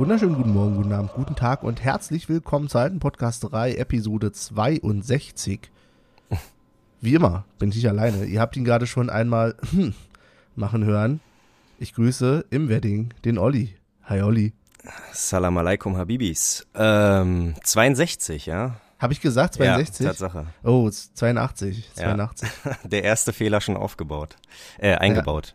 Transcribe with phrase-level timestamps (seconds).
[0.00, 4.32] Wunderschönen guten Morgen, guten Abend, guten Tag und herzlich willkommen zur alten Podcast 3, Episode
[4.32, 5.70] 62.
[7.02, 8.24] Wie immer bin ich nicht alleine.
[8.24, 9.92] Ihr habt ihn gerade schon einmal hm,
[10.56, 11.20] machen hören.
[11.78, 13.76] Ich grüße im Wedding den Olli.
[14.04, 14.54] Hi Olli.
[15.12, 16.66] Salam alaikum Habibis.
[16.74, 18.76] Ähm, 62, ja?
[18.98, 20.02] Habe ich gesagt 62?
[20.02, 20.46] Ja, Tatsache.
[20.64, 21.90] Oh, 82.
[21.92, 22.48] 82.
[22.64, 22.74] Ja.
[22.84, 24.36] Der erste Fehler schon aufgebaut.
[24.78, 25.54] Äh, eingebaut.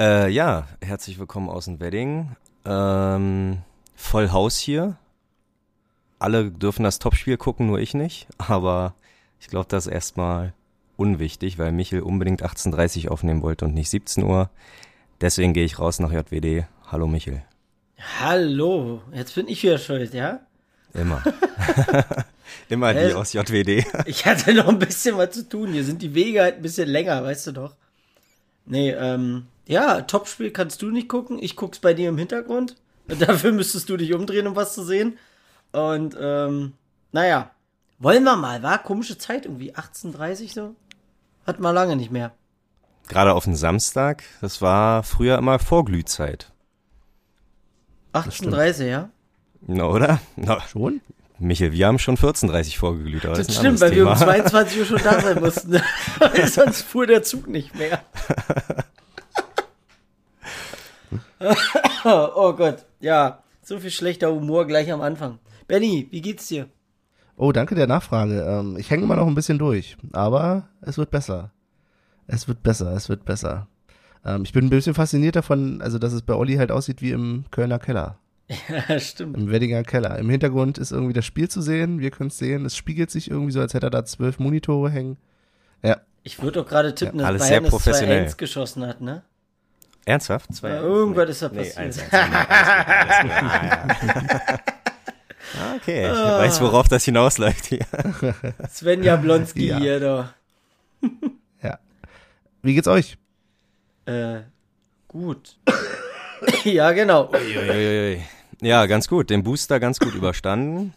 [0.00, 2.34] Ja, äh, ja herzlich willkommen aus dem Wedding.
[2.64, 3.58] Ähm,
[3.94, 4.96] voll Haus hier.
[6.18, 8.26] Alle dürfen das Topspiel gucken, nur ich nicht.
[8.38, 8.94] Aber
[9.40, 10.54] ich glaube, das ist erstmal
[10.96, 14.50] unwichtig, weil Michel unbedingt 18.30 Uhr aufnehmen wollte und nicht 17 Uhr.
[15.20, 16.66] Deswegen gehe ich raus nach JWD.
[16.90, 17.42] Hallo Michel.
[18.20, 20.40] Hallo, jetzt bin ich wieder schuld, ja?
[20.92, 21.22] Immer.
[22.68, 23.84] Immer die äh, aus JWD.
[24.06, 25.72] ich hatte noch ein bisschen was zu tun.
[25.72, 27.74] Hier sind die Wege halt ein bisschen länger, weißt du doch.
[28.66, 31.38] Nee, ähm, ja, Topspiel kannst du nicht gucken.
[31.40, 32.76] Ich guck's bei dir im Hintergrund.
[33.06, 35.18] Dafür müsstest du dich umdrehen, um was zu sehen.
[35.72, 36.74] Und, ähm,
[37.12, 37.50] naja.
[37.98, 39.72] Wollen wir mal, war komische Zeit irgendwie.
[39.72, 40.74] 18.30 so?
[41.46, 42.32] Hat man lange nicht mehr.
[43.08, 46.50] Gerade auf den Samstag, das war früher immer Vorglühzeit.
[48.14, 49.10] 18.30 ja?
[49.66, 50.20] Na, oder?
[50.36, 51.00] Na, Schon?
[51.38, 53.24] Michael, wir haben schon 14.30 vorgeglüht.
[53.24, 54.10] das, das stimmt, weil Thema.
[54.10, 55.80] wir um 22 Uhr schon da sein mussten.
[56.46, 58.02] Sonst fuhr der Zug nicht mehr.
[62.04, 65.38] oh Gott, ja, so viel schlechter Humor gleich am Anfang.
[65.66, 66.68] Benny, wie geht's dir?
[67.36, 68.42] Oh, danke der Nachfrage.
[68.42, 71.50] Ähm, ich hänge immer noch ein bisschen durch, aber es wird besser.
[72.26, 73.68] Es wird besser, es wird besser.
[74.24, 77.10] Ähm, ich bin ein bisschen fasziniert davon, also dass es bei Olli halt aussieht wie
[77.10, 78.18] im Kölner Keller.
[78.88, 79.36] Ja, stimmt.
[79.36, 80.18] Im Weddinger Keller.
[80.18, 82.00] Im Hintergrund ist irgendwie das Spiel zu sehen.
[82.00, 82.64] Wir können es sehen.
[82.64, 85.16] Es spiegelt sich irgendwie so, als hätte er da zwölf Monitore hängen.
[85.82, 86.00] Ja.
[86.22, 88.24] Ich würde doch gerade tippen, ja, dass Bayern sehr professionell.
[88.24, 89.22] das 2 geschossen hat, ne?
[90.06, 90.54] Ernsthaft?
[90.54, 91.30] Zwei, ja, irgendwas nee.
[91.30, 91.76] ist da passiert.
[91.76, 92.02] Nee, eins,
[95.56, 96.38] ah, okay, ich ah.
[96.38, 97.86] weiß, worauf das hinausläuft hier.
[98.70, 99.78] Sven Jablonski ja.
[99.78, 100.26] hier, doch.
[101.62, 101.78] ja.
[102.62, 103.16] Wie geht's euch?
[104.06, 104.40] Äh,
[105.08, 105.56] gut.
[106.64, 107.30] ja, genau.
[107.32, 108.22] Uiuiui.
[108.60, 109.30] Ja, ganz gut.
[109.30, 110.92] Den Booster ganz gut überstanden.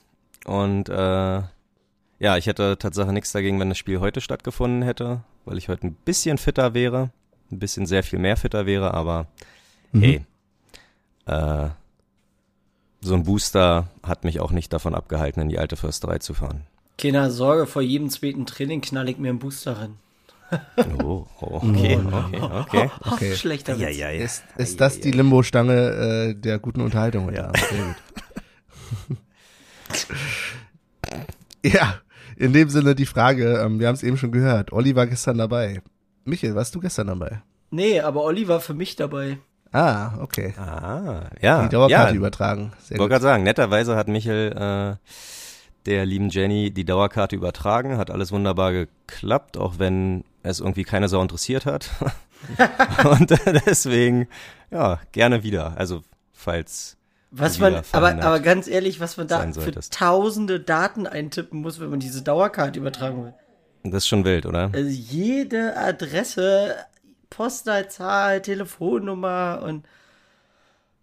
[0.45, 1.41] Und äh,
[2.19, 5.87] ja, ich hätte tatsächlich nichts dagegen, wenn das Spiel heute stattgefunden hätte, weil ich heute
[5.87, 7.11] ein bisschen fitter wäre
[7.51, 9.27] ein bisschen sehr viel mehr fitter wäre, aber
[9.91, 10.01] mhm.
[10.01, 10.25] hey,
[11.25, 11.69] äh,
[13.01, 16.63] so ein Booster hat mich auch nicht davon abgehalten, in die alte Försterei zu fahren.
[16.97, 19.97] Keine Sorge, vor jedem zweiten Training knall ich mir einen Booster rein.
[21.03, 22.89] oh, oh, okay, okay, okay.
[23.11, 23.35] okay.
[23.35, 24.23] Schlechter ja, ja, ja.
[24.23, 27.33] Ist, ist das die Limbo-Stange äh, der guten Unterhaltung?
[27.33, 27.95] Ja, sehr gut.
[31.73, 31.95] ja,
[32.37, 35.37] in dem Sinne die Frage, ähm, wir haben es eben schon gehört, Olli war gestern
[35.37, 35.81] dabei.
[36.27, 37.41] Michael, warst du gestern dabei?
[37.71, 39.37] Nee, aber Olli war für mich dabei.
[39.71, 40.53] Ah, okay.
[40.57, 41.63] Ah, ja.
[41.63, 42.17] Die Dauerkarte ja.
[42.17, 42.73] übertragen.
[42.89, 45.11] Ich wollte gerade sagen, netterweise hat Michael äh,
[45.85, 51.07] der lieben Jenny die Dauerkarte übertragen, hat alles wunderbar geklappt, auch wenn es irgendwie keine
[51.07, 51.89] Sau interessiert hat.
[53.05, 53.33] Und
[53.65, 54.27] deswegen,
[54.69, 55.77] ja, gerne wieder.
[55.77, 56.01] Also,
[56.33, 56.97] falls.
[57.31, 61.89] Was man, aber, aber ganz ehrlich, was man da für tausende Daten eintippen muss, wenn
[61.89, 63.33] man diese Dauerkarte übertragen will.
[63.83, 64.71] Das ist schon wild, oder?
[64.73, 66.75] Also jede Adresse,
[67.29, 69.85] Postleitzahl, Telefonnummer und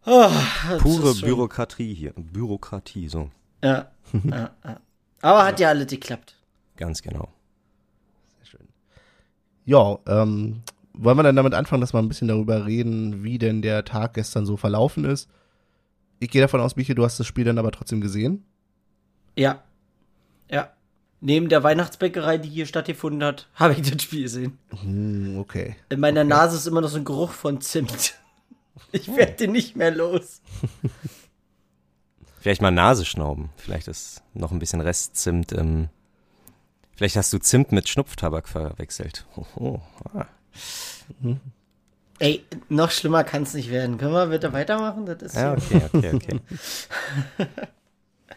[0.06, 0.30] oh,
[0.78, 2.12] pure Bürokratie hier.
[2.16, 3.30] Bürokratie, so.
[3.62, 3.90] Ja,
[4.24, 4.80] ja, ja.
[5.22, 6.36] Aber hat ja, ja alles geklappt.
[6.76, 7.32] Ganz genau.
[8.38, 8.68] Sehr schön.
[9.64, 10.62] Ja, ähm,
[10.92, 14.14] wollen wir dann damit anfangen, dass wir ein bisschen darüber reden, wie denn der Tag
[14.14, 15.30] gestern so verlaufen ist?
[16.20, 18.44] Ich gehe davon aus, Michael, du hast das Spiel dann aber trotzdem gesehen?
[19.36, 19.52] Ja.
[19.52, 19.62] Ja
[21.24, 24.58] neben der Weihnachtsbäckerei, die hier stattgefunden hat, habe ich das Spiel gesehen.
[24.82, 25.76] Hm, okay.
[25.88, 26.28] In meiner okay.
[26.28, 28.14] Nase ist immer noch so ein Geruch von Zimt.
[28.90, 30.40] Ich werde den nicht mehr los.
[32.40, 33.50] Vielleicht mal Nase schnauben.
[33.56, 35.88] Vielleicht ist noch ein bisschen Restzimt im.
[36.96, 39.26] Vielleicht hast du Zimt mit Schnupftabak verwechselt.
[39.36, 39.80] Oh, oh.
[40.12, 40.26] Ah.
[42.18, 43.96] Ey, noch schlimmer kann es nicht werden.
[43.96, 45.06] Können wir bitte weitermachen?
[45.06, 46.40] Das ist ja, okay, okay, okay.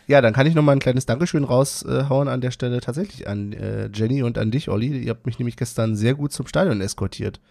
[0.08, 3.52] Ja, dann kann ich noch mal ein kleines Dankeschön raushauen an der Stelle tatsächlich an
[3.52, 4.98] äh, Jenny und an dich, Olli.
[4.98, 7.42] Ihr habt mich nämlich gestern sehr gut zum Stadion eskortiert.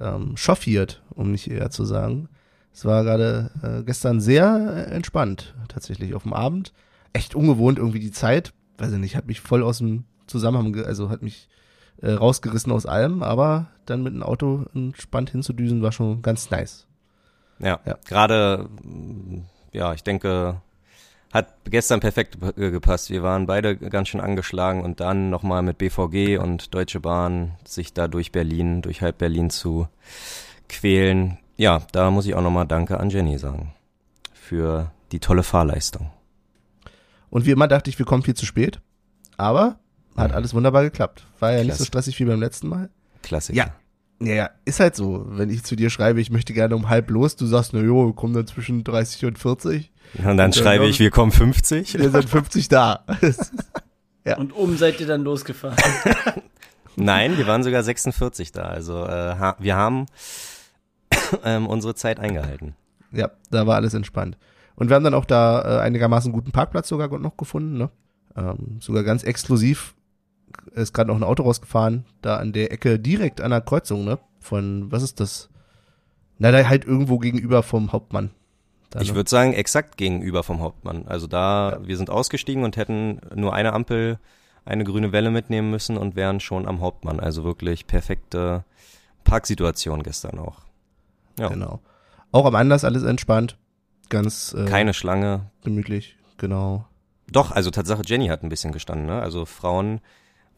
[0.00, 2.28] Ähm, chauffiert, um nicht eher zu sagen.
[2.74, 6.74] Es war gerade äh, gestern sehr äh, entspannt, tatsächlich auf dem Abend.
[7.14, 8.52] Echt ungewohnt irgendwie die Zeit.
[8.76, 11.48] Weiß ich nicht, hat mich voll aus dem Zusammenhang, also hat mich
[12.02, 16.86] äh, rausgerissen aus allem, aber dann mit dem Auto entspannt hinzudüsen war schon ganz nice.
[17.60, 17.96] Ja, ja.
[18.04, 18.68] gerade,
[19.72, 20.60] ja, ich denke,
[21.34, 23.10] hat gestern perfekt gepasst.
[23.10, 27.92] Wir waren beide ganz schön angeschlagen und dann nochmal mit BVG und Deutsche Bahn sich
[27.92, 29.88] da durch Berlin, durch halb Berlin zu
[30.68, 31.38] quälen.
[31.56, 33.72] Ja, da muss ich auch nochmal Danke an Jenny sagen.
[34.32, 36.10] für die tolle Fahrleistung.
[37.30, 38.78] Und wie immer dachte ich, wir kommen viel zu spät.
[39.38, 39.78] Aber
[40.16, 40.36] hat Mhm.
[40.36, 41.26] alles wunderbar geklappt.
[41.40, 41.78] War ja nicht Klasse.
[41.78, 42.90] so stressig wie beim letzten Mal.
[43.22, 43.56] Klassiker.
[43.56, 43.74] Ja.
[44.20, 45.24] Ja, ja, ist halt so.
[45.30, 48.06] Wenn ich zu dir schreibe, ich möchte gerne um halb los, du sagst, na jo,
[48.06, 49.90] wir kommen dann zwischen 30 und 40.
[50.18, 51.98] Und dann Und, äh, schreibe ich, wir kommen 50.
[51.98, 53.04] Wir sind 50 da.
[54.26, 54.38] Ja.
[54.38, 55.76] Und oben seid ihr dann losgefahren.
[56.96, 58.62] Nein, wir waren sogar 46 da.
[58.62, 60.06] Also äh, ha wir haben
[61.44, 62.74] ähm, unsere Zeit eingehalten.
[63.12, 64.38] ja, da war alles entspannt.
[64.76, 67.76] Und wir haben dann auch da äh, einigermaßen guten Parkplatz sogar noch gefunden.
[67.76, 67.90] Ne?
[68.34, 69.94] Ähm, sogar ganz exklusiv
[70.72, 74.18] ist gerade noch ein Auto rausgefahren, da an der Ecke direkt an der Kreuzung, ne?
[74.40, 75.50] Von, was ist das?
[76.38, 78.30] Na, da halt irgendwo gegenüber vom Hauptmann.
[78.94, 79.14] Da, Ich ne?
[79.16, 81.06] würde sagen, exakt gegenüber vom Hauptmann.
[81.06, 84.18] Also da, wir sind ausgestiegen und hätten nur eine Ampel,
[84.64, 87.20] eine grüne Welle mitnehmen müssen und wären schon am Hauptmann.
[87.20, 88.64] Also wirklich perfekte
[89.24, 90.60] Parksituation gestern auch.
[91.38, 91.80] Ja, Genau.
[92.32, 93.56] Auch am Anders alles entspannt.
[94.08, 95.50] Ganz äh, keine Schlange.
[95.62, 96.84] gemütlich, genau.
[97.30, 99.06] Doch, also Tatsache, Jenny hat ein bisschen gestanden.
[99.06, 99.20] Ne?
[99.20, 100.00] Also Frauen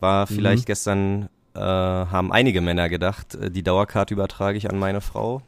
[0.00, 0.66] war vielleicht Mhm.
[0.66, 5.42] gestern, äh, haben einige Männer gedacht, äh, die Dauerkarte übertrage ich an meine Frau.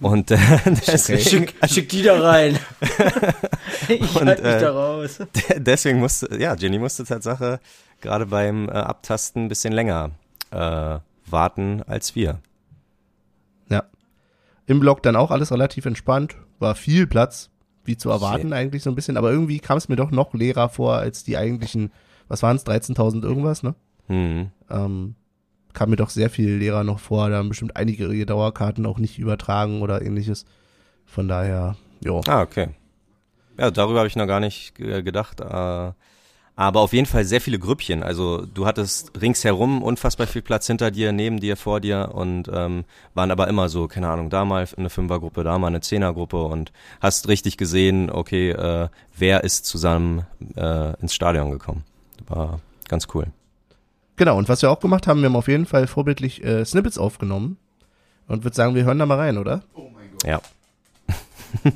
[0.00, 0.38] Und äh,
[0.86, 2.58] deswegen, Schick, schick die da rein.
[3.88, 5.18] ich Und, halte mich äh, da raus.
[5.56, 7.60] deswegen musste, ja, Jenny musste Tatsache
[8.00, 10.10] gerade beim äh, Abtasten ein bisschen länger
[10.50, 12.40] äh, warten als wir.
[13.68, 13.84] Ja.
[14.66, 16.36] Im Block dann auch alles relativ entspannt.
[16.58, 17.50] War viel Platz,
[17.84, 19.16] wie zu erwarten eigentlich so ein bisschen.
[19.16, 21.92] Aber irgendwie kam es mir doch noch leerer vor als die eigentlichen,
[22.28, 23.74] was waren es, 13.000 irgendwas, ne?
[24.08, 24.50] Hm.
[24.68, 25.14] Ähm,
[25.72, 27.30] kam mir doch sehr viel leerer noch vor.
[27.30, 30.44] Da haben bestimmt einige ihre Dauerkarten auch nicht übertragen oder ähnliches.
[31.06, 32.20] Von daher, jo.
[32.26, 32.68] Ah, okay.
[33.58, 35.40] Ja, darüber habe ich noch gar nicht gedacht.
[35.40, 35.92] Äh,
[36.60, 38.02] aber auf jeden Fall sehr viele Grüppchen.
[38.02, 42.84] Also du hattest ringsherum unfassbar viel Platz hinter dir, neben dir, vor dir und ähm,
[43.14, 46.70] waren aber immer so, keine Ahnung, da mal eine Fünfergruppe, da mal eine Zehnergruppe und
[47.00, 51.84] hast richtig gesehen, okay, äh, wer ist zusammen äh, ins Stadion gekommen.
[52.28, 53.28] War ganz cool.
[54.20, 56.98] Genau, und was wir auch gemacht haben, wir haben auf jeden Fall vorbildlich äh, Snippets
[56.98, 57.56] aufgenommen.
[58.28, 59.62] Und würde sagen, wir hören da mal rein, oder?
[60.26, 60.42] Ja.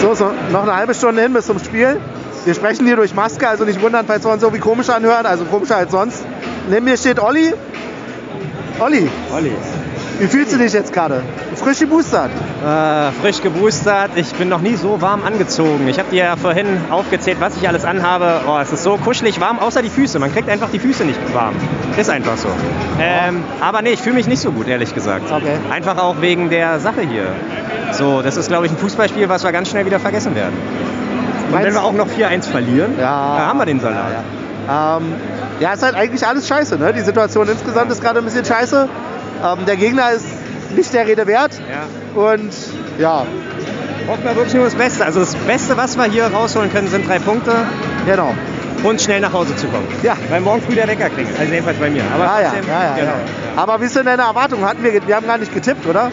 [0.00, 2.00] So, so, noch eine halbe Stunde hin bis zum Spiel.
[2.44, 5.44] Wir sprechen hier durch Maske, also nicht wundern, falls wir uns irgendwie komisch anhören, also
[5.44, 6.24] komischer als sonst.
[6.70, 7.52] Neben mir steht Olli.
[8.78, 9.52] Olli, Olli.
[10.20, 11.24] wie fühlst du dich jetzt gerade?
[11.58, 12.30] Frisch geboostert.
[12.64, 14.10] Äh, frisch geboostert.
[14.16, 15.88] Ich bin noch nie so warm angezogen.
[15.88, 18.40] Ich habe dir ja vorhin aufgezählt, was ich alles anhabe.
[18.48, 20.18] Oh, es ist so kuschelig warm, außer die Füße.
[20.18, 21.54] Man kriegt einfach die Füße nicht warm.
[21.96, 22.48] Ist einfach so.
[23.00, 25.30] Ähm, aber nee, ich fühle mich nicht so gut, ehrlich gesagt.
[25.30, 25.58] Okay.
[25.70, 27.24] Einfach auch wegen der Sache hier.
[27.92, 30.54] So, das ist, glaube ich, ein Fußballspiel, was wir ganz schnell wieder vergessen werden.
[31.52, 33.36] Und wenn wir auch noch 4-1 verlieren, Ja.
[33.38, 34.12] dann haben wir den Salat.
[34.68, 35.12] Ja, ähm,
[35.60, 36.76] ja, ist halt eigentlich alles scheiße.
[36.78, 36.92] Ne?
[36.92, 38.88] Die Situation insgesamt ist gerade ein bisschen scheiße.
[39.42, 40.26] Ähm, der Gegner ist
[40.76, 41.52] nicht der Rede wert.
[41.68, 42.20] Ja.
[42.22, 42.52] Und
[42.98, 43.26] ja,
[44.08, 45.04] Hoffen wir wirklich nur das Beste.
[45.04, 47.52] Also das Beste, was wir hier rausholen können, sind drei Punkte
[48.06, 48.34] genau.
[48.82, 49.86] und schnell nach Hause zu kommen.
[50.02, 50.16] Ja.
[50.30, 51.38] Weil morgen früh der Wecker klingelt.
[51.38, 52.02] Also jedenfalls bei mir.
[52.14, 53.10] Aber Ja, ja, trotzdem, ja, ja, genau.
[53.10, 53.62] ja.
[53.62, 54.64] Aber wie denn deine Erwartung?
[54.64, 56.10] Hatten wir, wir haben gar nicht getippt, oder?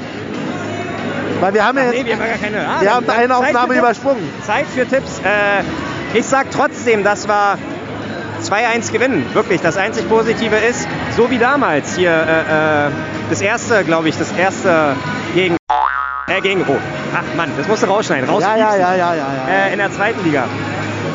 [1.39, 2.67] Weil wir haben ja Nee, wir haben gar keine.
[2.67, 4.29] Ah, wir haben eine Aufnahme übersprungen.
[4.45, 5.19] Zeit für Tipps.
[5.19, 7.57] Äh, ich sag trotzdem, dass wir
[8.43, 9.25] 2-1 gewinnen.
[9.33, 9.61] Wirklich.
[9.61, 12.91] Das einzig Positive ist, so wie damals hier, äh, äh,
[13.29, 14.95] das erste, glaube ich, das erste
[15.33, 15.57] gegen.
[16.27, 16.65] Äh, gegen.
[16.67, 16.77] Oh.
[17.13, 18.29] Ach Mann, das musst du rausschneiden.
[18.29, 18.43] Raus.
[18.43, 19.67] Ja, ja, ja, ja, ja, ja.
[19.67, 20.45] Äh, in der zweiten Liga.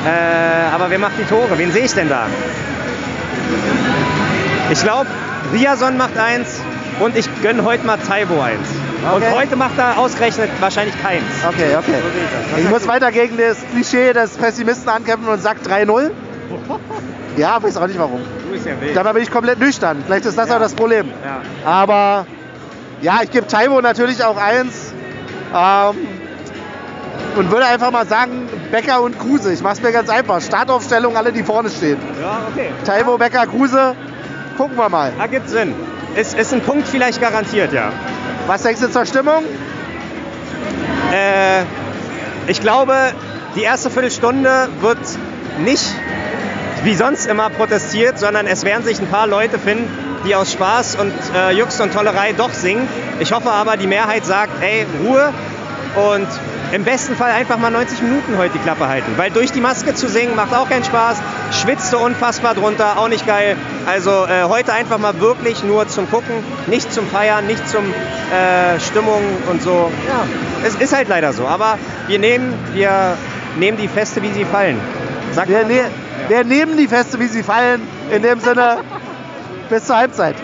[0.07, 1.59] Äh, aber wer macht die Tore?
[1.59, 2.27] Wen sehe ich denn da?
[4.71, 5.07] Ich glaube,
[5.53, 6.61] Riason macht eins
[7.01, 8.69] und ich gönne heute mal Taibo eins.
[9.03, 9.27] Okay.
[9.27, 11.25] Und heute macht er ausgerechnet wahrscheinlich keins.
[11.47, 11.95] Okay, okay.
[12.55, 16.11] So ich muss weiter gegen das Klischee des Pessimisten ankämpfen und sag 3-0.
[17.37, 18.21] Ja, weiß auch nicht warum.
[18.47, 18.97] Du bist ja wild.
[18.97, 20.03] Dabei bin ich komplett nüchtern.
[20.05, 20.57] Vielleicht ist das Ja.
[20.57, 21.11] auch das Problem.
[21.25, 21.41] Ja.
[21.69, 22.27] Aber
[23.03, 24.93] ja, ich gebe Taibo natürlich auch eins.
[25.55, 25.97] Ähm,
[27.37, 29.53] und würde einfach mal sagen, Becker und Kruse.
[29.53, 30.41] Ich mach's mir ganz einfach.
[30.41, 31.99] Startaufstellung, alle, die vorne stehen.
[32.21, 32.71] ja, okay.
[32.85, 33.95] Taibo, Becker, Kruse.
[34.57, 35.13] Gucken wir mal.
[35.19, 35.75] Ergibt Sinn.
[36.17, 37.93] Ist, ist ein Punkt vielleicht garantiert, ja.
[38.49, 39.45] Was denkst du zur Stimmung?
[41.13, 41.63] Äh,
[42.49, 42.95] ich glaube,
[43.55, 44.99] die erste Viertelstunde wird
[45.59, 45.85] nicht
[46.85, 49.89] wie sonst immer protestiert, sondern es werden sich ein paar Leute finden,
[50.27, 52.89] die aus Spaß und äh, Jux und Tollerei doch singen.
[53.21, 55.33] Ich hoffe aber, die Mehrheit sagt, ey, Ruhe
[55.97, 56.29] und
[56.73, 59.13] im besten Fall einfach mal 90 Minuten heute die Klappe halten.
[59.17, 61.21] Weil durch die Maske zu singen macht auch keinen Spaß,
[61.61, 63.57] schwitzte unfassbar drunter, auch nicht geil.
[63.87, 68.79] Also äh, heute einfach mal wirklich nur zum Gucken, nicht zum Feiern, nicht zum äh,
[68.79, 69.91] Stimmung und so.
[70.09, 70.27] Ja,
[70.65, 71.47] es ist halt leider so.
[71.47, 73.17] Aber wir nehmen, wir
[73.59, 74.81] nehmen die Feste, wie sie fallen.
[75.33, 75.85] Sagt Wir, ne
[76.29, 77.83] wir nehmen die Feste, wie sie fallen.
[78.11, 78.79] In dem Sinne,
[79.69, 80.37] bis zur Halbzeit.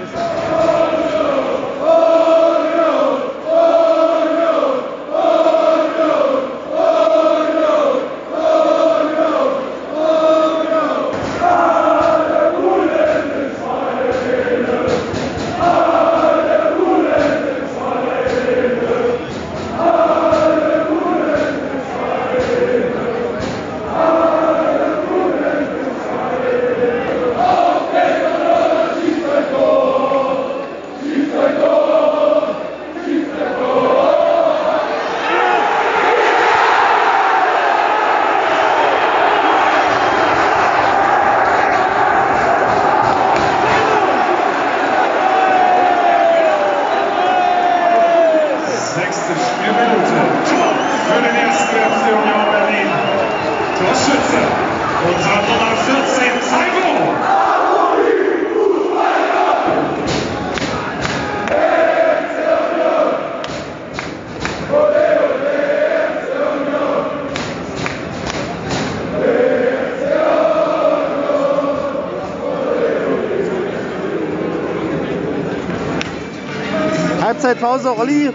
[77.87, 78.00] Halbzeitpause.
[78.00, 78.31] Olli,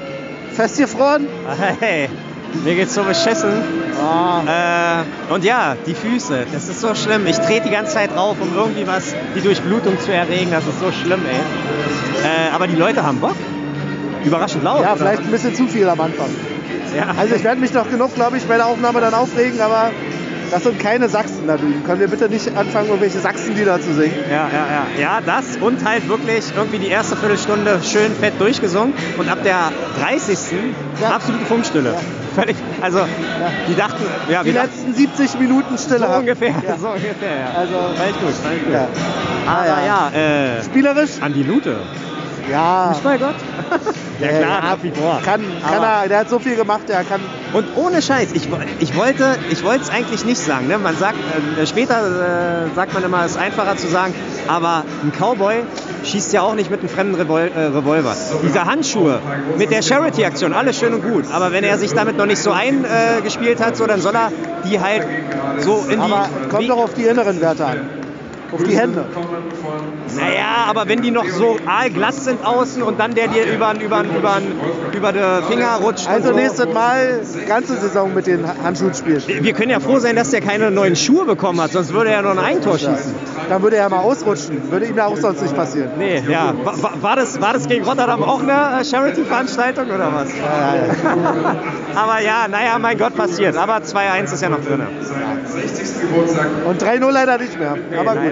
[0.53, 1.27] festgefroren?
[1.79, 2.10] Hey,
[2.63, 3.51] mir geht's so beschissen.
[4.01, 5.03] Ah.
[5.29, 7.27] Äh, und ja, die Füße, das ist so schlimm.
[7.27, 10.51] Ich trete die ganze Zeit drauf, um irgendwie was, die Durchblutung zu erregen.
[10.51, 11.36] Das ist so schlimm, ey.
[12.25, 13.36] Äh, aber die Leute haben Bock.
[14.24, 14.84] Überraschend laut.
[14.84, 16.29] Ja, vielleicht ein bisschen zu viel am Anfang.
[16.96, 17.08] Ja.
[17.17, 19.91] Also ich werde mich noch genug, glaube ich, bei der Aufnahme dann aufregen, aber
[20.51, 21.84] das sind keine Sachsen da drüben.
[21.86, 24.13] Können wir bitte nicht anfangen, irgendwelche Sachsenlieder zu singen?
[24.29, 24.67] Ja, ja,
[24.98, 25.01] ja.
[25.01, 29.72] Ja, das und halt wirklich irgendwie die erste Viertelstunde schön fett durchgesungen und ab der
[30.00, 30.38] 30.
[31.01, 31.10] Ja.
[31.15, 31.96] absolute Funkstille.
[32.36, 33.00] Völlig, also
[33.67, 36.77] die dachten, ja, Die letzten 70 Minuten Stille so ungefähr, Ja.
[36.77, 37.51] so ungefähr, ja.
[37.58, 37.74] Also,
[38.10, 38.74] ich gut, ich gut.
[38.74, 38.88] ja.
[39.48, 40.10] Aber ja.
[40.13, 41.12] ja, äh, Spielerisch?
[41.22, 41.77] Andi Lute.
[42.50, 42.96] Ja.
[43.03, 43.36] Bei Gott.
[44.21, 45.19] ja klar, ja, nach wie vor.
[45.25, 47.21] Kann, kann Aber- er, der hat so viel gemacht, der kann.
[47.53, 48.47] Und ohne Scheiß, ich,
[48.79, 50.67] ich wollte ich wollte es eigentlich nicht sagen.
[50.67, 50.77] Ne?
[50.77, 51.17] Man sagt,
[51.59, 54.13] äh, später äh, sagt man immer, es ist einfacher zu sagen,
[54.47, 55.63] aber ein Cowboy
[56.03, 58.15] schießt ja auch nicht mit einem fremden Revol äh, Revolver.
[58.43, 59.19] Diese Handschuhe
[59.57, 61.25] mit der Charity-Aktion, alles schön und gut.
[61.31, 64.31] Aber wenn er sich damit noch nicht so eingespielt hat, so, dann soll er
[64.65, 65.05] die halt
[65.59, 66.49] so in Aber die...
[66.49, 67.79] kommt wie- doch auf die inneren Werte an.
[68.51, 69.05] Auf die Hände.
[70.15, 74.03] Naja, aber wenn die noch so aalglatt sind außen und dann der dir über, über,
[74.03, 74.41] über,
[74.94, 76.08] über die Finger rutscht.
[76.08, 76.36] Also so.
[76.36, 79.22] nächstes Mal ganze Saison mit den Handschuhen spielen.
[79.27, 82.22] Wir können ja froh sein, dass der keine neuen Schuhe bekommen hat, sonst würde er
[82.22, 83.13] noch ein Eigentor schießen.
[83.50, 84.72] Dann würde er mal ausrutschen.
[84.72, 85.91] Würde ihm ja auch sonst nicht passieren.
[85.98, 86.53] Nee, ja.
[86.63, 90.30] War, war- das, war das gegen Rotterdam auch eine äh, Charity-Veranstaltung oder was?
[90.38, 91.56] Ja, ja, ja.
[91.96, 93.56] Aber ja, naja, mein Gott, passiert.
[93.58, 94.82] Aber 2-1 ist ja noch drin.
[96.65, 97.75] Und 3-0 leider nicht mehr.
[98.00, 98.31] Aber gut.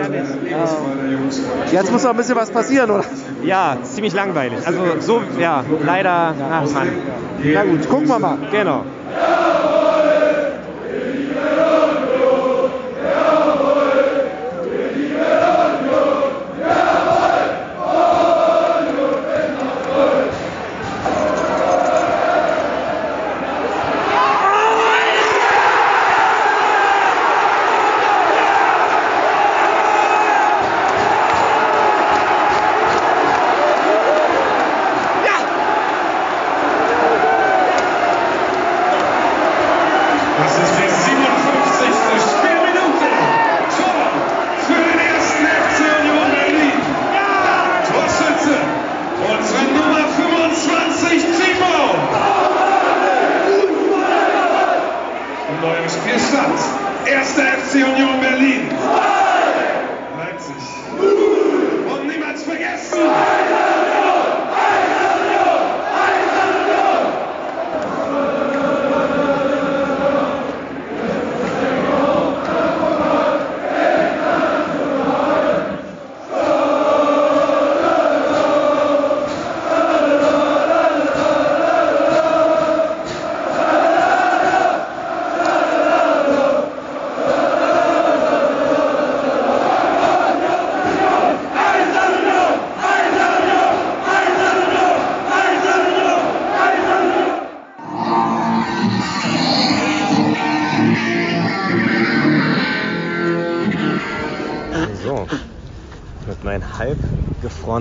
[0.50, 1.72] Ja.
[1.72, 3.04] Jetzt muss noch ein bisschen was passieren, oder?
[3.44, 4.60] Ja, ziemlich langweilig.
[4.66, 6.90] Also so, ja, leider, ach Mann.
[7.44, 8.38] Na gut, gucken wir mal.
[8.52, 8.84] Genau.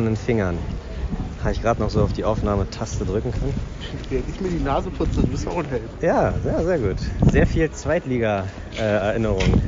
[0.09, 0.59] Gefrorenen Fingern
[1.43, 3.55] habe ich gerade noch so auf die Aufnahmetaste drücken können.
[4.11, 5.89] Während ich mir die Nase putze, müssen wir auch helfen.
[6.01, 6.97] Ja, sehr, sehr gut.
[7.31, 9.63] Sehr viel Zweitliga-Erinnerung.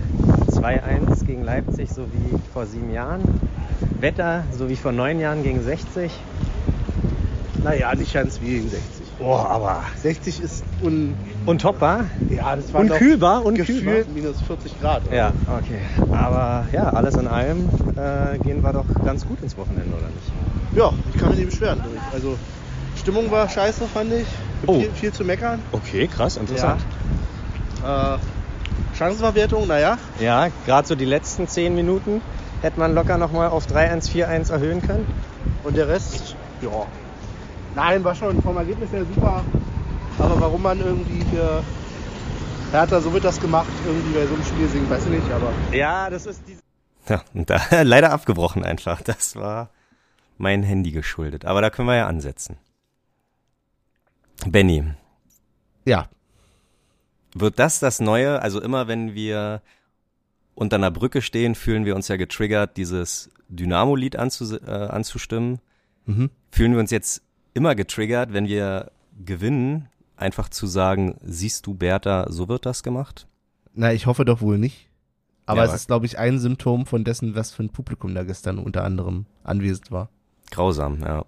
[0.50, 3.22] 2-1 gegen Leipzig, so wie vor sieben Jahren.
[4.00, 6.10] Wetter, so wie vor neun Jahren gegen 60.
[7.62, 8.82] Naja, nicht ganz wie gegen 60.
[9.18, 11.14] Boah, aber 60 ist un,
[11.46, 12.06] untoppbar.
[12.30, 15.06] Ja, das war Unkühlbar, doch gefühlt minus 40 Grad.
[15.06, 15.16] oder?
[15.16, 15.80] Ja, okay.
[16.12, 20.76] Aber ja, alles in allem äh, gehen wir doch ganz gut ins Wochenende, oder nicht?
[20.76, 21.82] Ja, ich kann mich nicht beschweren.
[21.82, 22.00] Durch.
[22.12, 22.36] Also
[22.96, 24.26] Stimmung war scheiße, fand ich.
[24.66, 24.80] Oh.
[24.80, 25.60] Viel, viel zu meckern.
[25.72, 26.80] Okay, krass, interessant.
[27.84, 28.16] Äh,
[28.96, 29.98] Chancenverwertung, naja.
[30.20, 32.20] Ja, gerade so die letzten zehn Minuten
[32.62, 35.06] hätte man locker nochmal auf 3-1, 4-1 erhöhen können.
[35.64, 36.86] Und der Rest, ja.
[37.74, 39.42] Nein, war schon vom Ergebnis her super.
[40.18, 41.62] Aber warum man irgendwie hier
[42.72, 45.52] Hertha, so wird das gemacht, irgendwie bei so einem Spiel singen, weiß ich nicht, aber
[45.72, 46.62] Ja, das ist diese.
[47.08, 49.02] Ja, und da leider abgebrochen einfach.
[49.02, 49.70] Das war
[50.38, 51.44] mein Handy geschuldet.
[51.44, 52.58] Aber da können wir ja ansetzen.
[54.46, 54.84] Benny,
[55.84, 56.08] Ja,
[57.34, 58.40] wird das das Neue?
[58.40, 59.62] Also immer wenn wir
[60.54, 65.58] unter einer Brücke stehen, fühlen wir uns ja getriggert, dieses Dynamo-Lied anzu, äh, anzustimmen.
[66.06, 66.30] Mhm.
[66.52, 67.22] Fühlen wir uns jetzt
[67.52, 68.92] immer getriggert, wenn wir
[69.24, 69.88] gewinnen,
[70.20, 73.26] einfach zu sagen, siehst du, Bertha, so wird das gemacht?
[73.72, 74.88] na, ich hoffe doch wohl nicht.
[75.46, 78.14] Aber Ja, es aber- ist, glaube ich, ein Symptom von dessen, was für ein Publikum
[78.14, 80.10] da gestern unter anderem anwesend war.
[80.50, 81.24] Grausam, ja.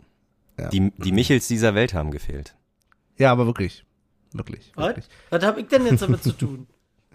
[0.58, 0.68] Ja.
[0.68, 2.56] Die, die Michels dieser Welt haben gefehlt.
[3.16, 3.84] Ja, aber wirklich.
[4.32, 4.72] Wirklich.
[4.74, 4.86] Was?
[4.88, 5.08] wirklich.
[5.30, 6.66] Was habe ich denn jetzt damit zu tun?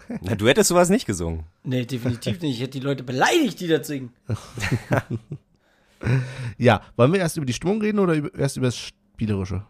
[0.21, 1.43] Na, du hättest sowas nicht gesungen.
[1.63, 2.55] Nee, definitiv nicht.
[2.55, 4.13] Ich hätte die Leute beleidigt, die das singen.
[6.57, 9.65] Ja, wollen wir erst über die Stimmung reden oder über, erst über das Spielerische?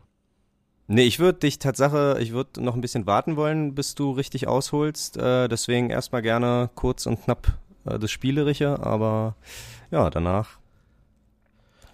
[0.87, 4.47] Nee, ich würde dich Tatsache, ich würde noch ein bisschen warten wollen, bis du richtig
[4.47, 5.17] ausholst.
[5.17, 9.35] Äh, deswegen erstmal gerne kurz und knapp äh, das Spielerische, aber
[9.91, 10.59] ja, danach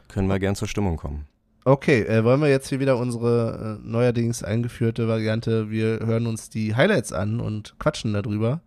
[0.10, 1.26] können wir gern zur Stimmung kommen.
[1.66, 6.50] Okay, äh, wollen wir jetzt hier wieder unsere äh, neuerdings eingeführte Variante, wir hören uns
[6.50, 8.62] die Highlights an und quatschen darüber.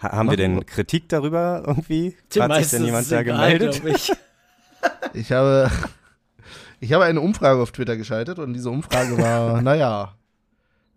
[0.00, 2.14] Ha haben wir denn Kritik darüber irgendwie?
[2.32, 3.82] Den Hat sich denn jemand da egal, gemeldet?
[3.82, 4.12] glaub Ich.
[5.12, 5.68] Ich habe,
[6.80, 10.14] ich habe eine Umfrage auf Twitter geschaltet und diese Umfrage war, naja,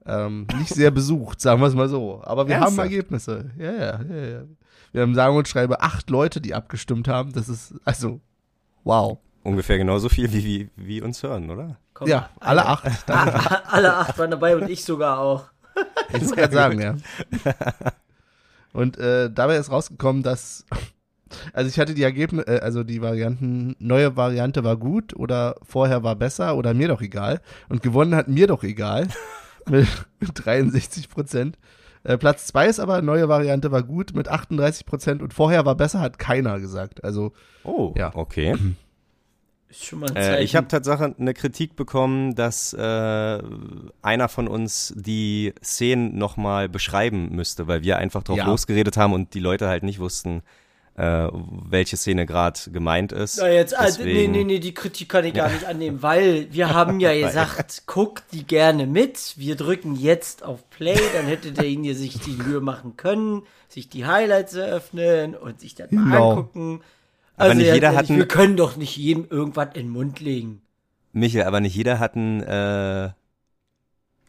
[0.06, 2.22] ähm, nicht sehr besucht, sagen wir es mal so.
[2.24, 2.92] Aber wir haben Ernsthaft?
[2.92, 3.52] Ergebnisse.
[3.58, 4.42] Ja, ja, ja, ja.
[4.92, 7.32] Wir haben sagen und schreibe acht Leute, die abgestimmt haben.
[7.34, 8.20] Das ist, also,
[8.84, 9.20] wow.
[9.44, 11.78] Ungefähr genauso viel, wie, wie, wie uns hören, oder?
[11.94, 13.10] Komm, Ja, alle acht.
[13.10, 15.46] Alle acht waren dabei und ich sogar auch.
[16.14, 16.96] Ich muss gerade sagen, ja.
[18.74, 20.66] Und äh, dabei ist rausgekommen, dass
[21.54, 26.04] also ich hatte die Ergebnisse, äh, also die Varianten, neue Variante war gut oder vorher
[26.04, 27.42] war besser oder mir doch egal.
[27.70, 29.08] Und gewonnen hat mir doch egal
[29.70, 29.88] mit,
[30.20, 31.58] mit 63 Prozent.
[32.04, 35.76] Äh, Platz zwei ist aber neue Variante war gut mit 38 Prozent und vorher war
[35.76, 37.04] besser hat keiner gesagt.
[37.04, 37.32] Also
[37.64, 38.12] Oh, Ja.
[38.16, 38.56] okay.
[39.70, 40.34] Ist schon mal ein Zeichen.
[40.40, 43.40] Äh, ich habe Tatsache eine Kritik bekommen, dass äh,
[44.02, 48.48] einer von uns die Szenen nochmal beschreiben müsste, weil wir einfach drauf Ja.
[48.48, 50.42] losgeredet haben und die Leute halt nicht wussten,
[50.96, 51.28] äh,
[51.70, 53.38] welche Szene gerade gemeint ist.
[53.40, 56.70] Na jetzt, also, nee, nee, nee, die Kritik kann ich gar nicht annehmen, weil wir
[56.74, 59.34] haben ja gesagt, guckt die gerne mit.
[59.38, 64.06] Wir drücken jetzt auf Play, dann hätte derjenige sich die Mühe machen können, sich die
[64.06, 66.32] Highlights eröffnen und sich das mal Genau.
[66.32, 66.82] angucken.
[67.38, 69.90] Aber Also nicht ganz jeder ehrlich, hat wir können doch nicht jedem irgendwas in den
[69.90, 70.62] Mund legen.
[71.14, 73.10] Michael, aber nicht jeder hat einen äh,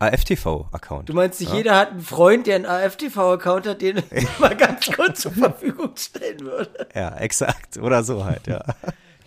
[0.03, 1.09] AFTV-Account.
[1.09, 4.91] Du meinst nicht, jeder hat einen Freund, der einen AFTV-Account hat, den ich mal ganz
[4.91, 6.87] kurz zur Verfügung stellen würde.
[6.95, 7.77] Ja, exakt.
[7.79, 8.63] Oder so halt, ja.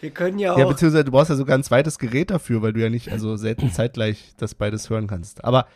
[0.01, 0.57] Wir können ja auch.
[0.57, 3.38] ja, beziehungsweise du brauchst ja sogar ein zweites Gerät dafür, weil du ja nicht also
[3.38, 5.43] selten zeitgleich das beides hören kannst.
[5.43, 5.67] Aber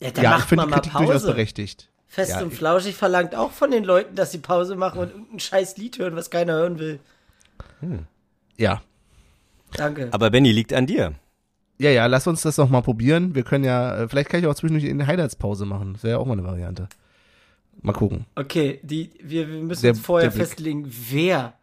[0.00, 1.26] ja, dann ja, ich macht finde man die mal Kritik durchaus Pause.
[1.32, 1.88] berechtigt.
[2.06, 5.10] Fest Ja, und ich- flauschig verlangt auch von den Leuten, dass sie Pause machen und
[5.10, 7.00] irgendein scheiß Lied hören, was keiner hören will.
[8.56, 8.82] Ja,
[9.74, 10.08] Danke.
[10.12, 11.14] Aber Benny liegt an dir.
[11.82, 13.34] Ja, ja, lass uns das doch mal probieren.
[13.34, 15.94] Wir können ja, äh, vielleicht kann ich auch zwischendurch in Highlights Pause machen.
[15.94, 16.88] Das wäre ja auch mal eine Variante.
[17.80, 18.24] Mal gucken.
[18.36, 21.54] Okay, die, wir, wir müssen Der- uns vorher festlegen, wer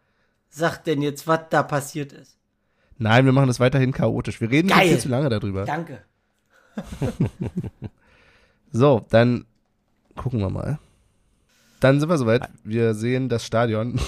[0.50, 2.36] sagt denn jetzt, was da passiert ist.
[2.98, 4.40] Nein, wir machen das weiterhin chaotisch.
[4.42, 4.88] Wir reden nicht Geil.
[4.88, 5.64] viel zu lange darüber.
[5.64, 6.02] Danke.
[8.72, 9.46] So, dann
[10.16, 10.78] gucken wir mal.
[11.80, 12.48] Dann sind wir soweit.
[12.62, 13.98] Wir sehen das Stadion.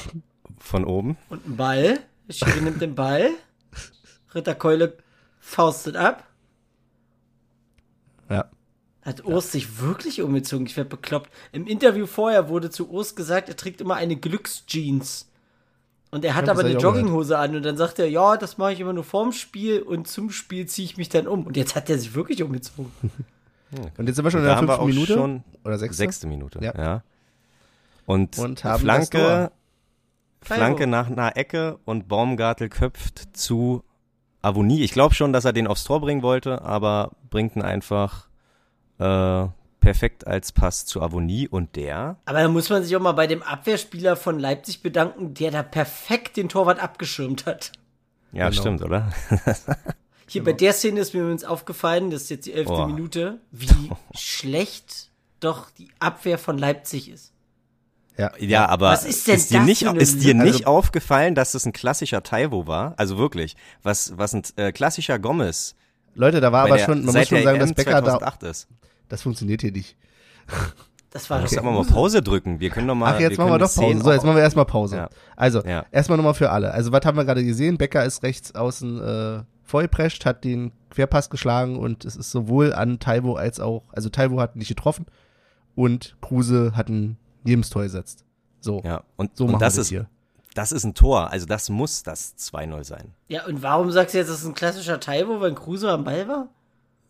[0.58, 1.16] Von oben.
[1.30, 1.98] Und ein Ball.
[2.30, 3.30] Schiri nimmt den Ball.
[4.34, 4.96] Ritterkeule
[5.42, 6.24] faustet ab.
[8.30, 8.46] Ja.
[9.02, 10.64] Hat Urs sich wirklich umgezogen?
[10.66, 11.30] Ich werde bekloppt.
[11.50, 15.28] Im Interview vorher wurde zu Urs gesagt, er trägt immer eine Glücksjeans.
[16.12, 18.74] Und er hat Ja, aber eine Jogginghose an und dann sagt er, ja, das mache
[18.74, 21.46] ich immer nur vorm Spiel und zum Spiel ziehe ich mich dann um.
[21.46, 22.92] Und jetzt hat er sich wirklich umgezogen.
[23.96, 25.14] Und jetzt sind wir schon in Da der haben wir fünften Minute.
[25.14, 25.96] schon oder sechste.
[25.96, 26.74] Sechste Minute, Ja.
[26.76, 27.02] ja.
[28.04, 29.50] Und, Und Flanke.
[30.42, 33.82] Flanke nach einer Ecke und Baumgartel köpft zu
[34.42, 34.82] Avonie.
[34.82, 38.26] Ich glaube schon, dass er den aufs Tor bringen wollte, aber bringt ihn einfach
[38.98, 39.46] äh,
[39.80, 43.26] perfekt als Pass zu Avonie und der Aber da muss man sich auch mal bei
[43.26, 47.72] dem Abwehrspieler von Leipzig bedanken, der da perfekt den Torwart abgeschirmt hat.
[48.32, 48.60] Ja, Genau.
[48.60, 49.12] stimmt, oder?
[50.28, 52.86] Hier bei der Szene ist mir übrigens aufgefallen, das ist jetzt die elfte.
[52.86, 57.31] Minute, wie schlecht doch die Abwehr von Leipzig ist.
[58.18, 58.30] Ja.
[58.38, 61.72] Ja, aber Was ist denn dir das nicht, ist dir nicht aufgefallen, dass das ein
[61.72, 62.94] klassischer Taiwo war?
[62.98, 65.74] Also wirklich, was, was ein äh, klassischer Gomez
[66.14, 68.42] Leute, da war aber der- schon, man muss schon sagen, dass EM Becker da, 2008
[68.42, 68.68] ist.
[69.08, 69.96] das funktioniert hier nicht.
[71.10, 72.58] Das war Muss doch aber mal Pause drücken.
[72.60, 73.14] Wir können doch mal.
[73.14, 73.98] Ach, jetzt machen wir doch Pause.
[74.02, 74.96] So, jetzt machen wir erstmal Pause.
[74.96, 75.08] Ja.
[75.36, 75.84] Also, Ja.
[75.90, 76.72] erstmal nochmal für alle.
[76.72, 77.76] Also, was haben wir gerade gesehen?
[77.78, 82.98] Becker ist rechts außen äh, vollprescht, hat den Querpass geschlagen und es ist sowohl an
[82.98, 85.06] Taiwo als auch, also Taiwo hat nicht getroffen
[85.74, 86.90] und Kruse hat
[87.44, 88.24] ein Lebenstor gesetzt.
[88.60, 90.06] So, Ja, und, so und machen das wir ist, hier.
[90.54, 91.30] das ist ein Tor.
[91.30, 93.12] Also das muss das 2-0 sein.
[93.28, 96.28] Ja, und warum sagst du jetzt, das ist ein klassischer Taiwo, wenn Kruse am Ball
[96.28, 96.48] war?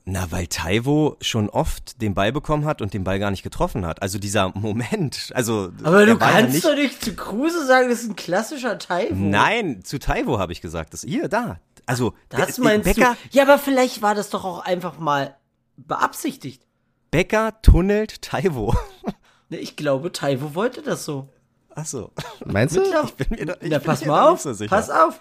[0.05, 3.87] Na, weil Taiwo schon oft den Ball bekommen hat und den Ball gar nicht getroffen
[3.87, 4.03] hat.
[4.03, 8.03] Also dieser Moment, also Aber du er kannst nicht, doch nicht zu Kruse sagen, das
[8.03, 9.15] ist ein klassischer Taiwo.
[9.15, 10.93] Nein, zu Taiwo habe ich gesagt.
[10.93, 11.61] Das hier da.
[11.87, 13.37] Also Das Be- meinst Becker, du?
[13.37, 15.37] Ja, aber vielleicht war das doch auch einfach mal
[15.77, 16.67] beabsichtigt.
[17.13, 18.75] Becker tunnelt Taiwo.
[19.53, 21.29] Ne, Ich glaube, Taiwo wollte das so.
[21.75, 22.11] Ach so.
[22.45, 22.83] Meinst du?
[22.91, 23.03] Ja.
[23.17, 24.33] Bin mir da, ich Na, bin pass mir mal auf.
[24.33, 24.69] nicht so sicher.
[24.75, 25.21] pass auf.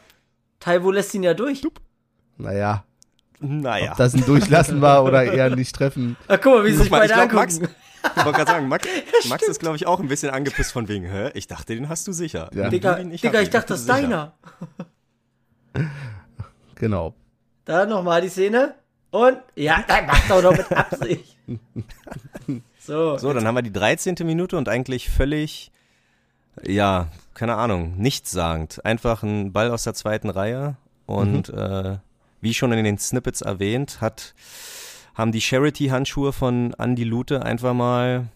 [0.59, 1.61] Taiwo lässt ihn ja durch.
[2.37, 2.83] Naja,
[3.39, 3.91] Naja.
[3.91, 6.15] Ob das ein Durchlassen war oder eher nicht treffen.
[6.27, 7.75] Ach, guck mal, wie sie sich Ich beide glaub, Max, angucken.
[8.03, 8.87] ich wollte gerade sagen, Max,
[9.29, 11.31] Max ist, glaube ich, auch ein bisschen angepisst von wegen, hä?
[11.33, 12.49] Ich dachte, den hast du sicher.
[12.53, 12.69] Ja.
[12.69, 14.33] Digga, Digga, hast, ich dachte, das ist deiner.
[16.75, 17.13] Genau.
[17.65, 18.75] Da nochmal die Szene.
[19.11, 21.37] Und, ja, dann mach doch noch mit Absicht.
[22.91, 24.15] So, So, dann haben wir die 13.
[24.23, 25.71] Minute und eigentlich völlig,
[26.61, 28.83] ja, keine Ahnung, nichtssagend.
[28.85, 30.75] Einfach ein Ball aus der zweiten Reihe
[31.05, 31.97] und äh,
[32.41, 34.33] wie schon in den Snippets erwähnt, hat
[35.15, 38.27] haben die Charity-Handschuhe von Andy Lute einfach mal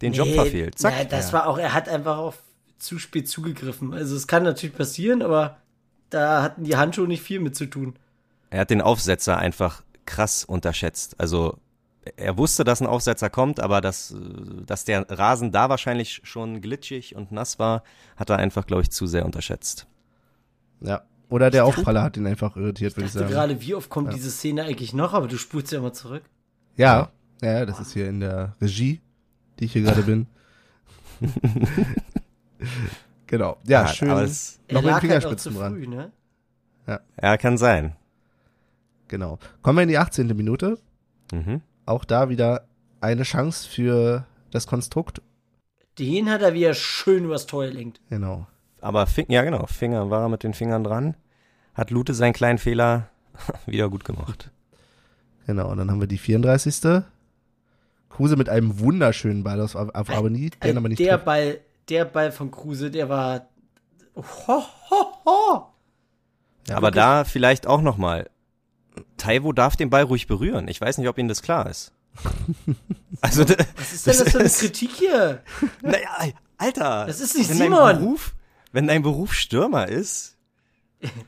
[0.00, 0.78] den Job Nee, verfehlt.
[0.78, 0.96] Zack.
[0.96, 2.38] Ja, das war auch, er hat einfach auf
[2.78, 3.92] zu spät zugegriffen.
[3.92, 5.58] Also es kann natürlich passieren, aber
[6.10, 7.94] da hatten die Handschuhe nicht viel mit zu tun.
[8.50, 11.18] Er hat den Aufsetzer einfach krass unterschätzt.
[11.18, 11.58] Also
[12.16, 14.16] er wusste, dass ein Aufsetzer kommt, aber dass, äh,
[14.66, 17.82] dass der Rasen da wahrscheinlich schon glitschig und nass war,
[18.16, 19.86] hat er einfach, glaube ich, zu sehr unterschätzt.
[20.80, 21.02] Ja.
[21.28, 23.32] Oder der Aufpraller hat ihn einfach irritiert, würde Ich ich dachte sagen.
[23.32, 26.24] gerade, wie oft kommt diese Szene eigentlich noch, aber du spulst ja immer zurück.
[26.76, 27.10] Ja,
[27.40, 29.00] ja, ja, das ist hier in der Regie,
[29.58, 30.26] die ich hier gerade bin.
[33.26, 33.56] genau.
[33.66, 34.10] Ja, schön.
[34.10, 36.12] Aber es, Noch mit den lag halt Fingerspitzen früh, ne?
[36.86, 37.96] ja, kann sein.
[39.08, 39.38] Genau.
[39.62, 40.26] Kommen wir in die 18.
[40.28, 40.78] Minute.
[41.32, 41.62] Mhm.
[41.86, 42.66] Auch da wieder
[43.00, 45.20] eine Chance für das Konstrukt.
[45.98, 48.00] Den hat er wieder schön übers Tor gelenkt.
[48.08, 48.46] Genau.
[48.80, 51.16] Aber Fing, ja genau, Finger war er mit den Fingern dran.
[51.74, 53.08] Hat Lute seinen kleinen Fehler
[53.66, 54.50] wieder gut gemacht.
[55.46, 55.70] Genau.
[55.70, 57.02] Und dann haben wir die 34.
[58.08, 61.24] Kruse mit einem wunderschönen Ball auf, auf Aboni, den aber nicht der trifft.
[61.24, 63.46] Ball, der Ball von Kruse, der war.
[64.16, 65.66] Ho, ho, ho.
[66.68, 67.02] Ja, Aber wirklich.
[67.02, 68.28] da vielleicht auch nochmal.
[69.16, 70.68] Taiwo darf den Ball ruhig berühren.
[70.68, 71.92] Ich weiß nicht, ob Ihnen das klar ist.
[73.20, 75.42] Also, Was ist denn das für eine Kritik hier?
[75.80, 76.08] naja,
[76.58, 77.06] Alter.
[77.06, 77.78] Das ist nicht wenn Simon.
[77.78, 78.34] Dein Beruf,
[78.72, 80.32] wenn dein Beruf Stürmer ist,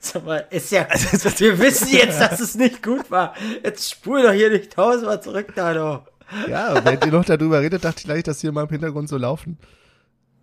[0.00, 0.87] Sag mal, ist ja.
[0.88, 3.35] Wir wissen jetzt, dass es nicht gut war.
[3.62, 6.07] Jetzt spul doch hier nicht tausendmal zurück, da doch.
[6.48, 9.18] Ja, wenn ihr noch darüber redet, dachte ich gleich, dass hier mal im Hintergrund so
[9.18, 9.59] laufen.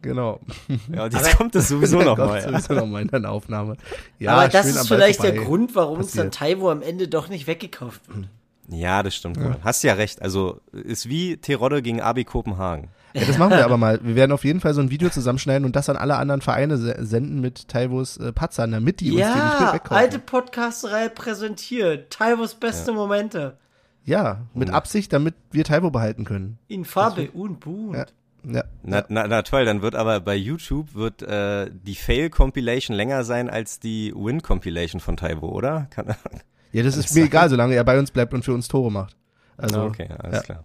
[0.01, 0.39] Genau.
[0.93, 2.41] ja, und jetzt kommt es sowieso nochmal.
[2.41, 2.49] Ja.
[2.49, 3.77] sowieso noch mal in der Aufnahme.
[4.19, 5.33] Ja, Aber das schön ist vielleicht der.
[5.33, 6.57] Grund, warum uns dann Passiert.
[6.57, 8.27] Taiwo am Ende doch nicht weggekauft wird.
[8.69, 9.57] ja, das stimmt wohl.
[9.63, 10.21] Hast ja recht.
[10.21, 12.89] Also, ist wie Terodde gegen Abi Kopenhagen.
[13.13, 13.99] Ja, das machen wir aber mal.
[14.03, 16.77] Wir werden auf jeden Fall so ein Video zusammenschneiden und das an alle anderen Vereine
[16.77, 19.97] se senden mit Taivos äh, Patzern, damit die uns die nicht mit Ja, wegkaufen.
[19.97, 22.09] alte Podcasterei präsentiert.
[22.09, 23.57] Taivos beste Momente.
[24.05, 24.73] ja, mit Mhm.
[24.75, 26.57] Absicht, damit wir Taivo behalten können.
[26.69, 28.13] In Farbe und Bunt.
[28.43, 28.63] Ja.
[28.83, 33.49] Na, na, na toll, dann wird aber bei YouTube wird äh, die Fail-Compilation länger sein
[33.49, 35.87] als die Win-Compilation von Taiwo, oder?
[35.91, 36.07] Kann,
[36.71, 39.15] ja, das ist mir egal, solange er bei uns bleibt und für uns Tore macht.
[39.57, 40.41] Also, okay, alles ja.
[40.41, 40.63] klar.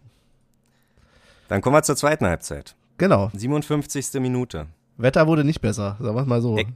[1.48, 2.74] Dann kommen wir zur zweiten Halbzeit.
[2.98, 3.30] genau.
[3.34, 4.20] 57.
[4.20, 4.66] Minute.
[4.96, 6.56] Wetter wurde nicht besser, sagen wir es mal so.
[6.56, 6.66] Ey.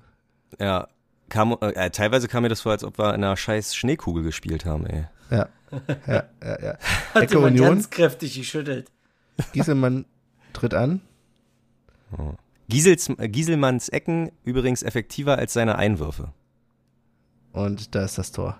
[0.59, 0.89] Ja,
[1.31, 4.67] kam, äh, teilweise kam mir das vor, als ob wir in einer scheiß Schneekugel gespielt
[4.67, 5.07] haben, ey.
[5.31, 5.49] Ja.
[6.09, 6.79] Ja, ja, ja.
[7.15, 8.91] Hat Ecke jemand Union, ganz kräftig geschüttelt.
[9.53, 10.05] Gieselmann
[10.61, 11.01] tritt an.
[12.69, 16.29] Giesels, äh, Gieselmanns Ecken übrigens effektiver als seine Einwürfe.
[17.53, 18.59] Und da ist das Tor.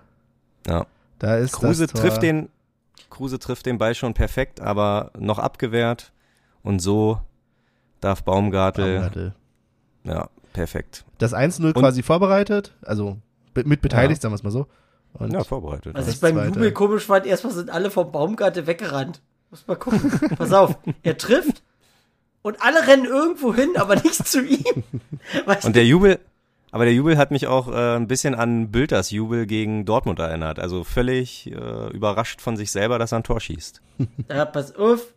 [0.67, 0.85] Ja.
[1.19, 2.01] Da ist Kruse das Tor.
[2.01, 2.49] trifft den,
[3.09, 6.11] Kruse trifft den Ball schon perfekt, aber noch abgewehrt.
[6.63, 7.21] Und so
[7.99, 9.35] darf Baumgartel, Baumgartel.
[10.03, 11.05] ja, perfekt.
[11.19, 13.17] Das 1-0 quasi vorbereitet, also
[13.53, 14.67] mit beteiligt, sagen wir es mal so.
[15.13, 15.93] Und Ja, vorbereitet.
[15.93, 16.49] Was Das ich beim Zweite.
[16.49, 19.21] Jubel komisch fand, erstmal sind alle vom Baumgartel weggerannt.
[19.49, 20.09] Muss mal gucken.
[20.37, 21.61] Pass auf, er trifft
[22.41, 24.83] und alle rennen irgendwo hin, aber nicht zu ihm.
[25.45, 26.19] Weißt Und der Jubel,
[26.71, 30.59] aber der Jubel hat mich auch äh, ein bisschen an Bülters Jubel gegen Dortmund erinnert.
[30.59, 33.81] Also völlig äh, überrascht von sich selber, dass er ein Tor schießt.
[34.29, 35.13] Ja, pass auf.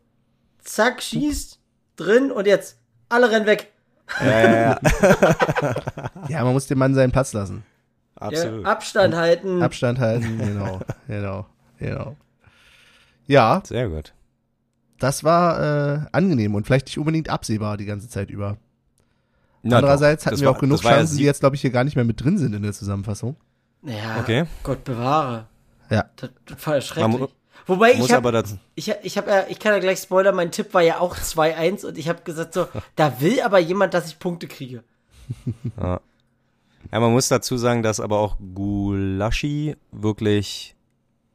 [0.63, 1.59] Zack, schießt,
[1.97, 3.73] drin und jetzt alle rennen weg.
[4.21, 4.79] ja,
[6.29, 7.65] man muss dem Mann seinen Platz lassen.
[8.17, 8.65] Absolut.
[8.65, 9.63] Ja, Abstand halten.
[9.63, 11.47] Abstand halten, genau, genau,
[11.79, 12.17] genau.
[13.27, 14.14] Ja, Sehr gut.
[15.05, 15.61] Das war
[16.03, 18.57] äh, angenehm und vielleicht nicht unbedingt absehbar die ganze Zeit über.
[19.63, 21.55] Na Andererseits doch, hatten das wir war- auch genug war ja Chancen, die jetzt, glaube
[21.57, 23.37] ich, hier gar nicht mehr mit drin sind in der Zusammenfassung.
[23.83, 24.45] ja, Okay.
[24.63, 25.47] Gott bewahre.
[25.91, 26.07] Ja.
[26.17, 27.31] Das, das war ja Man schrecklich.
[27.67, 30.75] Wobei ich dazu, ich, hab- ich, hab ja, ich kann ja gleich spoilern, mein Tipp
[30.75, 34.19] war ja auch 2-1 und ich habe gesagt so, da will aber jemand, dass ich
[34.19, 34.83] Punkte kriege.
[35.81, 36.01] ja,
[36.91, 40.74] man muss dazu sagen, dass aber auch Gulaschi wirklich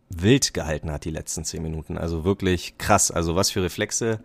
[0.10, 1.98] wild gehalten hat die letzten zehn Minuten.
[1.98, 3.12] Also wirklich krass.
[3.12, 4.20] Also was für Reflexe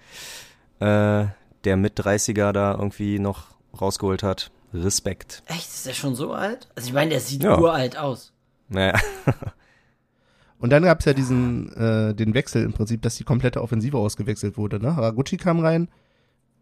[0.81, 1.25] äh,
[1.65, 3.47] der mit 30er da irgendwie noch
[3.81, 4.51] rausgeholt hat.
[4.75, 5.43] Respekt.
[5.47, 6.69] Echt, ist der schon so alt?
[6.75, 7.59] Also ich meine, der sieht Ja.
[7.59, 8.33] uralt aus.
[8.69, 8.99] Naja,
[10.59, 13.99] Und dann gab es ja diesen, äh, den Wechsel im Prinzip, dass die komplette Offensive
[13.99, 14.81] ausgewechselt wurde.
[14.81, 14.97] Ne?
[14.97, 15.89] Haraguchi kam rein.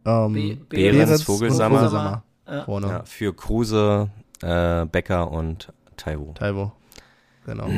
[0.04, 1.76] Ähm, Be- Behrens, Vogelsammer.
[1.78, 2.64] Vogelsammer Ja.
[2.64, 2.86] vorne.
[2.88, 4.10] ja, für Kruse,
[4.42, 6.32] äh, Becker und Taiwo.
[6.32, 6.72] Taiwo.
[7.44, 7.68] Genau.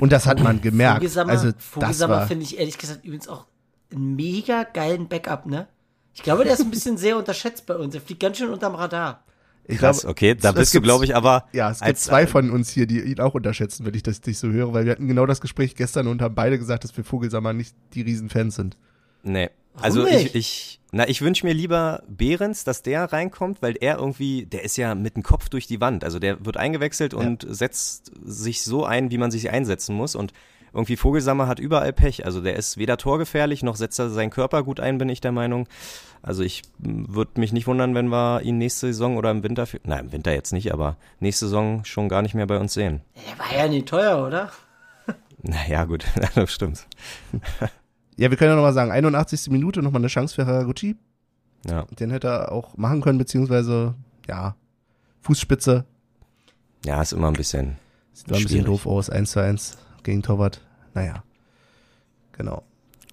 [0.00, 0.96] Und das hat man gemerkt.
[0.98, 3.46] Vogelsammer, also das Vogelsammer finde ich ehrlich gesagt übrigens auch
[3.92, 5.66] einen mega geilen Backup, ne?
[6.14, 7.94] Ich glaube, der ist ein bisschen sehr unterschätzt bei uns.
[7.94, 9.24] Er fliegt ganz schön unterm Radar.
[9.66, 12.26] ich Krass, glaube, okay, da bist du, glaube ich, aber Ja, es gibt als- zwei
[12.26, 14.92] von uns hier, die ihn auch unterschätzen, wenn ich das nicht so höre, weil wir
[14.92, 18.56] hatten genau das Gespräch gestern und haben beide gesagt, dass wir Vogelsammer nicht die Riesenfans
[18.56, 18.76] sind.
[19.22, 19.48] Nee.
[19.74, 20.26] Also nicht?
[20.26, 24.64] ich, ich, na, ich wünsche mir lieber Behrens, dass der reinkommt, weil er irgendwie, der
[24.64, 26.04] ist ja mit dem Kopf durch die Wand.
[26.04, 30.14] Also der wird eingewechselt und setzt sich so ein, wie man sich einsetzen muss.
[30.14, 30.32] Und
[30.72, 32.24] irgendwie Vogelsammer hat überall Pech.
[32.24, 35.32] Also der ist weder torgefährlich, noch setzt er seinen Körper gut ein, bin ich der
[35.32, 35.68] Meinung.
[36.22, 40.06] Also ich würde mich nicht wundern, wenn wir ihn nächste Saison oder im Winter, nein,
[40.06, 43.02] im Winter jetzt nicht, aber nächste Saison schon gar nicht mehr bei uns sehen.
[43.16, 44.50] Der war ja nicht teuer, oder?
[45.42, 46.04] Naja, gut,
[46.34, 46.86] das stimmt.
[48.18, 49.48] Ja, wir können ja nochmal sagen, 81.
[49.50, 50.96] Minute nochmal eine Chance für Haraguchi.
[51.66, 51.84] Ja.
[51.98, 53.94] Den hätte er auch machen können, beziehungsweise,
[54.26, 54.56] ja,
[55.22, 55.84] Fußspitze.
[56.84, 57.76] Ja, ist immer ein bisschen.
[58.12, 60.60] Sieht ein bisschen doof aus, 1 zu 1 gegen Torwart.
[60.94, 61.22] Naja.
[62.32, 62.62] Genau.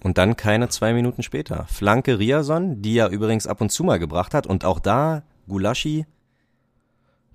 [0.04, 1.65] Und dann keine zwei Minuten später.
[1.68, 4.46] Flanke Riason, die er übrigens ab und zu mal gebracht hat.
[4.48, 6.06] Und auch da Gulaschi,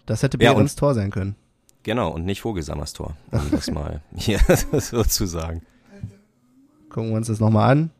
[0.07, 1.37] Das hätte Ja, Behrens Tor sein können.
[1.85, 3.17] genau, und nicht Vogelsammers Tor.
[3.31, 4.39] Um das mal hier
[4.73, 5.63] so zu sagen.
[6.91, 7.91] Gucken wir uns das nochmal an.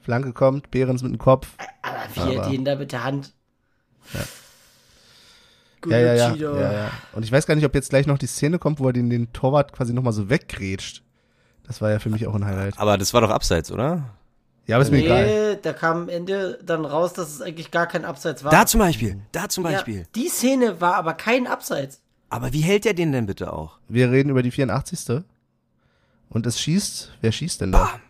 [0.00, 1.48] Flanke kommt, Behrens mit dem Kopf.
[1.82, 3.32] Aber wie er den da mit der Hand.
[5.86, 6.90] Ja, ja, ja, Gucci, ja, ja.
[7.12, 9.10] Und ich weiß gar nicht, ob jetzt gleich noch die Szene kommt, wo er den,
[9.10, 11.02] den Torwart quasi nochmal so weggrätscht.
[11.66, 12.78] Das war ja für mich auch ein Highlight.
[12.78, 14.10] Aber das war doch abseits, oder?
[14.66, 15.56] Ja, aber ist mir Nee, egal.
[15.56, 18.52] da kam am Ende dann raus, dass es eigentlich gar kein Abseits war.
[18.52, 20.06] Da zum Beispiel, da zum ja, Beispiel.
[20.14, 22.00] die Szene war aber kein Abseits.
[22.30, 23.78] Aber wie hält er den denn bitte auch?
[23.88, 25.24] Wir reden über die 84.
[26.32, 28.00] Und es schießt, wer schießt denn da?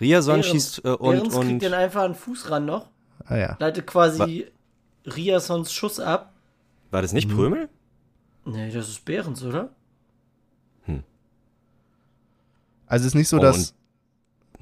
[0.00, 2.88] Riason Behrens- schießt äh, und, Behrens kriegt und den einfach einen Fuß ran noch,
[3.26, 3.56] Ah ja.
[3.58, 4.46] leitet quasi
[5.06, 6.32] Riasons Schuss ab.
[6.90, 7.68] war das nicht Prömel?
[8.44, 9.70] Nee, das ist Behrens, oder?
[12.86, 13.72] Also es ist nicht so, Oh, dass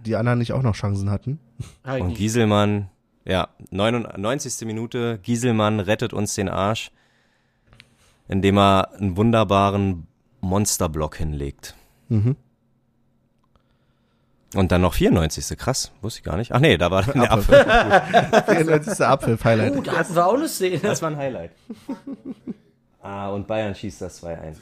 [0.05, 1.41] die anderen nicht auch noch Chancen hatten.
[1.83, 2.15] Halt Und.
[2.15, 2.91] Gieselmann,
[3.25, 4.67] ja, 99.
[4.67, 6.91] Minute, Gieselmann rettet uns den Arsch,
[8.29, 10.07] indem er einen wunderbaren
[10.43, 11.75] Monsterblock hinlegt.
[12.09, 12.37] Mhm.
[14.55, 15.59] Und dann noch 94.
[15.59, 16.53] Krass, wusste ich gar nicht.
[16.53, 17.61] Ach nee, da war dann der Apfel.
[17.61, 18.55] Apfel.
[18.65, 19.05] 94.
[19.05, 19.77] Abpfiff-Highlight.
[19.77, 20.79] Oh, da hatten wir auch eine Szene.
[20.79, 21.51] Das war ein Highlight.
[23.03, 24.57] Ah, und Bayern schießt das 2-1.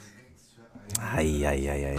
[1.15, 1.97] Eieieiei.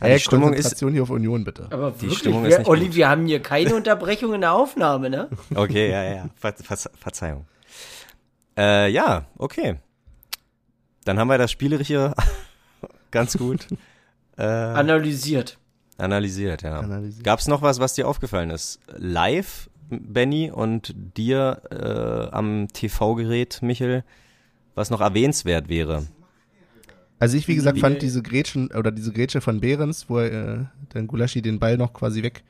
[0.00, 1.68] Ja, die Stimmung ist, hier auf Union, bitte.
[1.70, 2.96] Aber Die wirklich, Stimmung ist wir, nicht Olli, gut.
[2.96, 5.30] wir haben hier keine Unterbrechung in der Aufnahme, ne?
[5.54, 7.46] okay, ja, ja, Ver Ver Verzeihung.
[8.58, 9.76] Äh, ja, okay.
[11.04, 12.12] Dann haben wir das Spielerische
[13.10, 13.66] ganz gut
[14.36, 15.58] äh, Analysiert.
[15.98, 16.80] analysiert, ja.
[16.80, 17.24] Analysiert.
[17.24, 18.80] Gab es noch was, was dir aufgefallen ist?
[18.96, 24.04] Live, Benny, und dir äh, am TV-Gerät, Michel,
[24.74, 26.06] was noch erwähnenswert wäre?
[27.18, 30.64] Also ich, wie gesagt, fand diese Grätschen oder diese Grätsche von Behrens, wo er äh,
[30.90, 32.42] dann Gulaschi den Ball noch quasi weg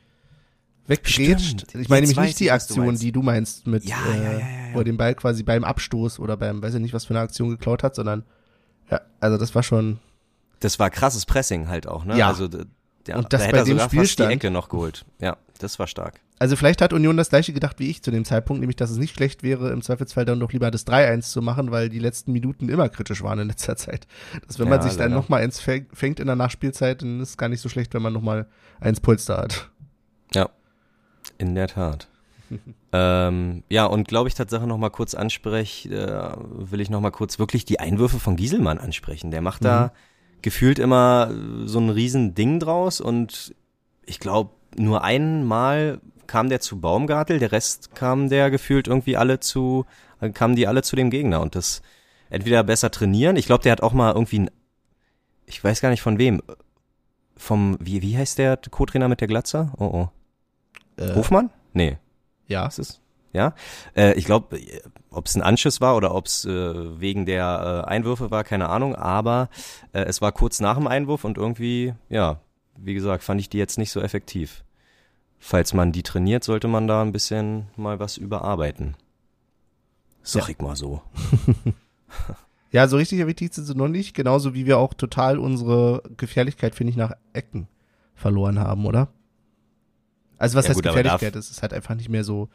[0.88, 1.62] weggrätscht.
[1.62, 1.74] Stimmt.
[1.82, 3.02] Ich meine nämlich nicht die du Aktion, meinst.
[3.02, 5.64] die du meinst mit, Ja, äh, ja, ja, ja, wo er den Ball quasi beim
[5.64, 8.24] Abstoß oder beim, weiß ich nicht, was für eine Aktion geklaut hat, sondern
[8.90, 9.98] ja, also das war schon,
[10.60, 12.16] Das war krasses Pressing halt auch, ne?
[12.16, 12.28] Ja.
[12.28, 14.32] Also, der, Und das da bei dem sogar fast die Spielstand.
[14.32, 15.04] Ecke noch geholt.
[15.20, 16.20] Ja, das war stark.
[16.40, 18.96] also vielleicht hat Union das gleiche gedacht wie ich zu dem Zeitpunkt, nämlich dass es
[18.96, 22.32] nicht schlecht wäre, im Zweifelsfall dann doch lieber das 3-1 zu machen, weil die letzten
[22.32, 24.06] Minuten immer kritisch waren in letzter Zeit.
[24.46, 25.14] Dass wenn man Ja, sich dann leider.
[25.22, 28.02] nochmal eins fäng- fängt in der Nachspielzeit, dann ist es gar nicht so schlecht, wenn
[28.02, 28.46] man nochmal
[28.80, 29.70] eins Polster hat.
[30.34, 30.50] Ja,
[31.38, 32.08] in der Tat.
[32.92, 37.10] ähm, ja, und glaube ich, Tatsache noch mal kurz anspreche, äh, will ich noch mal
[37.12, 39.30] kurz wirklich die Einwürfe von Gieselmann ansprechen.
[39.30, 39.92] Der macht da
[40.46, 43.52] gefühlt immer so ein riesen Ding draus und
[44.04, 49.40] ich glaube, nur einmal kam der zu Baumgartel, der Rest kam der gefühlt irgendwie alle
[49.40, 49.86] zu,
[50.20, 51.82] äh, kamen die alle zu dem Gegner und das
[52.30, 53.34] entweder besser trainieren.
[53.34, 54.50] Ich glaube, der hat auch mal irgendwie ein,
[55.46, 56.40] ich weiß gar nicht von wem,
[57.36, 59.72] vom, wie, wie heißt der Co-Trainer mit der Glatze?
[59.78, 60.08] Oh, oh.
[60.96, 61.50] Äh, Hofmann?
[61.72, 61.98] Nee,
[62.46, 62.68] Ja.
[62.68, 63.00] ist es?
[63.36, 63.54] Ja.
[63.94, 64.58] Äh, ich glaube,
[65.10, 68.68] ob es ein Anschiss war oder ob es äh, wegen der äh, Einwürfe war, keine
[68.70, 69.50] Ahnung, aber
[69.92, 72.40] äh, es war kurz nach dem Einwurf und irgendwie, ja,
[72.78, 74.64] wie gesagt, fand ich die jetzt nicht so effektiv.
[75.38, 78.96] Falls man die trainiert, sollte man da ein bisschen mal was überarbeiten.
[80.22, 80.48] Sag Ja.
[80.48, 81.02] ich mal so.
[82.72, 86.74] Ja, so richtig effektiv sind sie noch nicht, genauso wie wir auch total unsere Gefährlichkeit,
[86.74, 87.68] finde ich, nach Ecken
[88.14, 89.08] verloren haben, oder?
[90.36, 91.36] Also was Ja, heißt gut, Gefährlichkeit?
[91.36, 92.48] Es ist halt einfach nicht mehr so.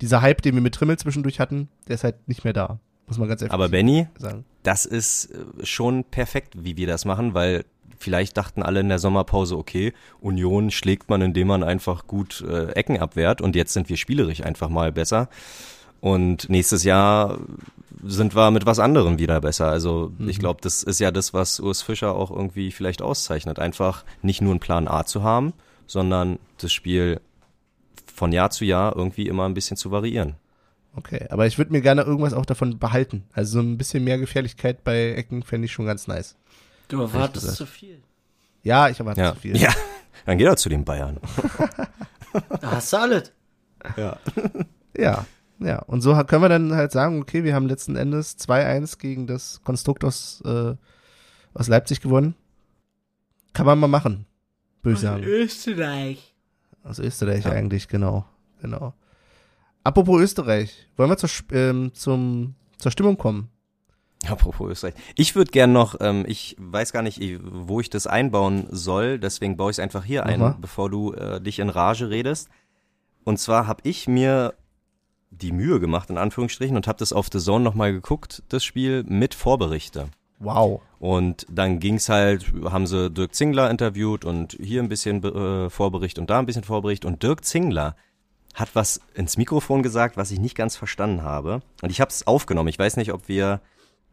[0.00, 2.78] Dieser Hype, den wir mit Trimmel zwischendurch hatten, der ist halt nicht mehr da.
[3.06, 4.44] Muss man ganz ehrlich Aber Benny, sagen.
[4.62, 7.64] das ist äh, schon perfekt, wie wir das machen, weil
[7.98, 12.68] vielleicht dachten alle in der Sommerpause, okay, Union schlägt man, indem man einfach gut äh,
[12.72, 15.28] Ecken abwehrt und jetzt sind wir spielerisch einfach mal besser.
[16.00, 17.38] Und nächstes Jahr
[18.02, 19.66] sind wir mit was anderem wieder besser.
[19.68, 20.28] Also Mhm.
[20.30, 23.58] ich glaube, das ist ja das, was Urs Fischer auch irgendwie vielleicht auszeichnet.
[23.58, 25.52] Einfach nicht nur einen Plan A zu haben,
[25.86, 27.20] sondern das Spiel
[28.20, 30.34] von Jahr zu Jahr irgendwie immer ein bisschen zu variieren.
[30.94, 33.24] Okay, aber ich würde mir gerne irgendwas auch davon behalten.
[33.32, 36.36] Also so ein bisschen mehr Gefährlichkeit bei Ecken fände ich schon ganz nice.
[36.88, 38.02] Du erwartest zu viel.
[38.62, 39.32] Ja, ich erwarte Ja.
[39.32, 39.56] zu viel.
[39.56, 39.72] ja,
[40.26, 41.18] dann geht er zu den Bayern.
[42.60, 43.32] Da hast du alles.
[43.96, 44.18] Ja.
[44.98, 45.24] Ja,
[45.60, 45.78] ja.
[45.86, 49.62] Und so können wir dann halt sagen, okay, wir haben letzten Endes 2-1 gegen das
[49.64, 50.74] Konstrukt aus, äh,
[51.54, 52.34] aus Leipzig gewonnen.
[53.54, 54.26] Kann man mal machen,
[54.82, 55.22] würde ich sagen.
[55.22, 56.29] Österreich.
[56.84, 57.52] Aus Österreich Ja.
[57.52, 58.24] eigentlich, genau.
[58.60, 58.94] Genau.
[59.84, 63.48] Apropos Österreich, wollen wir zur, ähm, zum, zur Stimmung kommen?
[64.26, 64.94] Apropos Österreich.
[65.16, 69.56] Ich würde gern noch, ähm, ich weiß gar nicht, wo ich das einbauen soll, deswegen
[69.56, 72.50] baue ich es einfach hier Mach ein, bevor du äh, dich in Rage redest.
[73.24, 74.54] Und zwar habe ich mir
[75.30, 79.04] die Mühe gemacht, in Anführungsstrichen, und habe das auf The Zone nochmal geguckt, das Spiel
[79.04, 80.08] mit Vorberichte.
[80.40, 80.80] Wow.
[80.98, 86.18] Und dann ging's halt, haben sie Dirk Zingler interviewt und hier ein bisschen äh, Vorbericht
[86.18, 87.04] und da ein bisschen Vorbericht.
[87.04, 87.94] Und Dirk Zingler
[88.54, 91.60] hat was ins Mikrofon gesagt, was ich nicht ganz verstanden habe.
[91.82, 92.68] Und ich habe es aufgenommen.
[92.68, 93.60] Ich weiß nicht, ob wir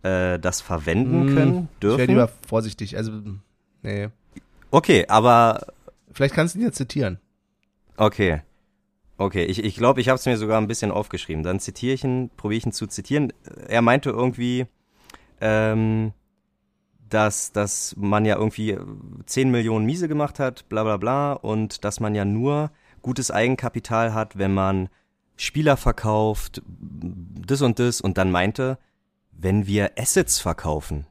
[0.03, 2.07] äh, das verwenden Hm, können, Ich wäre dürfen.
[2.11, 2.95] lieber vorsichtig.
[2.97, 3.11] Also,
[3.81, 4.09] nee.
[4.69, 5.67] Okay, aber
[6.11, 7.19] Vielleicht kannst du ihn ja zitieren.
[7.95, 8.41] okay.
[9.19, 11.41] Okay, ich ich, glaube, ich habe es mir sogar ein bisschen aufgeschrieben.
[11.41, 13.33] Dann zitiere ich ihn, probiere ich ihn zu zitieren.
[13.67, 14.67] Er meinte irgendwie,
[15.41, 16.13] ähm,
[17.09, 18.77] dass, dass man ja irgendwie
[19.25, 22.71] 10 Millionen Miese gemacht hat, bla bla bla, und dass man ja nur
[23.01, 24.89] gutes Eigenkapital hat, wenn man
[25.37, 28.77] Spieler verkauft, das und das, und dann meinte,
[29.31, 31.05] wenn wir Assets verkaufen.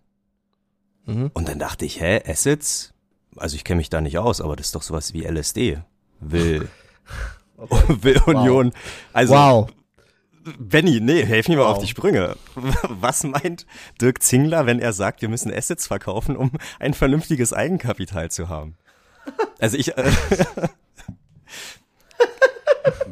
[1.06, 1.30] Mhm.
[1.32, 2.92] Und dann dachte ich, hä, Assets?
[3.36, 5.78] Also ich kenne mich da nicht aus, aber das ist doch sowas wie LSD.
[6.20, 6.68] Will,
[7.56, 8.72] will Union.
[9.12, 9.68] Also wow.
[10.59, 11.76] Benny, nee, helf mir mal Wow.
[11.76, 12.37] auf die Sprünge.
[12.54, 13.66] Was meint
[14.00, 18.76] Dirk Zingler, wenn er sagt, wir müssen Assets verkaufen, um ein vernünftiges Eigenkapital zu haben?
[19.59, 20.04] Also ich, äh,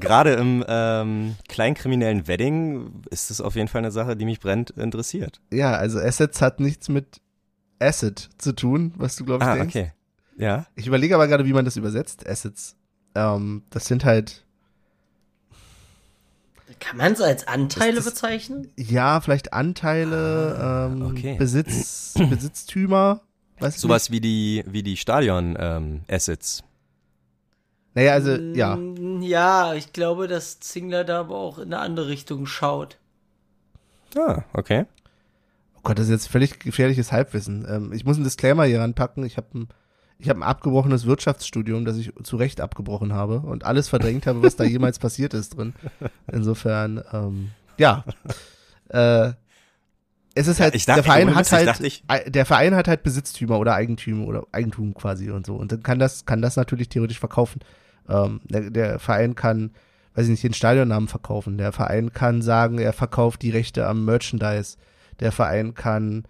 [0.01, 4.71] gerade im ähm, kleinkriminellen Wedding ist das auf jeden Fall eine Sache, die mich brennend
[4.71, 5.41] interessiert.
[5.53, 7.21] Ja, also Assets hat nichts mit
[7.79, 9.75] Asset zu tun, was du, glaube ich, Ah, denkst.
[9.77, 9.93] okay.
[10.37, 10.67] Ja.
[10.77, 12.77] Ich überlege aber gerade, wie man das übersetzt, Assets.
[13.15, 14.44] Ähm, das sind halt,
[16.81, 18.71] Kann man es als Anteile Das- bezeichnen?
[18.77, 21.37] ja, vielleicht Anteile, ähm, okay.
[21.39, 23.21] Besitz, Besitztümer.
[23.61, 26.63] Weiß Sowas wie die, wie die Stadion-Assets.
[26.63, 26.71] nicht.
[27.95, 28.75] Naja, also, ja.
[28.77, 32.99] Mm, Ja, ich glaube, dass Zingler da aber auch in eine andere Richtung schaut.
[34.17, 34.87] ah, okay.
[35.77, 37.65] Oh Gott, das ist jetzt völlig gefährliches Halbwissen.
[37.69, 39.25] Ähm, ich muss einen Disclaimer hier ranpacken.
[39.25, 39.69] Ich habe ein,
[40.19, 44.43] ich hab ein abgebrochenes Wirtschaftsstudium, das ich zu Recht abgebrochen habe und alles verdrängt habe,
[44.43, 45.75] was da jemals passiert ist drin.
[46.31, 48.05] Insofern, ähm, ja.
[48.89, 49.33] Äh,
[50.37, 52.75] es ist halt, ich dachte, der Verein hat ich halt, dachte, ich- ei- der Verein
[52.75, 55.55] hat halt Besitztümer oder Eigentümer oder Eigentum quasi und so.
[55.57, 57.61] Und dann kann das, kann das natürlich theoretisch verkaufen.
[58.09, 59.71] Ähm, der, der Verein kann,
[60.15, 61.57] weiß ich nicht, den Stadionnamen verkaufen.
[61.59, 64.77] Der Verein kann sagen, er verkauft die Rechte am Merchandise.
[65.21, 66.25] Der Verein kann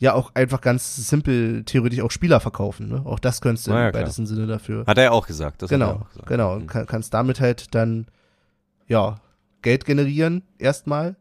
[0.00, 2.88] ja auch einfach ganz simpel theoretisch auch Spieler verkaufen.
[2.88, 3.02] Ne?
[3.04, 4.84] Auch das könntest du ja, im weitesten Sinne dafür.
[4.86, 5.62] Hat er ja auch gesagt.
[5.62, 6.26] Das Genau, gesagt.
[6.26, 6.54] genau.
[6.54, 8.06] Und kann, kannst damit halt dann,
[8.88, 9.20] ja,
[9.62, 11.16] Geld generieren erstmal.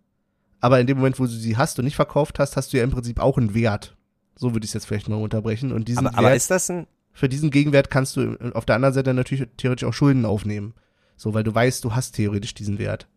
[0.62, 2.84] Aber in dem Moment, wo du sie hast und nicht verkauft hast, hast du ja
[2.84, 3.98] im Prinzip auch einen Wert.
[4.36, 5.74] So würde ich es jetzt vielleicht mal unterbrechen.
[5.74, 8.76] Und diesen Aber, aber Wert, ist das ein, für diesen Gegenwert kannst du auf der
[8.76, 10.74] anderen Seite natürlich theoretisch auch Schulden aufnehmen.
[11.18, 13.10] So, weil du weißt, du hast theoretisch diesen Wert.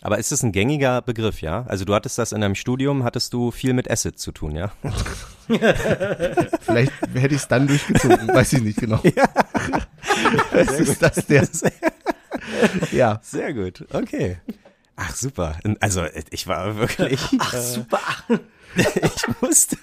[0.00, 1.64] Aber ist das ein gängiger Begriff, ja?
[1.68, 4.72] Also du hattest das in deinem Studium, hattest du viel mit Assets zu tun, ja?
[6.60, 9.02] Vielleicht hätte ich es dann durchgezogen, weiß ich nicht genau.
[10.52, 11.48] Was ist das der?
[12.92, 13.20] Ja.
[13.22, 14.38] Sehr gut, okay.
[14.96, 15.56] Ach, super.
[15.80, 18.00] Also ich war wirklich, Ach, äh, super.
[18.76, 19.76] ich musste,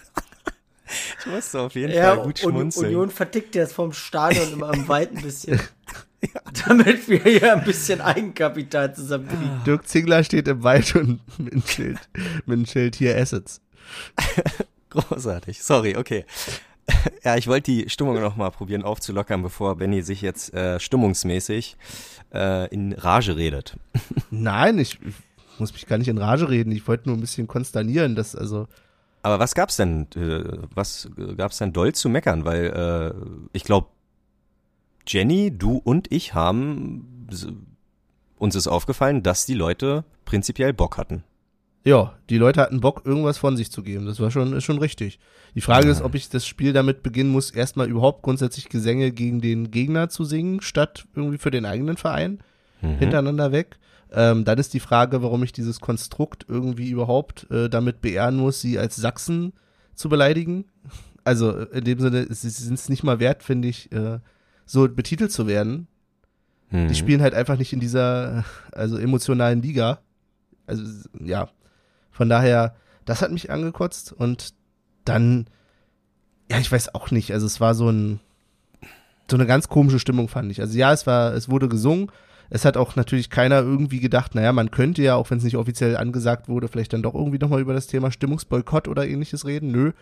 [1.20, 2.86] ich musste auf jeden Ja, Fall gut und schmunzeln.
[2.88, 5.24] Union vertickt jetzt vom Stadion immer am Weit ein
[6.68, 9.62] Damit wir hier ein bisschen Eigenkapital zusammenkriegen.
[9.66, 12.00] Dirk Zingler steht im Wald und mit einem Schild,
[12.46, 13.62] mit einem Schild hier Assets.
[14.90, 15.62] Großartig.
[15.62, 16.26] Sorry, okay.
[17.24, 21.78] Ja, ich wollte die Stimmung noch mal probieren aufzulockern, bevor Benny sich jetzt äh, stimmungsmäßig
[22.34, 23.76] äh, in Rage redet.
[24.30, 26.72] Nein, ich, ich muss mich gar nicht in Rage reden.
[26.72, 28.68] Ich wollte nur ein bisschen konsternieren, dass also
[29.24, 30.08] Aber was gab's denn?
[30.16, 30.44] Äh,
[30.76, 32.46] was gab's denn doll zu meckern?
[32.46, 33.88] Weil äh, ich glaube,
[35.08, 37.28] Jenny, du und ich haben
[38.38, 41.24] uns ist aufgefallen, dass die Leute prinzipiell Bock hatten.
[41.84, 44.06] ja, die Leute hatten Bock, irgendwas von sich zu geben.
[44.06, 45.20] Das war schon, ist schon richtig.
[45.54, 49.42] Die Frage ist, ob ich das Spiel damit beginnen muss, erstmal überhaupt grundsätzlich Gesänge gegen
[49.42, 52.40] den Gegner zu singen, statt irgendwie für den eigenen Verein.
[52.82, 52.98] Mhm.
[52.98, 53.78] hintereinander weg.
[54.12, 58.62] Ähm, dann ist die Frage, warum ich dieses Konstrukt irgendwie überhaupt äh, damit beehren muss,
[58.62, 59.54] sie als Sachsen
[59.94, 60.66] zu beleidigen.
[61.24, 64.20] Also in dem Sinne, sie sind es nicht mal wert, finde ich, äh,
[64.66, 65.88] so betitelt zu werden.
[66.72, 66.88] Mhm.
[66.88, 70.00] Die spielen halt einfach nicht in dieser, also emotionalen Liga.
[70.68, 71.50] Also, ja.
[72.12, 74.54] Von daher, das hat mich angekotzt und
[75.04, 75.48] dann,
[76.50, 77.32] ja, ich weiß auch nicht.
[77.32, 78.20] Also, es war so ein,
[79.30, 80.62] so eine ganz komische Stimmung, fand ich.
[80.62, 82.12] Also, ja, es war, es wurde gesungen.
[82.50, 85.58] Es hat auch natürlich keiner irgendwie gedacht, naja, man könnte ja, auch wenn es nicht
[85.58, 89.72] offiziell angesagt wurde, vielleicht dann doch irgendwie nochmal über das Thema Stimmungsboykott oder ähnliches reden.
[89.72, 89.94] Nö.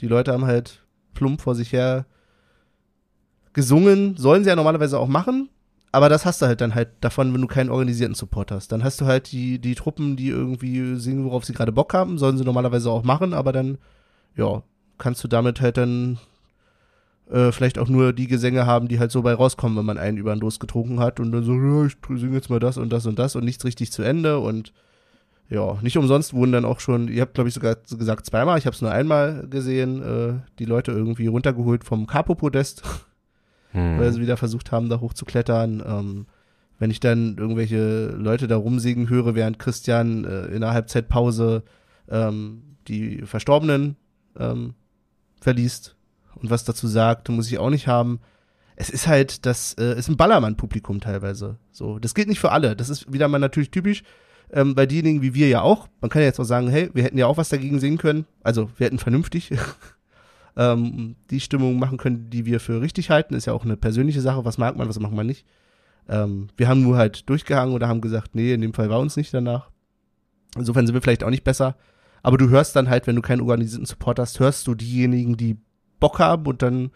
[0.00, 0.84] Die Leute haben halt
[1.14, 2.06] plump vor sich her
[3.54, 4.16] gesungen.
[4.16, 5.48] Sollen sie ja normalerweise auch machen.
[5.94, 8.72] Aber das hast du halt dann halt davon, wenn du keinen organisierten Support hast.
[8.72, 12.18] Dann hast du halt die, die Truppen, die irgendwie singen, worauf sie gerade Bock haben,
[12.18, 13.78] sollen sie normalerweise auch machen, aber dann,
[14.34, 14.64] ja,
[14.98, 16.18] kannst du damit halt dann
[17.30, 20.18] äh, vielleicht auch nur die Gesänge haben, die halt so bei rauskommen, wenn man einen
[20.18, 22.92] über den Dos getrunken hat und dann so, ja, ich singe jetzt mal das und
[22.92, 24.72] das und das und nichts richtig zu Ende und
[25.48, 28.66] ja, nicht umsonst wurden dann auch schon, ihr habt glaube ich sogar gesagt zweimal, ich
[28.66, 32.82] habe es nur einmal gesehen, äh, die Leute irgendwie runtergeholt vom Capo-Podest
[33.74, 33.98] Mhm.
[33.98, 35.82] weil sie wieder versucht haben, da hochzuklettern.
[35.86, 36.26] Ähm,
[36.78, 41.62] wenn ich dann irgendwelche Leute da rumsingen höre, während Christian äh, in der Halbzeitpause
[42.08, 43.96] ähm, die Verstorbenen
[44.38, 44.74] ähm,
[45.40, 45.96] verliest
[46.36, 48.20] und was dazu sagt, muss ich auch nicht haben.
[48.76, 51.58] Es ist halt, das äh, ist ein Ballermann-Publikum teilweise.
[51.70, 52.74] So, das gilt nicht für alle.
[52.74, 54.02] Das ist wieder mal natürlich typisch.
[54.52, 55.88] Ähm, bei diejenigen wie wir ja auch.
[56.00, 58.26] Man kann ja jetzt auch sagen, hey, wir hätten ja auch was dagegen singen können.
[58.42, 59.52] Also wir hätten vernünftig
[60.56, 63.34] ähm, die Stimmung machen können, die wir für richtig halten.
[63.34, 64.44] Ist ja auch eine persönliche Sache.
[64.44, 65.46] Was mag man, was macht man nicht.
[66.08, 69.16] Ähm, wir haben nur halt durchgehangen oder haben gesagt, nee, in dem Fall war uns
[69.16, 69.70] nicht danach.
[70.56, 71.76] Insofern sind wir vielleicht auch nicht besser.
[72.22, 75.58] Aber du hörst dann halt, wenn du keinen organisierten Support hast, hörst du diejenigen, die
[76.00, 76.90] Bock haben und dann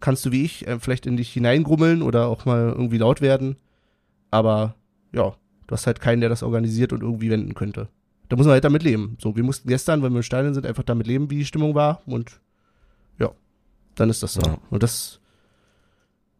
[0.00, 3.56] kannst du wie ich äh, vielleicht in dich hineingrummeln oder auch mal irgendwie laut werden.
[4.30, 4.74] Aber
[5.12, 5.34] ja,
[5.66, 7.88] du hast halt keinen, der das organisiert und irgendwie wenden könnte.
[8.28, 9.16] Da muss man halt damit leben.
[9.20, 11.74] So, wir mussten gestern, wenn wir im Stadion sind, einfach damit leben, wie die Stimmung
[11.74, 12.40] war und
[13.94, 14.42] dann ist das so.
[14.42, 14.58] Ja.
[14.70, 15.20] Und das,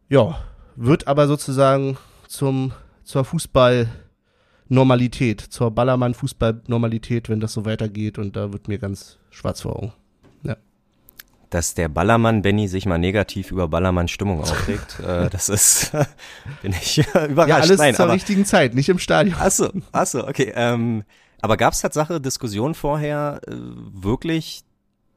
[0.09, 0.37] ja,
[0.75, 1.97] wird aber sozusagen
[2.27, 2.73] zum,
[3.03, 9.77] zur Fußball-Normalität, zur Ballermann-Fußball-Normalität, wenn das so weitergeht und da wird mir ganz schwarz vor
[9.77, 9.93] Augen.
[11.53, 15.91] Dass der Ballermann Benny sich mal negativ über Ballermann Stimmung aufregt, äh, das ist,
[16.63, 16.97] bin ich
[17.29, 17.49] überrascht.
[17.49, 19.39] Ja, alles Nein, zur aber, richtigen Zeit, nicht im Stadion.
[19.39, 20.51] Achso, achso, okay.
[20.55, 21.03] Ähm,
[21.41, 24.63] aber gab es Tatsache Diskussion vorher, äh, wirklich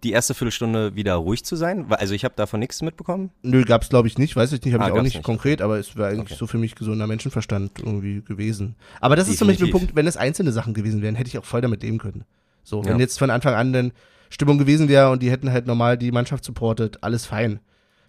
[0.05, 1.87] die erste Viertelstunde wieder ruhig zu sein?
[1.91, 3.31] Also ich habe davon nichts mitbekommen.
[3.43, 5.25] Nö, gab's glaube ich nicht, weiß ich nicht, habe Ah, ich auch nicht, nicht.
[5.25, 6.37] konkret, aber es wäre eigentlich Okay.
[6.39, 8.77] so für mich gesunder Menschenverstand irgendwie gewesen.
[9.01, 9.89] Aber das ist zum Beispiel ein Definitiv.
[9.89, 12.25] Punkt, wenn es einzelne Sachen gewesen wären, hätte ich auch voll damit leben können.
[12.63, 12.99] So, wenn Ja.
[12.99, 13.93] jetzt von Anfang an dann
[14.29, 17.61] Stimmung gewesen wäre und die hätten halt normal die Mannschaft supportet, alles fein.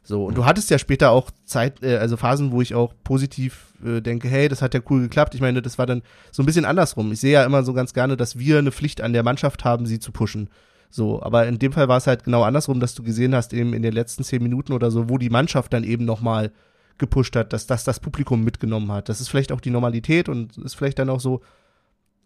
[0.04, 3.74] So, und du hattest ja später auch Zeit, äh, also Phasen, wo ich auch positiv
[3.86, 5.36] äh, denke, hey, das hat ja cool geklappt.
[5.36, 7.12] Ich meine, das war dann so ein bisschen andersrum.
[7.12, 9.86] Ich sehe ja immer so ganz gerne, dass wir eine Pflicht an der Mannschaft haben,
[9.86, 10.50] sie zu pushen.
[10.90, 13.74] So, aber in dem Fall war es halt genau andersrum, dass du gesehen hast, eben
[13.74, 16.52] in den letzten zehn Minuten oder so, wo die Mannschaft dann eben nochmal
[16.98, 19.10] gepusht hat, dass das das Publikum mitgenommen hat.
[19.10, 21.42] Das ist vielleicht auch die Normalität und ist vielleicht dann auch so.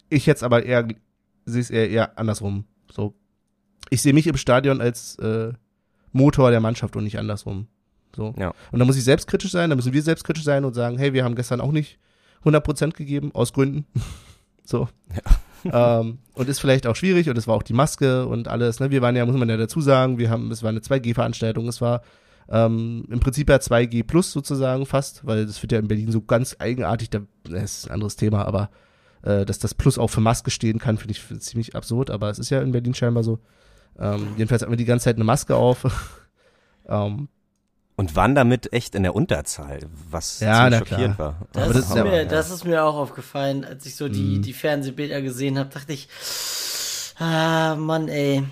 [0.09, 0.87] Ich jetzt aber eher
[1.45, 2.65] sehe es eher, eher andersrum.
[2.91, 3.13] So,
[3.89, 5.53] ich sehe mich im Stadion als äh,
[6.11, 7.67] Motor der Mannschaft und nicht andersrum.
[8.15, 8.33] So.
[8.37, 8.53] Ja.
[8.71, 11.23] Und da muss ich selbstkritisch sein, da müssen wir selbstkritisch sein und sagen, hey, wir
[11.23, 11.97] haben gestern auch nicht
[12.43, 13.85] 100% gegeben, aus Gründen.
[14.63, 14.87] so.
[15.71, 18.79] ähm, und ist vielleicht auch schwierig und es war auch die Maske und alles.
[18.79, 18.91] Ne?
[18.91, 21.81] Wir waren ja, muss man ja dazu sagen, wir haben, es war eine 2G-Veranstaltung, es
[21.81, 22.01] war
[22.49, 26.21] ähm, im Prinzip ja 2G plus sozusagen fast, weil das wird ja in Berlin so
[26.21, 28.69] ganz eigenartig, da, das ist ein anderes Thema, aber
[29.23, 32.39] äh, dass das Plus auch für Maske stehen kann, finde ich ziemlich absurd, aber es
[32.39, 33.39] ist ja in Berlin scheinbar so.
[33.99, 35.85] Ähm, jedenfalls hatten wir die ganze Zeit eine Maske auf.
[36.87, 37.27] ähm,
[37.97, 39.79] Und waren damit echt in der Unterzahl,
[40.09, 41.35] was Ja, na ziemlich schockiert war.
[41.53, 44.09] Das, Aber das ist ist ja- mir, das ist mir auch aufgefallen, als ich so
[44.09, 44.41] die, Mhm.
[44.41, 46.07] die Fernsehbilder gesehen habe, dachte ich,
[47.19, 48.43] ah, Mann, ey.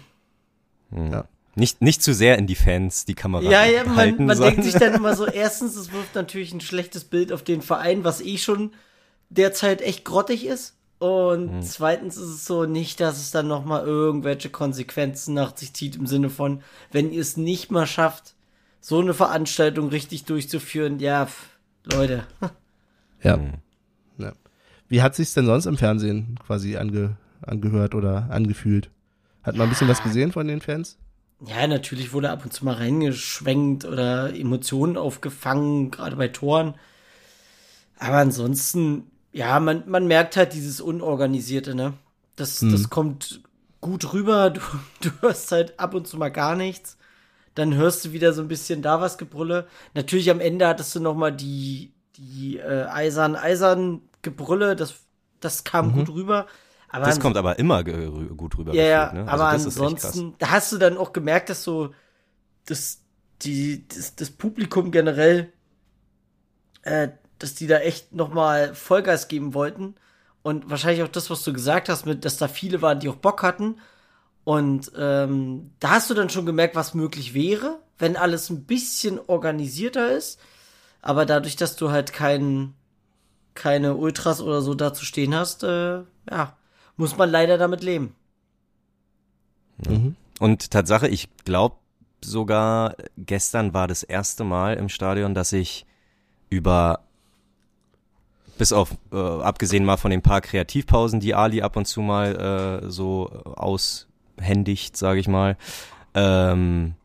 [0.92, 1.12] Hm.
[1.12, 1.26] Ja.
[1.56, 4.64] Nicht, nicht zu sehr in die Fans die Kamera Ja, ja, man, halten, man denkt
[4.64, 8.22] sich dann immer so, erstens, es wirft natürlich ein schlechtes Bild auf den Verein, was
[8.22, 8.72] eh schon
[9.30, 10.76] derzeit echt grottig ist.
[11.00, 11.62] Und Mhm.
[11.64, 16.08] zweitens ist es so nicht, dass es dann nochmal irgendwelche Konsequenzen nach sich zieht im
[16.08, 16.62] Sinne von,
[16.92, 18.36] wenn ihr es nicht mal schafft,
[18.82, 21.58] so eine Veranstaltung richtig durchzuführen, ja, pf,
[21.92, 22.26] Leute.
[23.24, 23.36] ja.
[23.36, 23.54] Hm.
[24.18, 24.34] ja.
[24.88, 28.90] Wie hat sich's denn sonst im Fernsehen quasi ange, angehört oder angefühlt?
[29.44, 30.98] Hat man ein bisschen was gesehen von den Fans?
[31.46, 36.74] Ja, natürlich wurde ab und zu mal reingeschwenkt oder Emotionen aufgefangen, gerade bei Toren.
[37.98, 41.94] Aber ansonsten, ja, man, man merkt halt dieses Unorganisierte, ne?
[42.36, 42.72] Das, Mhm.
[42.72, 43.42] das kommt
[43.82, 44.50] gut rüber.
[44.54, 44.62] Du,
[45.02, 46.98] du hörst halt ab und zu mal gar nichts.
[47.60, 49.68] Dann hörst du wieder so ein bisschen da was Gebrülle.
[49.94, 54.96] Natürlich am Ende hattest du noch mal die, die äh, eisern, eisern Gebrülle, das,
[55.42, 56.48] das kam gut rüber.
[56.88, 58.74] Aber Das kommt aber immer gut rüber.
[58.74, 59.32] ja, ja, gefühlt, ne?
[59.32, 61.94] Also aber ansonsten, da hast du dann auch gemerkt, dass so
[62.66, 63.02] das,
[63.42, 65.52] die, das, das Publikum generell,
[66.84, 69.96] äh, dass die da echt nochmal Vollgas geben wollten.
[70.42, 73.16] Und wahrscheinlich auch das, was du gesagt hast, mit, dass da viele waren, die auch
[73.16, 73.80] Bock hatten.
[74.50, 79.20] Und ähm, da hast du dann schon gemerkt, was möglich wäre, wenn alles ein bisschen
[79.20, 80.40] organisierter ist.
[81.04, 82.74] Aber dadurch, dass du halt kein,
[83.54, 86.00] keine Ultras oder so dazu stehen hast, äh,
[86.32, 86.58] ja,
[86.98, 88.16] muss man leider damit leben.
[90.40, 91.76] Und Tatsache, ich glaube
[92.26, 95.86] sogar, gestern war das erste Mal im Stadion, dass ich
[96.50, 97.02] über,
[98.58, 102.82] bis auf, äh, abgesehen mal von den paar Kreativpausen, die Ali ab und zu mal
[102.84, 103.30] äh, so
[104.40, 105.58] aushändigt, sage ich mal,
[106.14, 106.96] ähm,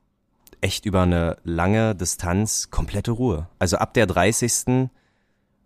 [0.61, 3.49] echt über eine lange Distanz komplette Ruhe.
[3.59, 4.89] Also ab der 30.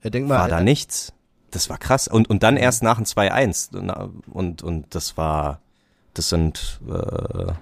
[0.03, 1.12] Ja, denk mal, war da äh, nichts.
[1.51, 2.09] Das war krass.
[2.09, 3.69] Und, und dann erst nach dem 2-1.
[3.81, 5.61] Na, Und, und das war,
[6.14, 7.53] das sind, äh,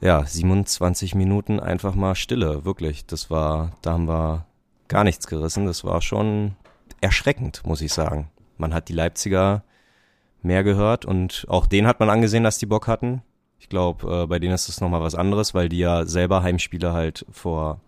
[0.00, 3.06] ja, 27 Minuten einfach mal Stille, wirklich.
[3.06, 4.46] Das war, da haben wir
[4.88, 5.66] gar nichts gerissen.
[5.66, 6.56] Das war schon
[7.00, 8.30] erschreckend, muss ich sagen.
[8.56, 9.62] Man hat die Leipziger
[10.44, 13.22] mehr gehört und auch denen hat man angesehen, dass die Bock hatten.
[13.58, 16.92] Ich glaube, äh, bei denen ist das nochmal was anderes, weil die ja selber Heimspiele
[16.92, 17.80] halt vor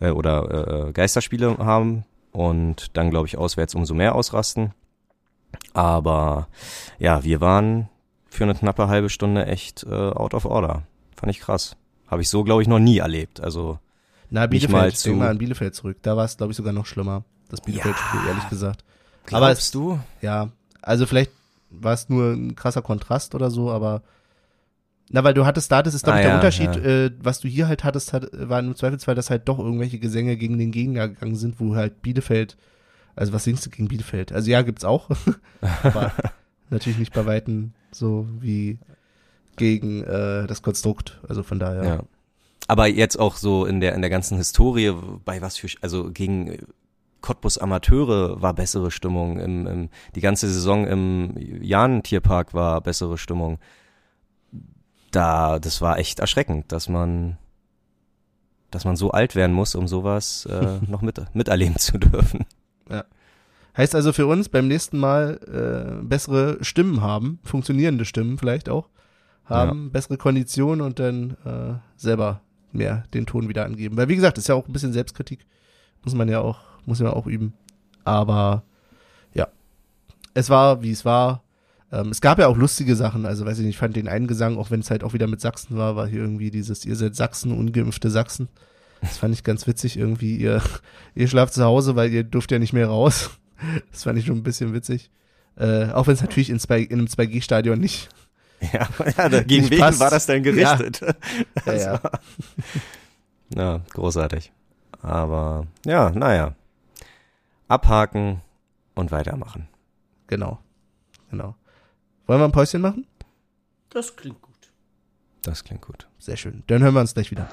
[0.00, 4.72] äh, oder äh, Geisterspiele haben und dann, glaube ich, auswärts umso mehr ausrasten.
[5.72, 6.48] Aber
[6.98, 7.88] ja, wir waren
[8.28, 10.82] für eine knappe halbe Stunde echt äh, out of order.
[11.16, 11.76] Fand ich krass.
[12.06, 13.40] Habe ich so, glaube ich, noch nie erlebt.
[13.40, 13.78] Also
[14.30, 15.96] Na, nicht Bielefeld, mal ich denk zu- mal an Bielefeld zurück.
[16.02, 17.24] Da war es, glaube ich, sogar noch schlimmer.
[17.48, 18.28] Das Bielefeld-Spiel, Ja.
[18.28, 18.84] ehrlich gesagt.
[19.24, 19.98] glaubst Aber es- du?
[20.20, 20.48] Ja,
[20.82, 21.30] also vielleicht
[21.70, 24.02] war es nur ein krasser Kontrast oder so, aber
[25.10, 27.06] na, weil du hattest da, das ist glaube Ah, ich der ja, Unterschied, ja.
[27.06, 30.36] äh, was du hier halt hattest, hat, war im Zweifelsfall, dass halt doch irgendwelche Gesänge
[30.36, 32.56] gegen den Gegner gegangen sind, wo halt Bielefeld,
[33.16, 34.32] also was singst du gegen Bielefeld?
[34.32, 35.08] Also ja, gibt's auch,
[35.82, 36.12] aber
[36.70, 38.78] natürlich nicht bei Weitem so wie
[39.56, 41.84] gegen äh, das Konstrukt, also von daher.
[41.84, 42.02] Ja.
[42.66, 44.92] Aber jetzt auch so in der in der ganzen Historie,
[45.24, 46.58] bei was für also gegen
[47.20, 53.58] Cottbus Amateure war bessere Stimmung, im, im, die ganze Saison im Jahn-Tierpark war bessere Stimmung.
[55.10, 57.38] Da, das war echt erschreckend, dass man,
[58.70, 62.46] dass man so alt werden muss, um sowas äh, noch mit, miterleben zu dürfen.
[63.78, 68.88] Heißt also für uns beim nächsten Mal äh, bessere Stimmen haben, funktionierende Stimmen vielleicht auch,
[69.44, 72.42] haben bessere Konditionen und dann äh, selber
[72.72, 73.96] mehr den Ton wieder angeben.
[73.96, 75.46] Weil wie gesagt, ist ja auch ein bisschen Selbstkritik,
[76.04, 76.58] muss man ja auch,
[76.88, 77.52] muss man ja auch üben.
[78.04, 78.62] Aber
[79.34, 79.48] ja,
[80.34, 81.42] es war, wie es war.
[81.92, 84.26] Ähm, es gab ja auch lustige Sachen, also weiß ich nicht, ich fand den einen
[84.26, 86.96] Gesang, auch wenn es halt auch wieder mit Sachsen war, war hier irgendwie dieses, ihr
[86.96, 88.48] seid Sachsen, ungeimpfte Sachsen.
[89.00, 90.62] Das fand ich ganz witzig, irgendwie, ihr,
[91.14, 93.30] ihr schlaft zu Hause, weil ihr dürft ja nicht mehr raus.
[93.90, 95.10] Das fand ich schon ein bisschen witzig.
[95.56, 98.08] Äh, auch wenn es natürlich in, zwei, in einem 2G-Stadion nicht.
[98.72, 101.00] Ja, ja gegen wen war das denn gerichtet?
[101.64, 102.00] Ja, ja.
[103.54, 104.52] Ja, großartig.
[105.02, 106.54] Aber ja, naja.
[107.68, 108.40] Abhaken
[108.94, 109.68] und weitermachen.
[110.26, 110.58] Genau.
[111.30, 111.54] Genau.
[112.26, 113.06] Wollen wir ein Päuschen machen?
[113.90, 114.72] Das klingt gut.
[115.42, 116.08] Das klingt gut.
[116.18, 116.64] Sehr schön.
[116.66, 117.48] Dann hören wir uns gleich wieder.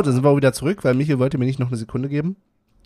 [0.00, 2.08] So, dann sind wir auch wieder zurück, weil Michael wollte mir nicht noch eine Sekunde
[2.08, 2.36] geben.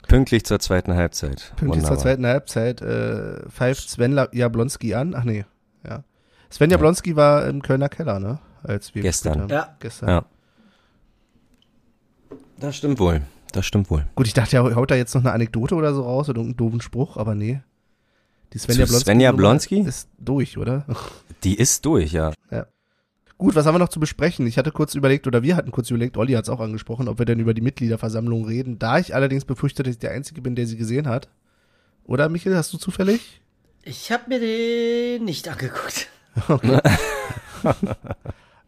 [0.09, 1.53] Pünktlich zur zweiten Halbzeit.
[1.55, 1.99] Pünktlich zur Wunderbar.
[1.99, 5.15] zweiten Halbzeit äh, pfeift Sven Jablonski an.
[5.17, 5.45] Ach nee,
[5.89, 6.03] ja.
[6.51, 8.41] Sven Jablonski war im Kölner Keller, ne?
[8.65, 9.49] Als wir Gestern.
[9.49, 9.77] Ja.
[9.79, 10.09] Gestern.
[10.09, 10.25] Ja.
[12.59, 13.23] Das stimmt wohl.
[13.53, 14.05] Das stimmt wohl.
[14.17, 16.57] Gut, ich dachte, er haut da jetzt noch eine Anekdote oder so raus oder irgendeinen
[16.57, 17.61] doofen Spruch, aber nee.
[18.53, 19.79] Die Sven Zu Jablonski, Sven Jablonski?
[19.83, 20.85] ist durch, oder?
[21.45, 22.33] Die ist durch, ja.
[23.37, 24.47] Gut, was haben wir noch zu besprechen?
[24.47, 27.19] Ich hatte kurz überlegt, oder wir hatten kurz überlegt, Olli hat es auch angesprochen, ob
[27.19, 28.79] wir denn über die Mitgliederversammlung reden.
[28.79, 31.29] Da ich allerdings befürchte, dass ich der Einzige bin, der sie gesehen hat.
[32.05, 33.41] Oder, Michael, hast du zufällig?
[33.83, 36.09] Ich habe mir den nicht angeguckt.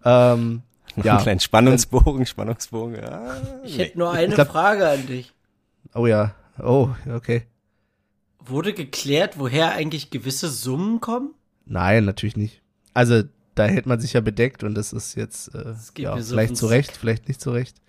[0.05, 0.63] Ähm,
[0.95, 1.15] Noch Ja.
[1.15, 2.95] einen kleinen Spannungsbogen, Spannungsbogen.
[2.97, 3.85] Ja, Ich nee.
[3.85, 5.33] hätte nur eine glaub- Frage an dich.
[5.95, 6.35] oh ja.
[6.63, 7.43] Oh, okay.
[8.39, 11.35] Wurde geklärt, woher eigentlich gewisse Summen kommen?
[11.67, 12.63] Nein, natürlich nicht.
[12.95, 13.25] Also,
[13.57, 16.57] da hält man sich ja bedeckt und das ist jetzt äh, ja, so vielleicht den
[16.57, 17.81] zu Recht, vielleicht nicht zu Recht.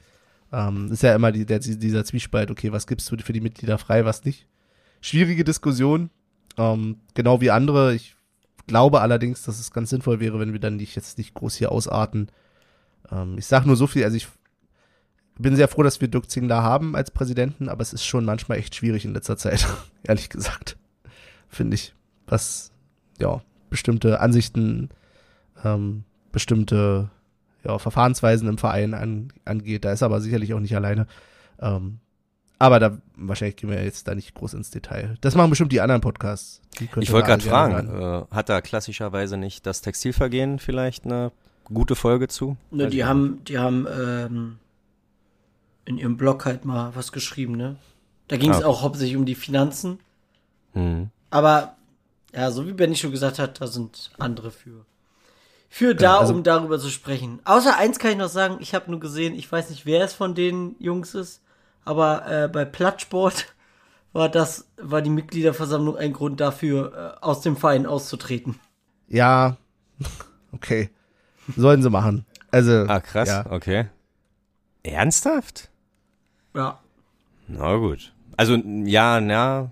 [0.52, 3.78] Ähm, ist ja immer die, der, dieser Zwiespalt, okay, was gibst du für die Mitglieder
[3.78, 4.48] frei, was nicht.
[5.02, 6.10] Schwierige Diskussion,
[6.58, 7.94] ähm, genau wie andere.
[7.94, 8.16] Ich
[8.66, 11.72] glaube allerdings, dass es ganz sinnvoll wäre, wenn wir dann nicht jetzt nicht groß hier
[11.72, 12.30] ausarten.
[13.12, 14.30] Ähm, ich sag nur so viel, also ich
[15.38, 18.58] bin sehr froh, dass wir Dirk Zingler haben als Präsidenten, aber es ist schon manchmal
[18.58, 19.68] echt schwierig in letzter Zeit,
[20.04, 20.78] ehrlich gesagt.
[21.50, 21.94] Finde ich.
[22.26, 22.72] Was,
[23.20, 24.90] ja, bestimmte Ansichten,
[25.76, 27.10] ähm, bestimmte
[27.64, 29.86] ja, Verfahrensweisen im Verein an, angeht.
[29.86, 31.08] Da ist er aber sicherlich auch nicht alleine.
[31.60, 32.00] Ähm,
[32.60, 35.16] aber da wahrscheinlich gehen wir jetzt da nicht groß ins Detail.
[35.22, 36.62] Das machen bestimmt die anderen Podcasts.
[36.80, 41.32] Die Ich wollte gerade fragen, äh, hat da klassischerweise nicht das Textilvergehen vielleicht eine
[41.66, 42.58] gute Folge zu?
[42.72, 44.58] Ne, die haben, die haben ähm,
[45.86, 47.76] in ihrem Blog halt mal was geschrieben, ne?
[48.28, 48.68] Da ging es Ah.
[48.68, 50.00] auch hauptsächlich um die Finanzen.
[50.74, 51.10] Hm.
[51.30, 51.76] Aber
[52.34, 54.86] ja, so wie Benny schon gesagt hat, da sind andere für.
[55.70, 57.40] Für da, also- um darüber zu sprechen.
[57.46, 60.14] Außer eins kann ich noch sagen, ich habe nur gesehen, ich weiß nicht, wer es
[60.14, 61.42] von den Jungs ist,
[61.86, 63.54] aber äh, bei Plattsport
[64.14, 68.60] war das, war die Mitgliederversammlung ein Grund dafür, äh, aus dem Verein auszutreten.
[69.08, 69.58] Ja,
[70.54, 70.90] okay.
[71.56, 72.26] Sollen sie machen.
[72.52, 73.46] Also, Ah, krass, Ja.
[73.50, 73.88] okay.
[74.84, 75.70] Ernsthaft?
[76.56, 76.80] Ja.
[77.48, 78.14] Na gut.
[78.38, 79.72] Also, ja, na,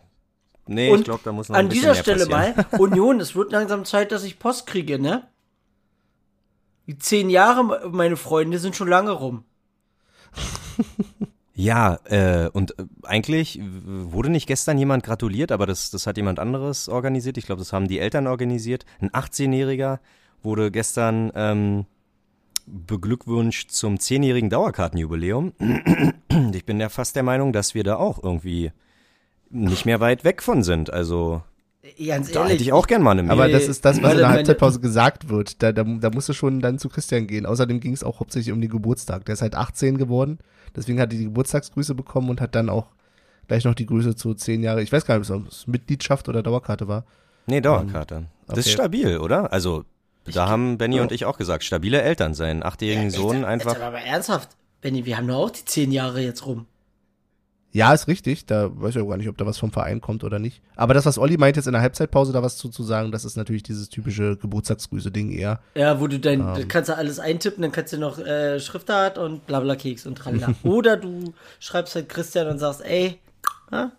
[0.67, 3.51] nee, Und ich glaube, da muss noch ein An dieser Stelle mal, Union, es wird
[3.51, 5.27] langsam Zeit, dass ich Post kriege, ne?
[6.87, 9.43] Die zehn Jahre, meine Freunde, sind schon lange rum.
[11.57, 16.37] Ja, äh, und äh, eigentlich wurde nicht gestern jemand gratuliert, aber das, das hat jemand
[16.37, 17.37] anderes organisiert.
[17.37, 18.85] Ich glaube, das haben die Eltern organisiert.
[18.99, 19.99] Ein 18-Jähriger
[20.43, 21.85] wurde gestern ähm,
[22.65, 25.53] beglückwünscht zum 10-jährigen Dauerkartenjubiläum.
[26.53, 28.73] Ich bin ja fast der Meinung, dass wir da auch irgendwie
[29.49, 30.91] nicht mehr weit weg von sind.
[30.91, 31.43] Also
[32.03, 32.53] Ganz da ehrlich.
[32.53, 33.31] hätte ich auch gern mal eine Mail.
[33.31, 35.61] Aber das ist das, was in der Halbzeitpause gesagt wird.
[35.61, 37.45] Da, da, da musst du schon dann zu Christian gehen.
[37.45, 39.25] Außerdem ging es auch hauptsächlich um den Geburtstag.
[39.25, 40.39] Der ist halt 18 geworden.
[40.75, 42.87] Deswegen hat er die Geburtstagsgrüße bekommen und hat dann auch
[43.47, 44.81] gleich noch die Grüße zu 10 Jahre.
[44.81, 47.05] Ich weiß gar nicht, ob es Mitgliedschaft oder Dauerkarte war.
[47.45, 48.25] Nee, Dauerkarte.
[48.47, 48.73] Das ist okay.
[48.73, 49.53] stabil, oder?
[49.53, 49.85] Also,
[50.25, 53.73] da haben Benny und ich auch gesagt, stabile Eltern, seinen achtjährigen Sohn Jetzt, einfach.
[53.73, 54.49] Jetzt aber ernsthaft,
[54.81, 56.65] Benny, wir haben doch auch die zehn Jahre jetzt rum.
[57.75, 58.45] Ja, ist richtig.
[58.45, 60.61] Da weiß ich auch gar nicht, ob da was vom Verein kommt oder nicht.
[60.77, 63.25] Aber das, was Olli meint, jetzt in der Halbzeitpause da was zu, zu sagen, das
[63.25, 65.59] ist natürlich dieses typische Geburtstagsgrüße-Ding eher.
[65.75, 66.53] Ja, wo du dein, Ähm.
[66.55, 70.17] da kannst du alles eintippen, dann kannst du noch äh, Schriftart und blabla Keks und
[70.17, 70.55] tralala.
[70.63, 73.19] Oder du schreibst halt Christian und sagst, ey,
[73.71, 73.91] ha?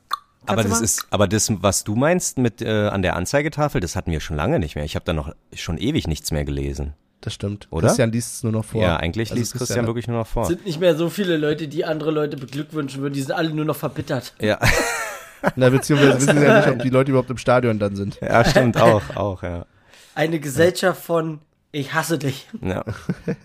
[0.47, 4.11] Aber das ist, aber das, was du meinst mit äh, an der Anzeigetafel, das hatten
[4.11, 4.85] wir schon lange nicht mehr.
[4.87, 6.95] Ich habe da noch schon ewig nichts mehr gelesen.
[7.21, 7.67] Das stimmt.
[7.71, 7.89] Oder?
[7.89, 8.81] Christian liest es nur noch vor.
[8.83, 10.45] Ja, eigentlich Also liest Christian, wirklich nur noch vor.
[10.47, 13.65] sind nicht mehr so viele Leute, die andere Leute beglückwünschen würden, die sind alle nur
[13.65, 14.35] noch verbittert.
[14.41, 14.59] Ja,
[15.57, 18.19] Na, beziehungsweise wissen sie ja nicht, ob die Leute überhaupt im Stadion dann sind.
[18.21, 19.67] ja, stimmt auch, auch, ja.
[20.15, 21.41] Eine Gesellschaft von
[21.73, 22.49] ich hasse dich.
[22.63, 22.85] ja.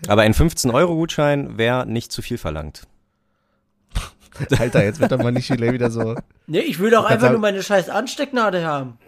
[0.08, 2.86] Aber ein 15-Euro-Gutschein wäre nicht zu viel verlangt.
[4.58, 6.14] Alter, jetzt wird doch mal nicht Chile wieder so.
[6.46, 8.98] Nee, ich will doch einfach sagen- nur meine scheiß Anstecknadel haben.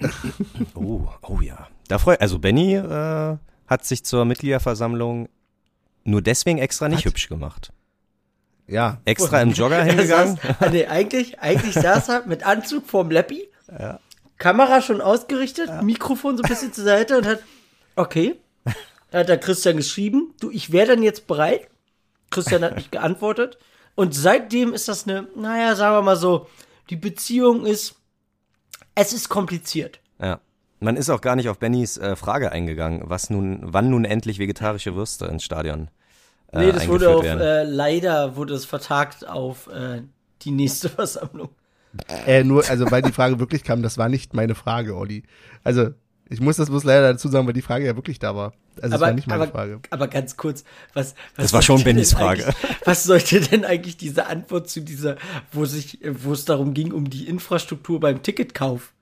[0.74, 1.68] Oh, oh ja.
[1.88, 3.36] Da freu, also Benny äh,
[3.66, 5.28] hat sich zur Mitgliederversammlung
[6.04, 7.12] nur deswegen extra nicht Was?
[7.12, 7.72] hübsch gemacht.
[8.66, 10.36] Ja, Extra im Jogger Er hingegangen.
[10.36, 13.48] saß, ah, nee, eigentlich, eigentlich saß er mit Anzug vorm Leppi,
[14.38, 17.40] Kamera schon ausgerichtet, Mikrofon so ein bisschen zur Seite und hat,
[17.96, 18.36] okay,
[19.10, 21.68] da hat der Christian geschrieben, du, ich wäre dann jetzt bereit.
[22.30, 23.58] Christian hat nicht geantwortet.
[23.94, 26.48] Und seitdem ist das eine, naja, sagen wir mal so,
[26.90, 27.94] die Beziehung ist,
[28.96, 30.00] es ist kompliziert.
[30.20, 30.40] Ja.
[30.84, 34.38] Man ist auch gar nicht auf Bennys äh, Frage eingegangen, was nun, wann nun endlich
[34.38, 35.88] vegetarische Würste ins Stadion
[36.52, 40.02] äh, Nee, das wurde auf, äh, leider wurde es vertagt auf äh,
[40.42, 41.48] die nächste Versammlung.
[42.26, 45.22] äh, nur, also weil die Frage wirklich kam, das war nicht meine Frage, Olli.
[45.62, 45.90] Also,
[46.28, 48.52] ich muss das bloß leider dazu sagen, weil die Frage ja wirklich da war.
[48.76, 49.80] Also, das war nicht meine aber, Frage.
[49.90, 52.44] aber ganz kurz, was, was Das war schon sollte Bennys denn Frage.
[52.46, 55.16] eigentlich- Was sollte denn eigentlich diese Antwort zu dieser,
[55.52, 58.92] wo sich, wo es darum ging, um die Infrastruktur beim Ticketkauf?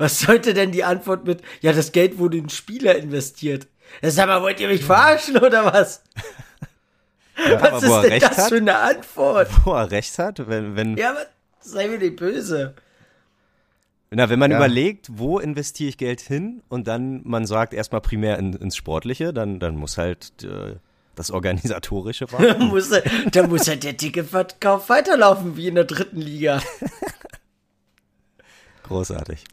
[0.00, 3.66] Was sollte denn die Antwort mit, ja, das Geld wurde in Spieler investiert?
[4.02, 6.02] Sag mal, wollt ihr mich verarschen oder was?
[7.36, 8.48] aber was wo er ist denn das hat?
[8.48, 9.48] für eine Antwort?
[9.66, 11.26] Wo er recht hat, wenn, wenn, Ja, aber
[11.60, 12.74] sei mir nicht böse.
[14.10, 14.56] na, wenn man Ja.
[14.56, 19.34] überlegt, wo investiere ich Geld hin und dann man sagt erstmal primär in, ins Sportliche,
[19.34, 20.76] dann, dann muss halt äh,
[21.14, 22.64] das Organisatorische Da warten.
[22.68, 22.88] muss,
[23.32, 26.62] da muss halt der Ticketverkauf weiterlaufen, wie in der dritten Liga.
[28.84, 29.44] Großartig.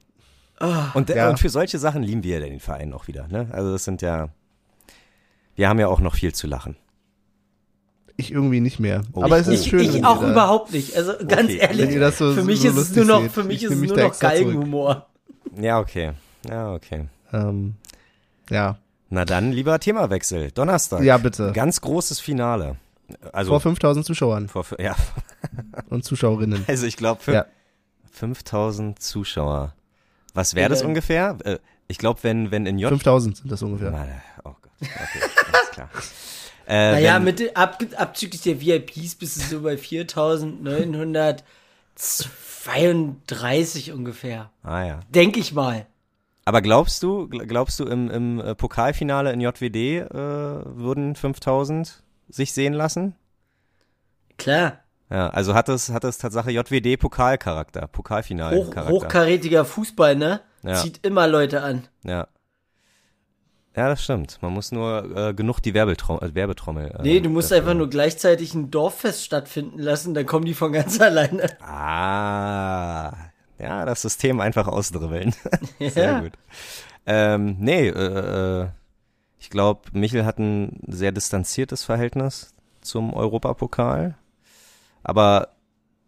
[0.94, 1.30] Und, Ja.
[1.30, 3.28] und für solche Sachen lieben wir ja den Verein auch wieder.
[3.28, 3.48] Ne?
[3.52, 4.30] Also das sind ja,
[5.56, 6.76] wir haben ja auch noch viel zu lachen.
[8.20, 9.04] Ich irgendwie nicht mehr.
[9.14, 9.24] Oh.
[9.24, 9.82] Aber es ist Ich- schön.
[9.82, 10.96] ich auch da- überhaupt nicht.
[10.98, 11.58] Also ganz Okay.
[11.58, 13.98] ehrlich, so- für mich so ist es nur noch, für mich Ich ist es nur
[13.98, 14.20] noch.
[14.20, 15.06] Galgenhumor.
[15.60, 16.14] Ja, okay.
[16.50, 17.08] Ja, okay.
[17.32, 17.76] Ähm,
[18.50, 18.78] ja.
[19.10, 20.52] Na dann, lieber Themawechsel.
[20.52, 21.04] Donnerstag.
[21.04, 21.52] Ja, bitte.
[21.54, 22.78] Ganz großes Finale.
[23.32, 24.96] Also Vor 5000 Zuschauern vor, ja,
[25.90, 26.66] und Zuschauerinnen.
[26.68, 27.46] also ich glaube Ja.
[28.12, 29.74] 5000 Zuschauer.
[30.38, 31.38] Was wäre das ungefähr?
[31.44, 31.58] Äh,
[31.88, 33.92] Ich glaube, wenn wenn in J 5000 sind das ungefähr.
[33.92, 34.06] Na,
[34.44, 34.72] oh Gott.
[34.82, 35.90] Okay, alles klar.
[36.68, 39.78] Äh, Naja, wenn- mit, ab, abzüglich der VIPs bist du so bei
[42.66, 44.52] 4.932 ungefähr.
[44.64, 45.00] Ah ja.
[45.10, 45.86] Denke ich mal.
[46.46, 52.04] Aber glaubst du, gl- glaubst du im, im äh, Pokalfinale in JWD äh, würden 5000
[52.30, 53.16] sich sehen lassen?
[54.38, 54.80] Klar.
[55.10, 58.90] Ja, also hat es, hat es Tatsache JWD Pokalcharakter, Hoch, Pokalfinalcharakter.
[58.90, 60.42] hochkarätiger Fußball, ne?
[60.64, 60.74] Ja.
[60.76, 61.88] Zieht immer Leute an.
[62.04, 62.28] Ja.
[63.76, 64.40] Ja, das stimmt.
[64.42, 66.32] Man muss nur äh, genug die Werbetrommel.
[66.32, 70.46] Äh, Werbetrommel äh, Nee, du musst einfach nur gleichzeitig ein Dorffest stattfinden lassen, dann kommen
[70.46, 71.48] die von ganz alleine.
[71.62, 73.14] Ah,
[73.60, 75.34] ja, das System einfach ausdribbeln.
[75.80, 76.20] Sehr Ja.
[76.22, 76.34] gut.
[77.06, 78.68] Ähm, nee, äh, äh,
[79.40, 84.18] ich glaube, Michel hat ein sehr distanziertes Verhältnis zum Europapokal.
[85.08, 85.54] Aber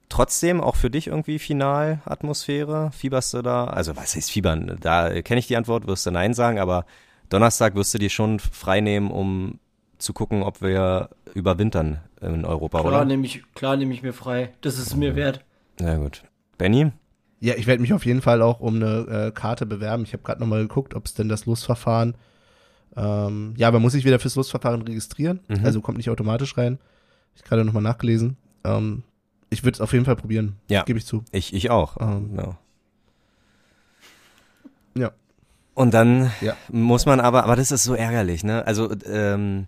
[0.10, 2.92] trotzdem auch für dich irgendwie Finalatmosphäre?
[2.92, 3.66] Fieberst du da?
[3.66, 4.78] Also was heißt fiebern?
[4.82, 6.86] Da kenne ich die Antwort, wirst du Nein sagen, aber
[7.30, 9.60] Donnerstag wirst du dir schon frei nehmen, um
[10.00, 13.06] zu gucken, ob wir überwintern in Europa, Klar oder?
[13.06, 14.52] nehme ich, klar nehme ich mir frei.
[14.62, 15.46] Das ist mir wert.
[15.80, 16.24] Na gut.
[16.58, 16.92] Benny?
[17.40, 20.04] Ja, ich werde mich auf jeden Fall auch um eine äh, Karte bewerben.
[20.04, 22.16] Ich habe gerade nochmal geguckt, ob es denn das Losverfahren.
[22.98, 25.40] Ähm, ja, aber muss ich wieder fürs Losverfahren registrieren.
[25.48, 25.64] Mhm.
[25.64, 26.80] Also kommt nicht automatisch rein.
[27.36, 28.36] Ich gerade nochmal nachgelesen.
[28.64, 29.04] Ähm,
[29.50, 30.58] ich würde es auf jeden Fall probieren.
[30.68, 30.84] Ja.
[30.84, 31.24] Gebe ich zu.
[31.32, 31.98] Ich, ich auch.
[32.00, 32.36] Ähm.
[32.38, 32.58] ja.
[34.96, 35.12] Ja.
[35.74, 36.56] Und dann Ja.
[36.70, 38.66] muss man aber, aber das ist so ärgerlich, ne?
[38.66, 39.68] Also, ähm,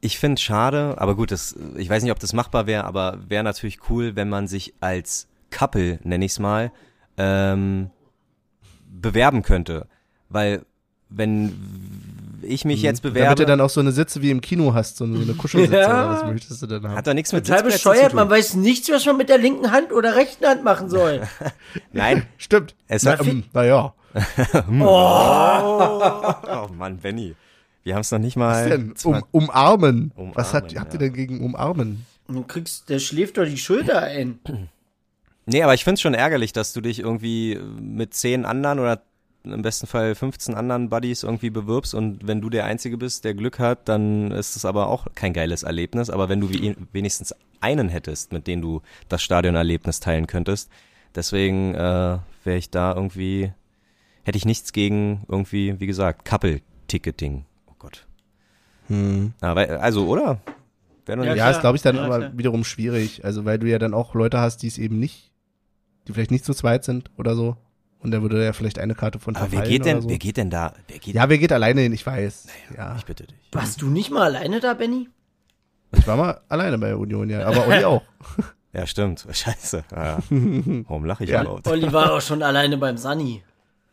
[0.00, 3.42] ich finde schade, aber gut, das, ich weiß nicht, ob das machbar wäre, aber wäre
[3.44, 6.70] natürlich cool, wenn man sich als Couple, nenne ich es mal,
[7.16, 7.90] ähm,
[8.88, 9.88] bewerben könnte.
[10.28, 10.64] Weil,
[11.08, 11.52] wenn
[12.42, 14.98] ich mich jetzt Damit bewerbe, du dann auch so eine Sitze wie im Kino hast,
[14.98, 15.88] so eine, Kuschelsitze Ja.
[15.88, 16.94] oder was möchtest du denn haben?
[16.94, 19.92] hat doch nichts mit Total bescheuert, man weiß nichts, was man mit der linken Hand
[19.92, 21.22] oder rechten Hand machen soll.
[21.92, 22.74] Nein, Stimmt.
[22.88, 23.94] Es Na, hat- ähm, naja.
[24.80, 27.34] oh Mann, Benny.
[27.82, 28.64] Wir haben es noch nicht mal.
[28.64, 28.94] Was denn?
[29.04, 30.12] Um, umarmen.
[30.34, 31.06] Was hat, Umarmen, habt ihr ja.
[31.06, 32.04] denn gegen umarmen?
[32.28, 34.38] Du kriegst, der schläft doch die Schulter ein.
[35.44, 39.02] Nee, aber ich find's schon ärgerlich, dass du dich irgendwie mit zehn anderen oder
[39.52, 43.34] im besten Fall 15 anderen Buddies irgendwie bewirbst und wenn du der Einzige bist, der
[43.34, 46.10] Glück hat, dann ist es aber auch kein geiles Erlebnis.
[46.10, 50.70] Aber wenn du wie, wenigstens einen hättest, mit dem du das Stadionerlebnis teilen könntest,
[51.14, 53.52] deswegen äh, wäre ich da irgendwie,
[54.24, 57.44] hätte ich nichts gegen irgendwie, wie gesagt, Couple-Ticketing.
[57.66, 58.06] Oh Gott.
[58.88, 59.32] Hm.
[59.40, 60.40] Aber, also, oder?
[61.08, 61.50] Ja, Ja, klar.
[61.52, 62.38] ist, glaube ich, dann Ja, aber klar.
[62.38, 63.24] wiederum schwierig.
[63.24, 65.30] Also, weil du ja dann auch Leute hast, die es eben nicht,
[66.06, 67.56] die vielleicht nicht zu zweit sind oder so.
[68.00, 70.08] Und da würde ja vielleicht eine Karte von aber wer geht denn, so.
[70.08, 70.74] wer geht denn da?
[70.88, 71.92] Wer geht Ja, wer geht alleine hin?
[71.92, 72.46] Ich weiß.
[72.76, 73.36] Ja, Ich bitte dich.
[73.52, 75.08] Warst du nicht mal alleine da, Benny?
[75.92, 77.46] ich war mal alleine bei Union, ja.
[77.46, 78.02] Aber Olli auch.
[78.72, 79.26] Ja, stimmt.
[79.32, 79.84] Scheiße.
[79.90, 80.18] Ja.
[80.28, 81.40] Warum lache ich Ja.
[81.42, 81.66] überhaupt?
[81.66, 83.42] Olli war auch schon alleine beim Sunny.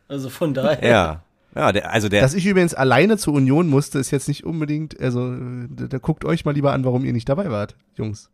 [0.08, 0.86] Also von daher.
[0.86, 1.22] Ja.
[1.54, 5.00] Ja, der, also der, Dass ich übrigens alleine zur Union musste, ist jetzt nicht unbedingt,
[5.00, 8.28] also, äh, da, da guckt euch mal lieber an, warum ihr nicht dabei wart, Jungs.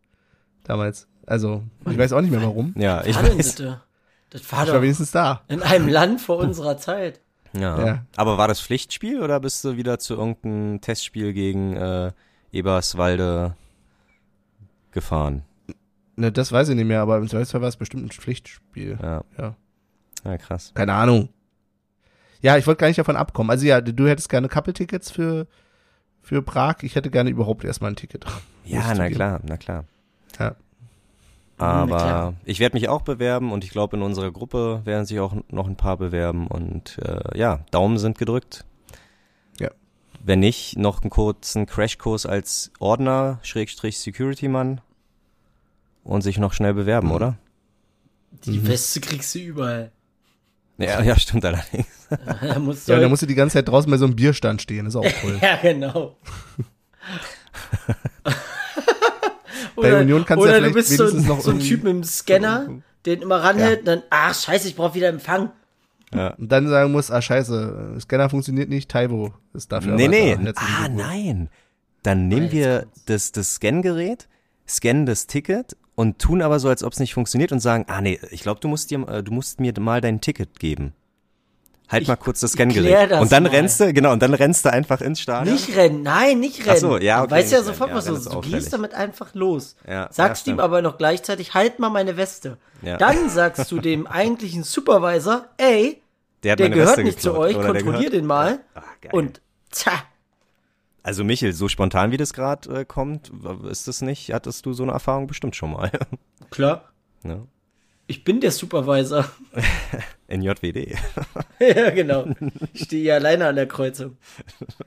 [0.64, 1.06] Damals.
[1.26, 2.74] Also, ich weiß auch nicht mehr warum.
[2.76, 3.54] ja, ich war weiß.
[3.56, 3.80] bitte?
[4.30, 5.42] Das war Ich war doch wenigstens da.
[5.48, 7.20] in einem Land vor unserer Zeit.
[7.52, 7.84] Ja.
[7.84, 8.04] Ja.
[8.16, 12.12] Aber war das Pflichtspiel oder bist du wieder zu irgendeinem Testspiel gegen äh,
[12.52, 13.56] Eberswalde
[14.92, 15.42] gefahren?
[16.16, 18.98] Ne, das weiß ich nicht mehr, aber im Zweifelsfall war es bestimmt ein Pflichtspiel.
[19.02, 19.22] Ja.
[19.38, 19.56] Ja.
[20.24, 20.72] Ja, krass.
[20.74, 21.30] Keine Ahnung.
[22.42, 23.50] Ja, ich wollte gar nicht davon abkommen.
[23.50, 25.46] Also ja, du hättest gerne Couple-Tickets für,
[26.22, 26.76] für Prag.
[26.82, 28.24] Ich hätte gerne überhaupt erstmal ein Ticket.
[28.64, 29.84] Ja, na klar, na klar.
[30.38, 30.54] Ja.
[31.62, 35.34] Aber ich werde mich auch bewerben und ich glaube, in unserer Gruppe werden sich auch
[35.50, 38.64] noch ein paar bewerben und äh, ja, Daumen sind gedrückt.
[39.58, 39.70] Ja.
[40.24, 44.80] Wenn nicht, noch einen kurzen Crashkurs als Ordner, Schrägstrich Security-Mann
[46.04, 47.14] und sich noch schnell bewerben, Mhm.
[47.14, 47.36] oder?
[48.44, 49.92] Die Weste kriegst du überall.
[50.78, 51.86] Ja, ja, stimmt allerdings.
[52.40, 54.16] Da musst du Ja, dann halt- musst du die ganze Zeit draußen bei so einem
[54.16, 54.86] Bierstand stehen.
[54.86, 55.38] ist auch cool.
[55.42, 56.16] ja, genau.
[59.80, 61.92] Bei Union kannst du ja oder du vielleicht bist so noch so ein Typ mit
[61.92, 62.68] dem Scanner,
[63.06, 65.50] den immer ranhält und dann, ach scheiße, ich brauche wieder Empfang.
[66.12, 69.94] Und dann sagen musst, ah scheiße, Scanner funktioniert nicht, Taiwo ist dafür.
[69.94, 70.36] nee, nee.
[70.36, 70.52] da.
[70.56, 71.02] Ah, Glückwunsch.
[71.02, 71.48] nein.
[72.02, 74.28] Dann nehmen wir das, das Scan-Gerät,
[74.66, 78.00] scannen das Ticket und tun aber so, als ob es nicht funktioniert und sagen, ah
[78.00, 80.94] nee, ich glaube, du musst dir, äh, du musst mir mal dein Ticket geben.
[81.90, 83.10] Halt Ich- mal kurz das Scan-Gerät.
[83.12, 83.48] Und dann mal.
[83.50, 85.54] rennst du, genau, und dann rennst du einfach ins Stadion.
[85.54, 86.70] Nicht rennen, nein, nicht rennen.
[86.76, 88.32] Ach so, ja, Du okay, weißt ja sofort, was Ja, los ist.
[88.32, 89.74] Du gehst damit einfach los.
[89.88, 92.58] Ja, sagst ja, ihm aber noch gleichzeitig, halt mal meine Weste.
[92.82, 92.96] Ja.
[92.96, 96.00] Dann sagst du dem eigentlichen Supervisor, ey,
[96.44, 97.46] Der, der gehört Weste nicht zu geklaut.
[97.48, 98.60] euch, Oder der kontrollier den mal.
[98.74, 99.10] Ah, geil.
[99.12, 99.40] Und
[99.72, 99.92] tja,
[101.02, 103.32] Also Michel, so spontan wie das gerade äh, kommt,
[103.68, 104.32] ist das nicht?
[104.32, 105.90] Hattest du so eine Erfahrung bestimmt schon mal?
[106.50, 106.84] klar.
[107.24, 107.38] ja.
[108.10, 109.24] Ich bin der Supervisor.
[110.26, 110.96] In JWD.
[111.60, 112.26] ja, genau.
[112.72, 114.16] Ich stehe hier alleine an der Kreuzung.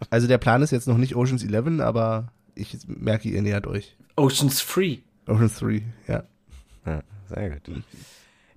[0.10, 3.96] Also der Plan ist jetzt noch nicht Oceans 11, aber ich merke, ihr nähert euch.
[4.18, 4.98] Oceans Free.
[5.26, 6.24] Oceans 3, ja.
[6.86, 7.84] Ja, sehr gut.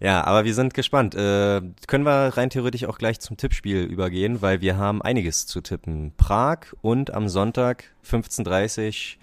[0.01, 1.15] Ja, aber wir sind gespannt.
[1.15, 5.61] Äh, können wir rein theoretisch auch gleich zum Tippspiel übergehen, weil wir haben einiges zu
[5.61, 6.13] tippen.
[6.17, 9.19] Prag und am Sonntag 15.30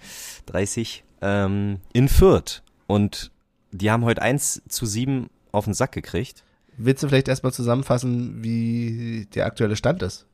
[0.46, 2.62] 30 ähm, in Fürth.
[2.86, 3.30] Und
[3.72, 6.44] die haben heute 1 zu 7 auf den Sack gekriegt.
[6.76, 10.26] Willst du vielleicht erstmal zusammenfassen, wie der aktuelle Stand ist?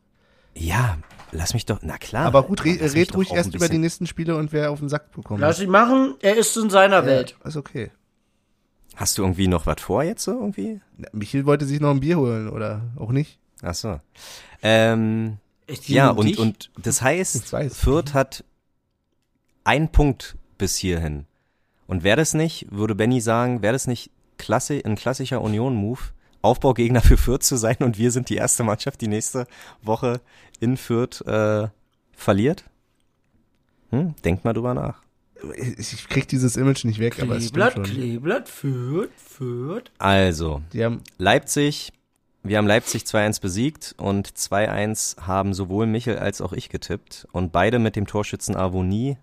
[0.55, 0.99] Ja,
[1.33, 2.27] lass mich doch, na klar.
[2.27, 5.13] Aber gut, re red ruhig erst über die nächsten Spiele und wer auf den Sack
[5.13, 5.41] bekommt.
[5.41, 6.15] Lass ihn machen.
[6.21, 7.37] Er ist in seiner Welt.
[7.41, 7.91] Ja, ist okay.
[8.97, 10.81] Hast du irgendwie noch was vor jetzt so irgendwie?
[10.97, 13.39] Na, Michiel wollte sich noch ein Bier holen, oder auch nicht?
[13.63, 14.01] Ach so.
[14.63, 15.39] Ähm,
[15.87, 16.39] ja, und, dich.
[16.39, 17.55] und das heißt.
[17.75, 18.45] Fürth hat
[19.65, 21.27] einen Punkt bis hierhin.
[21.87, 24.11] Und wäre das nicht, würde Benny sagen, wäre das nicht
[24.41, 26.01] klasse, ein klassischer Union-Move,
[26.43, 29.47] Aufbaugegner für Fürth zu sein und wir sind die erste Mannschaft, die nächste
[29.83, 30.21] Woche
[30.59, 31.69] in Fürth äh,
[32.13, 32.65] verliert?
[33.91, 34.15] Hm?
[34.25, 35.03] Denkt mal drüber nach.
[35.57, 37.97] Ich, krieg dieses Image nicht weg, aber es stimmt Kleeblatt, schon.
[37.97, 39.91] Kleeblatt, führt, führt.
[39.99, 41.93] Also, Die haben, Leipzig,
[42.43, 47.53] wir haben Leipzig 2-1 besiegt und 2-1 haben sowohl Michel als auch ich getippt und
[47.53, 49.17] beide mit dem Torschützen Avonie.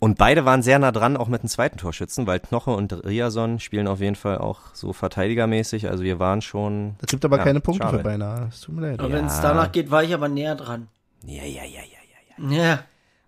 [0.00, 3.58] Und beide waren sehr nah dran, auch mit dem zweiten Torschützen, weil Knoche und Riason
[3.58, 5.88] spielen auf jeden Fall auch so verteidigermäßig.
[5.88, 6.94] Also wir waren schon.
[7.00, 7.98] das gibt aber Ja, keine Punkte schade.
[7.98, 8.46] für beinahe.
[8.48, 9.00] Es tut mir leid.
[9.00, 9.14] Aber Ja.
[9.16, 10.86] wenn es danach geht, war ich aber näher dran.
[11.26, 12.64] Ja, ja, ja, ja, ja.
[12.64, 12.78] Ja.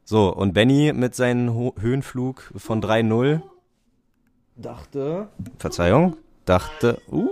[0.05, 3.43] So, und Benny mit seinem Ho Höhenflug von 3-0
[4.57, 5.29] dachte.
[5.59, 7.01] Verzeihung, dachte.
[7.11, 7.29] Uh,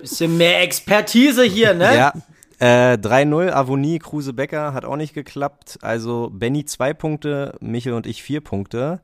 [0.00, 1.96] Bisschen mehr Expertise hier, ne?
[1.96, 2.12] Ja.
[2.60, 5.78] Äh, 3-0, Avonie, Kruse Becker hat auch nicht geklappt.
[5.82, 9.00] Also Benny zwei Punkte, Michel und ich vier Punkte.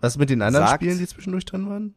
[0.00, 1.94] Was mit den anderen Sagt- Spielen, die zwischendurch drin waren?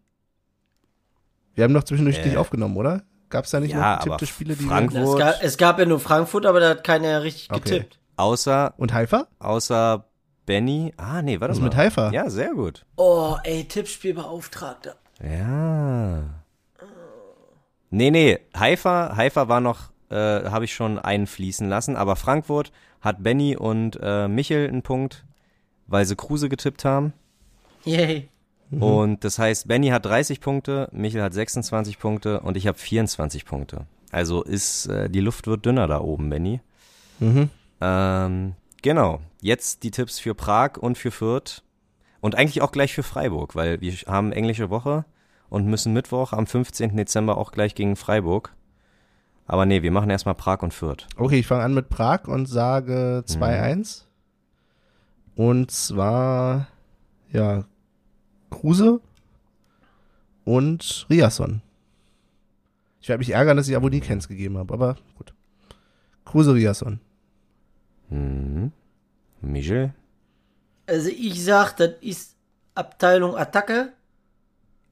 [1.56, 2.26] Wir haben doch zwischendurch Äh.
[2.28, 3.04] nicht aufgenommen, oder?
[3.30, 5.86] Gab es da nicht Ja, noch getippte Spiele, die Frank- Es gab, es gab ja
[5.86, 7.60] nur Frankfurt, aber da hat keiner richtig Okay.
[7.62, 8.00] getippt.
[8.16, 9.28] Außer, Und Haifa?
[9.40, 10.06] außer
[10.46, 10.94] Benny.
[10.98, 11.66] Ah, nee, warte Was mal.
[11.66, 12.12] mit Haifa?
[12.12, 12.86] Ja, sehr gut.
[12.96, 14.96] Oh, ey, Tippspielbeauftragter.
[15.22, 16.24] Ja.
[17.92, 23.24] Nee, nee, Haifa, Haifa war noch, äh, habe ich schon einfließen lassen, aber Frankfurt hat
[23.24, 25.26] Benny und äh, Michel einen Punkt,
[25.88, 27.14] weil sie Kruse getippt haben.
[27.86, 28.30] Yay.
[28.72, 33.46] Und das heißt, Benny hat 30 Punkte, Michel hat 26 Punkte und ich habe 24
[33.46, 33.88] Punkte.
[34.12, 36.62] Also ist, äh, die Luft wird dünner da oben, Benny.
[37.20, 37.50] Mhm.
[37.82, 39.22] Ähm, genau.
[39.42, 41.64] Jetzt die Tipps für Prag und für Fürth.
[42.22, 45.06] Und eigentlich auch gleich für Freiburg, weil wir haben englische Woche
[45.50, 46.96] und müssen Mittwoch am 15.
[46.96, 48.54] Dezember auch gleich gegen Freiburg.
[49.50, 51.08] Aber nee, wir machen erstmal Prag und Fürth.
[51.18, 54.04] Okay, ich fange an mit Prag und sage 2-1.
[55.36, 56.68] Und zwar,
[57.32, 57.66] ja,
[58.52, 59.02] Kruse
[60.46, 61.64] und Riasson.
[63.02, 65.34] Ich werde mich ärgern, dass ich Abo nie Kens gegeben habe, aber gut.
[66.26, 67.00] Kruse, Riasson.
[68.10, 68.72] Mhm.
[69.42, 69.96] Michel?
[70.86, 72.36] Also ich sag, das ist
[72.76, 73.94] Abteilung Attacke.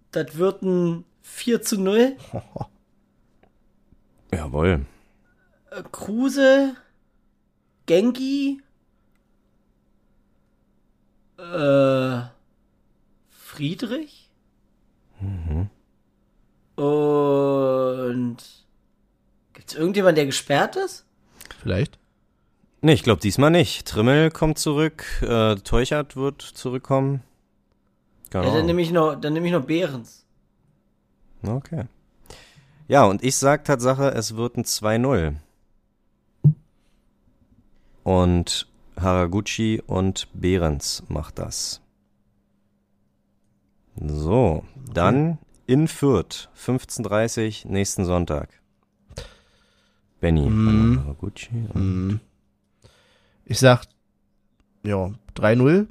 [0.10, 2.18] Das wird ein 4 zu 0.
[4.34, 4.86] Jawohl.
[5.72, 6.76] Äh, Kruse,
[7.86, 8.62] Genki,
[11.38, 12.22] äh,
[13.30, 14.28] Friedrich
[16.78, 18.38] und
[19.54, 21.06] gibt's irgendjemand, der gesperrt ist?
[21.60, 21.98] Vielleicht.
[22.82, 23.88] Nee, ich glaube diesmal nicht.
[23.88, 27.24] Trimmel kommt zurück, äh, Teuchert wird zurückkommen.
[28.30, 28.44] Genau.
[28.46, 30.26] Ja, dann nehme ich noch, dann nehme ich noch Behrens.
[31.44, 31.86] Okay.
[32.88, 35.36] Ja, und ich sag Tatsache, es wird ein 2-0.
[38.04, 38.68] Und
[38.98, 41.82] Haraguchi und Behrens macht das.
[44.00, 44.64] So,
[44.94, 48.50] dann in Fürth, 15.30 nächsten Sonntag.
[50.20, 51.00] Benny, Mhm.
[51.00, 52.20] Haraguchi und Mhm.
[53.46, 53.86] Ich sag,
[54.84, 55.88] ja, 3-0.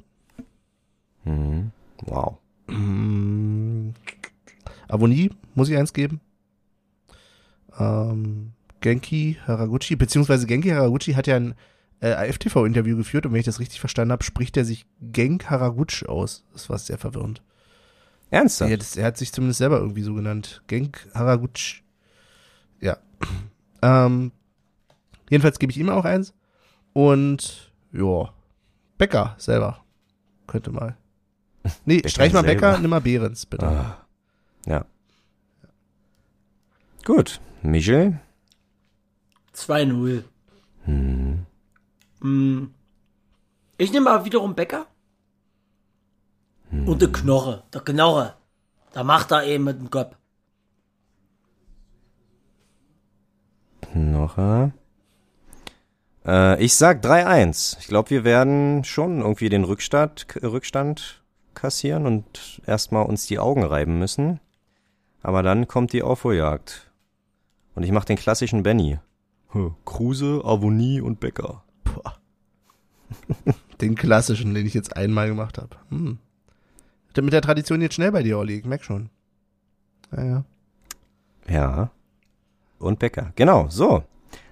[1.25, 1.71] Mhm.
[2.05, 2.37] Wow.
[2.67, 3.89] Mm,
[4.87, 6.21] Avonie, muss ich eins geben.
[7.79, 11.55] Ähm, Genki Haraguchi, beziehungsweise Genki Haraguchi hat ja ein
[11.99, 16.05] äh, AFTV-Interview geführt und wenn ich das richtig verstanden habe, spricht er sich Genk Haraguchi
[16.05, 16.45] aus.
[16.53, 17.41] Das war sehr verwirrend.
[18.29, 18.71] Ernsthaft?
[18.71, 20.61] Ja, das, er hat sich zumindest selber irgendwie so genannt.
[20.67, 21.81] Genk Haraguchi.
[22.81, 22.97] Ja.
[23.81, 24.31] Ähm,
[25.29, 26.33] jedenfalls gebe ich ihm auch eins.
[26.93, 28.33] Und, ja,
[28.97, 29.83] Becker selber.
[30.45, 30.97] Könnte mal.
[31.85, 32.61] Nee, Becker streich mal selber.
[32.61, 33.67] Becker, nimm mal Behrens, bitte.
[33.67, 34.05] Ah.
[34.65, 34.85] Ja.
[37.07, 37.39] Gut.
[37.61, 38.19] Michel?
[39.55, 40.25] 2-0.
[40.83, 41.45] Hm.
[42.19, 42.73] Hm.
[43.77, 44.87] Ich nehme aber wiederum Bäcker.
[46.69, 46.85] Hm.
[46.85, 47.63] Und der Knorre.
[47.73, 48.33] Der Knorre.
[48.91, 50.17] Da macht er eben mit dem Kopf.
[53.83, 54.73] Knorre.
[56.25, 57.77] Äh, ich sag 3-1.
[57.79, 63.63] Ich glaube, wir werden schon irgendwie den Rückstand, Rückstand kassieren und erstmal uns die Augen
[63.63, 64.41] reiben müssen.
[65.23, 66.86] Aber dann kommt die Aufholjagd.
[67.77, 68.97] Und ich mach den klassischen Benny.
[69.49, 71.63] Hm, Kruse, Avonie und Becker.
[73.81, 75.77] Den klassischen, den ich jetzt einmal gemacht habe.
[75.89, 76.17] Hm.
[77.15, 78.55] Mit der Tradition jetzt schnell bei dir, Olli.
[78.55, 79.11] Ich merk schon.
[80.11, 80.43] Ja, ja.
[81.47, 81.91] Ja.
[82.79, 83.31] Und Becker.
[83.35, 84.03] Genau, so.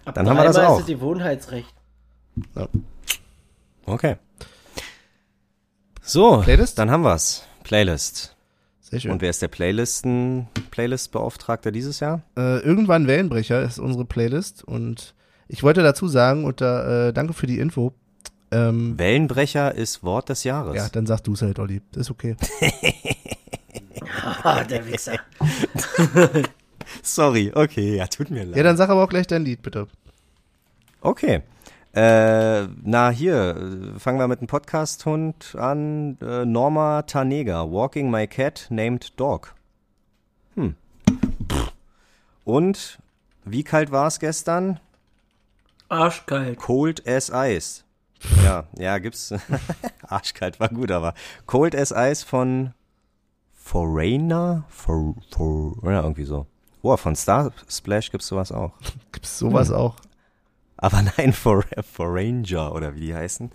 [0.05, 0.75] Ab Dann haben wir das auch.
[0.77, 1.73] ist es Gewohnheitsrecht.
[3.87, 4.17] Okay.
[6.03, 6.77] So, Playlist?
[6.77, 7.43] dann haben wir's.
[7.63, 8.34] Playlist.
[8.87, 9.11] Sehr schön.
[9.11, 12.21] Und wer ist der Playlisten, Playlist-Beauftragter dieses Jahr?
[12.37, 15.15] äh, irgendwann Wellenbrecher ist unsere Playlist und
[15.47, 17.93] ich wollte dazu sagen, und da, äh, danke für die Info.
[18.51, 20.75] Ähm, Wellenbrecher ist Wort des Jahres.
[20.75, 21.81] ja, dann sagst du es halt, Olli.
[21.95, 22.35] Ist okay.
[24.43, 25.19] Ah, der Wichser.
[27.03, 28.55] Sorry, okay, ja, tut mir leid.
[28.57, 29.87] Ja, dann sag aber auch gleich dein Lied, bitte.
[31.01, 31.41] Okay.
[31.95, 33.55] Äh, na hier,
[33.95, 36.17] äh, fangen wir mit dem Podcast-Hund an.
[36.19, 39.55] Äh, Norma Tanega, Walking My Cat Named Dog.
[40.55, 40.75] Hm.
[42.43, 42.99] Und
[43.45, 44.81] wie kalt war es gestern?
[45.87, 46.57] Arschkalt.
[46.59, 47.83] Cold as Ice.
[48.43, 49.33] Ja, ja, gibt's.
[50.07, 51.13] Arschkalt war gut, aber
[51.45, 52.73] Cold as Ice von
[53.53, 54.65] Foreigner?
[54.67, 56.45] For, for, ja, irgendwie so.
[56.81, 58.73] Oh, von Star Splash gibt's sowas auch.
[59.13, 59.75] Gibt's sowas Hm.
[59.75, 59.95] auch?
[60.77, 63.51] Aber nein, for, Foranger oder wie die heißen.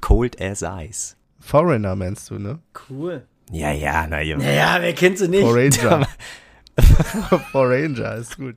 [0.00, 1.16] Cold as Ice.
[1.40, 2.60] Foreigner meinst du, ne?
[2.88, 3.26] Cool.
[3.50, 4.36] Ja, ja, na ja.
[4.36, 5.42] Naja, wer kennt sie nicht?
[5.42, 6.06] Foranger.
[7.52, 8.56] Foranger ist gut.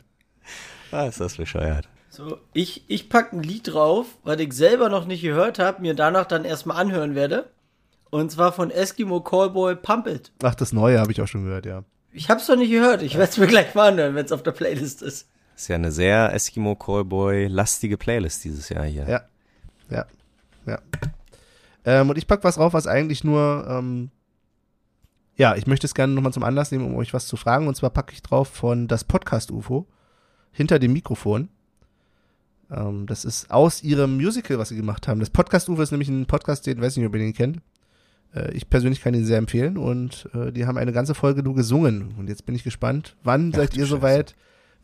[0.91, 1.89] Ah, ist das bescheuert.
[2.09, 5.95] So, ich, ich pack ein Lied drauf, was ich selber noch nicht gehört habe, mir
[5.95, 7.49] danach dann erstmal anhören werde.
[8.09, 10.32] Und zwar von Eskimo Callboy Pump It.
[10.41, 11.84] Ach, das Neue habe ich auch schon gehört, ja.
[12.13, 13.01] Ich hab's noch nicht gehört.
[13.01, 15.28] Ich werde es mir gleich mal anhören, wenn es auf der Playlist ist.
[15.56, 19.08] Ist ja eine sehr Eskimo Callboy lastige Playlist dieses Jahr hier.
[19.08, 19.22] Ja.
[19.89, 20.06] Ja.
[20.66, 20.80] Ja.
[21.86, 24.10] Ähm, und ich pack was drauf, was eigentlich nur, ähm,
[25.38, 27.68] ja, ich möchte es gerne nochmal zum Anlass nehmen, um euch was zu fragen.
[27.68, 29.88] Und zwar packe ich drauf von das Podcast UFO
[30.51, 31.49] hinter dem Mikrofon.
[32.72, 35.20] Ähm, das ist aus ihrem Musical, was sie gemacht haben.
[35.20, 37.62] Das Podcast UFO ist nämlich ein Podcast, den weiß nicht, ob ihr den kennt.
[38.34, 41.56] Äh, ich persönlich kann ihn sehr empfehlen und äh, die haben eine ganze Folge nur
[41.56, 42.16] gesungen.
[42.18, 43.99] Und jetzt bin ich gespannt, wann Ach seid ihr Scheiße.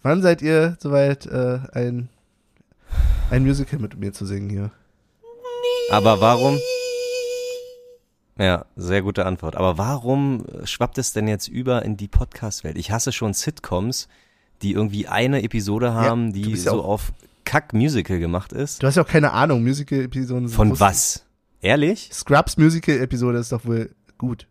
[0.01, 2.09] Wann seid ihr soweit, äh, ein,
[3.29, 4.71] ein Musical mit mir zu singen hier?
[5.91, 6.57] Aber warum?
[8.37, 9.55] Ja, sehr gute Antwort.
[9.55, 12.77] Aber warum schwappt es denn jetzt über in die Podcast-Welt?
[12.77, 14.07] Ich hasse schon Sitcoms,
[14.61, 17.13] die irgendwie eine Episode haben, du die ja so auf
[17.45, 18.81] Kack-Musical gemacht ist.
[18.81, 21.25] Du hast ja auch keine Ahnung, Musical-Episoden sind Von was?
[21.61, 22.09] Ehrlich?
[22.13, 24.47] Scrubs Musical-Episode ist doch wohl gut.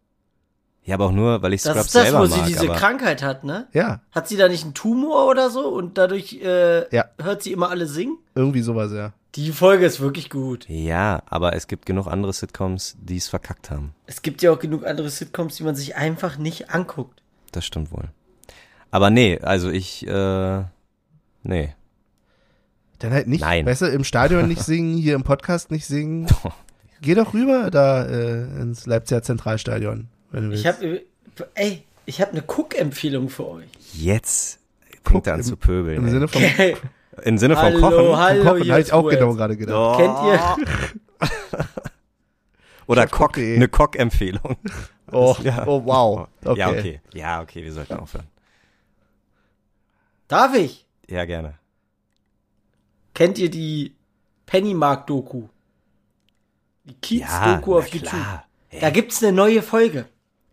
[0.90, 2.46] Ja, aber auch nur, weil ich Das Scrubs ist das, selber wo sie mag.
[2.48, 3.68] diese aber Krankheit hat, ne?
[3.72, 7.04] Ja, Hat sie da nicht einen Tumor oder so und dadurch äh, Ja.
[7.22, 8.18] hört sie immer alle singen?
[8.34, 9.12] irgendwie sowas, ja.
[9.36, 10.68] Die Folge ist wirklich gut.
[10.68, 13.94] ja, aber es gibt genug andere Sitcoms, die es verkackt haben.
[14.06, 17.22] Es gibt ja auch genug andere Sitcoms, die man sich einfach nicht anguckt.
[17.52, 18.08] Das stimmt wohl.
[18.90, 20.64] Aber nee, also ich, äh,
[21.44, 21.74] nee.
[22.98, 23.64] Dann halt nicht, Nein.
[23.64, 26.26] weißt du, im Stadion nicht singen, hier im Podcast nicht singen.
[27.00, 30.08] Geh doch rüber da äh, ins Leipziger Zentralstadion.
[30.52, 31.02] Ich habe,
[31.54, 33.68] ey, ich habe eine Cook-Empfehlung für euch.
[33.94, 34.60] Jetzt
[35.04, 35.96] fängt er an im- zu pöbeln.
[35.98, 36.10] Im ey.
[36.10, 36.76] Sinne von Okay.
[37.24, 38.16] Im Sinne von Hallo, Kochen.
[38.16, 39.76] hallo, Kochen, hier habe ich auch genau gerade gedacht.
[39.76, 39.96] Oh.
[39.96, 40.18] Kennt
[41.20, 41.28] ihr?
[42.86, 43.56] Oder Koch.de.
[43.56, 44.56] eine Kock-Empfehlung.
[45.12, 45.66] Oh, Ja.
[45.66, 46.28] oh, wow.
[46.44, 46.56] Okay.
[46.60, 47.00] Ja, okay.
[47.14, 48.28] Ja, okay, wir sollten aufhören.
[50.28, 50.86] Darf ich?
[51.08, 51.54] Ja, gerne.
[53.12, 53.96] Kennt ihr die
[54.46, 55.48] Pennymark-Doku?
[56.84, 58.08] Die Kiez-Doku auf na YouTube.
[58.08, 58.44] klar.
[58.80, 60.06] Da gibt's eine neue Folge.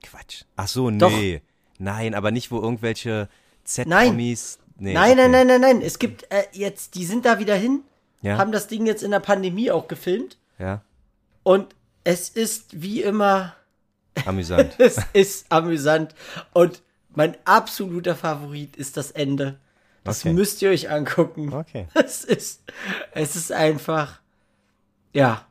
[0.04, 0.44] Quatsch.
[0.56, 1.10] Ach so, Doch.
[1.12, 1.42] nee.
[1.80, 3.30] Nein, aber nicht, wo irgendwelche
[3.64, 4.60] Z-Promis...
[4.80, 5.30] Nee, nein, okay.
[5.30, 5.82] nein, nein, nein, nein.
[5.82, 7.82] Es gibt äh, jetzt, die sind da wieder hin,
[8.22, 10.38] Ja, haben das Ding jetzt in der Pandemie auch gefilmt.
[10.60, 10.82] ja,
[11.44, 11.74] Und
[12.04, 13.56] es ist wie immer,
[14.26, 14.76] amüsant.
[14.80, 16.14] es ist amüsant.
[16.54, 19.60] Und mein absoluter Favorit ist das Ende.
[20.04, 20.34] Das Okay.
[20.34, 21.52] müsst ihr euch angucken.
[21.54, 21.88] Okay.
[21.96, 22.62] Es ist,
[23.14, 24.20] es ist einfach,
[25.14, 25.46] ja,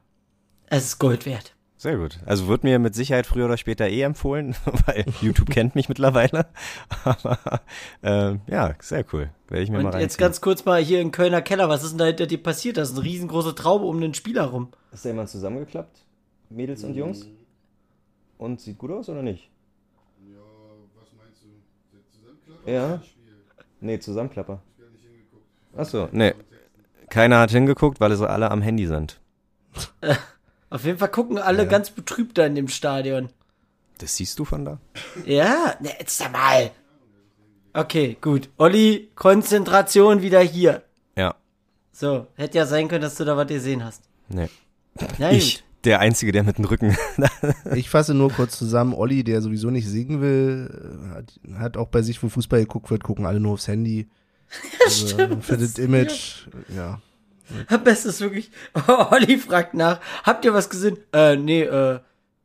[0.69, 1.53] es ist Gold wert.
[1.79, 2.19] Sehr gut.
[2.25, 4.57] Also wird mir mit Sicherheit früher oder später eh empfohlen,
[4.87, 6.47] weil YouTube kennt mich mittlerweile.
[7.05, 7.39] Aber
[8.03, 9.31] ähm, ja, sehr cool.
[9.49, 10.01] Werde ich mir mal Und reinziehen.
[10.03, 12.79] jetzt ganz kurz mal hier im Kölner Keller, was ist denn da hinter dir passiert?
[12.79, 14.69] Da ist eine riesengroße Traube um den Spieler rum.
[14.91, 16.01] Ist da jemand zusammengeklappt?
[16.49, 17.27] Mädels und Jungs?
[18.39, 19.51] Und sieht gut aus oder nicht?
[20.27, 20.39] Ja,
[20.95, 21.99] was meinst du?
[22.19, 22.71] Zusammenklapper?
[22.73, 23.03] Ja.
[23.81, 24.63] Nee, Zusammenklapper.
[25.77, 26.33] Achso, nee.
[27.11, 29.21] Keiner hat hingeguckt, weil sie alle am Handy sind.
[30.71, 33.29] Auf jeden Fall gucken alle ganz betrübt da in dem Stadion.
[33.99, 34.79] Das siehst du von da?
[35.25, 36.71] Ja, ne, jetzt mal.
[37.73, 38.49] Okay, gut.
[38.57, 40.83] Olli, Konzentration wieder hier.
[41.17, 41.35] Ja.
[41.93, 44.03] So, hätte ja sein können, dass du da was gesehen hast.
[44.29, 44.49] Nee.
[45.19, 46.97] Na Ich, der Einzige, der mit dem Rücken.
[47.75, 52.03] Ich fasse nur kurz zusammen, Olli, der sowieso nicht singen will, hat, hat auch bei
[52.03, 54.09] sich, wo Fußball geguckt wird, gucken alle nur aufs Handy.
[54.85, 57.01] Also, stimmt, Für das das Image, ja.
[57.69, 58.51] Am besten ist wirklich,
[59.11, 60.99] Olli fragt nach, habt ihr was gesehen?
[61.13, 62.01] Äh, nee, äh,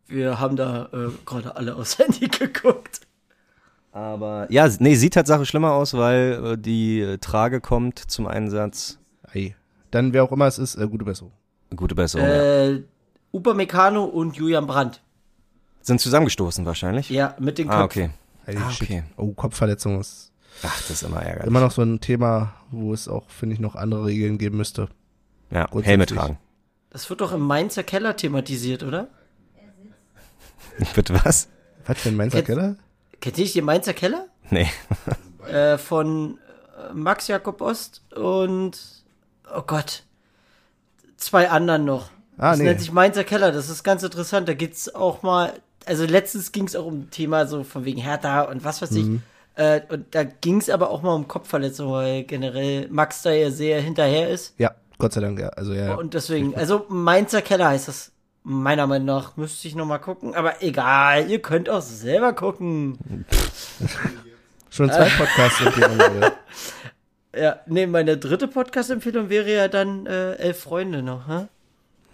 [0.08, 3.02] wir haben da äh, gerade alle aufs Handy geguckt.
[3.94, 9.00] Aber ja, nee, sieht Tatsache schlimmer aus, weil äh, die äh, Trage kommt zum Einsatz.
[9.34, 9.56] Ei.
[9.92, 11.34] Dann, wer auch immer es ist, äh, gute Besserung.
[11.76, 12.28] Gute Besserung.
[12.28, 12.70] ja.
[12.70, 12.84] Äh,
[13.34, 15.02] Upamecano und Julian Brandt.
[15.82, 17.10] Sind zusammengestoßen wahrscheinlich?
[17.10, 18.04] Ja, mit den Ah, Köpfen.
[18.04, 18.12] okay.
[18.46, 19.04] Ey, Ah, okay.
[19.18, 20.31] Oh, Kopfverletzung ist
[20.64, 21.48] Ach, das ist immer ärgerlich.
[21.48, 24.88] immer noch so ein Thema, wo es auch, finde ich, noch andere Regeln geben müsste.
[25.50, 25.68] ja.
[25.82, 26.38] Helme tragen.
[26.92, 29.08] Das wird doch im Mainzer Keller thematisiert, oder?
[30.96, 31.48] Bitte was?
[31.86, 32.76] Was für ein Mainzer Jetzt- Keller?
[33.20, 34.28] Kennt ihr nicht den Mainzer Keller?
[34.50, 34.68] Nee.
[35.48, 36.38] Äh, von
[36.78, 38.78] äh, Max Jakob Ost und,
[39.52, 40.04] oh Gott,
[41.18, 42.12] zwei anderen noch.
[42.38, 42.66] Ah, das nee.
[42.66, 44.48] nennt sich Mainzer Keller, das ist ganz interessant.
[44.48, 45.52] Da geht's auch mal,
[45.88, 49.06] also letztens ging's auch um ein Thema so von wegen Hertha und was weiß ich.
[49.06, 49.24] Mhm.
[49.56, 53.82] Äh, und da ging's aber auch mal um Kopfverletzungen, weil generell Max da ja sehr
[53.82, 54.54] hinterher ist.
[54.58, 55.50] Ja, Gott sei Dank, ja.
[55.50, 55.96] Also, ja.
[55.96, 58.12] Und deswegen, also Mainzer Keller heißt das.
[58.44, 62.98] Meiner Meinung nach müsste ich noch mal gucken, aber egal, ihr könnt auch selber gucken.
[64.72, 66.34] Schon zwei Podcasts empfehlen, Leute.
[67.34, 71.48] Ja, nee, meine dritte Podcast-Empfehlung wäre ja dann äh, Elf Freunde noch, hä?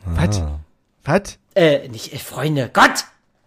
[0.05, 0.43] Was?
[1.05, 1.39] Was?
[1.55, 3.05] Äh, nicht Elf Freunde, Gott!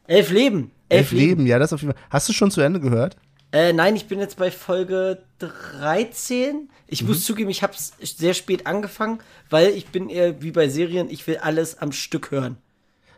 [0.09, 0.73] Elf Leben!
[0.89, 2.03] Elf Leben, ja, das auf jeden Fall.
[2.11, 3.17] Hast du schon zu Ende gehört?
[3.53, 6.69] Äh, nein, ich bin jetzt bei Folge 13.
[6.87, 7.09] Ich Mhm.
[7.09, 11.27] muss zugeben, ich habe sehr spät angefangen, weil ich bin eher wie bei Serien, ich
[11.27, 12.57] will alles am Stück hören.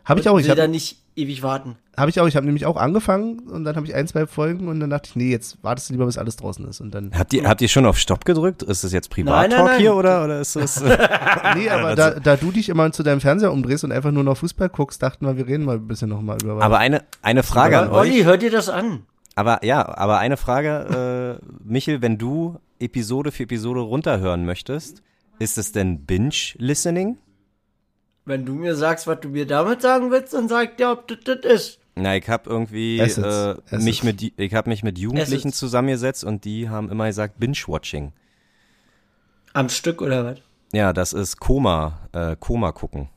[0.05, 0.37] Habe ich auch.
[0.39, 1.77] Ich will da habe nicht ewig warten.
[1.95, 2.27] hab ich auch.
[2.27, 5.07] Ich habe nämlich auch angefangen und dann habe ich ein, zwei Folgen und dann dachte
[5.09, 6.81] ich, nee, jetzt wartest du lieber, bis alles draußen ist.
[6.81, 7.11] Und dann.
[7.17, 8.63] Habt ihr, habt ihr schon auf Stopp gedrückt?
[8.63, 10.81] Ist das jetzt Privattalk hier oder, oder ist das.
[11.55, 14.37] Nee, aber da, da du dich immer zu deinem Fernseher umdrehst und einfach nur noch
[14.37, 16.63] Fußball guckst, dachten wir, wir reden mal ein bisschen nochmal über was.
[16.63, 18.25] aber eine, eine Frage an Olli, euch.
[18.25, 19.03] hör dir das an.
[19.35, 25.01] Aber ja, aber eine Frage, äh, Michel, wenn du Episode für Episode runterhören möchtest,
[25.39, 27.17] ist es denn Binge-Listening?
[28.25, 31.19] Wenn du mir sagst, was du mir damit sagen willst, dann sag dir, ob das
[31.25, 31.79] das ist.
[31.95, 36.69] Na, ich habe irgendwie äh, mich mit ich habe mich mit Jugendlichen zusammengesetzt und die
[36.69, 38.13] haben immer gesagt Binge-Watching.
[39.53, 40.39] Am Stück oder was?
[40.73, 43.09] Ja, das ist Koma, äh, Koma gucken,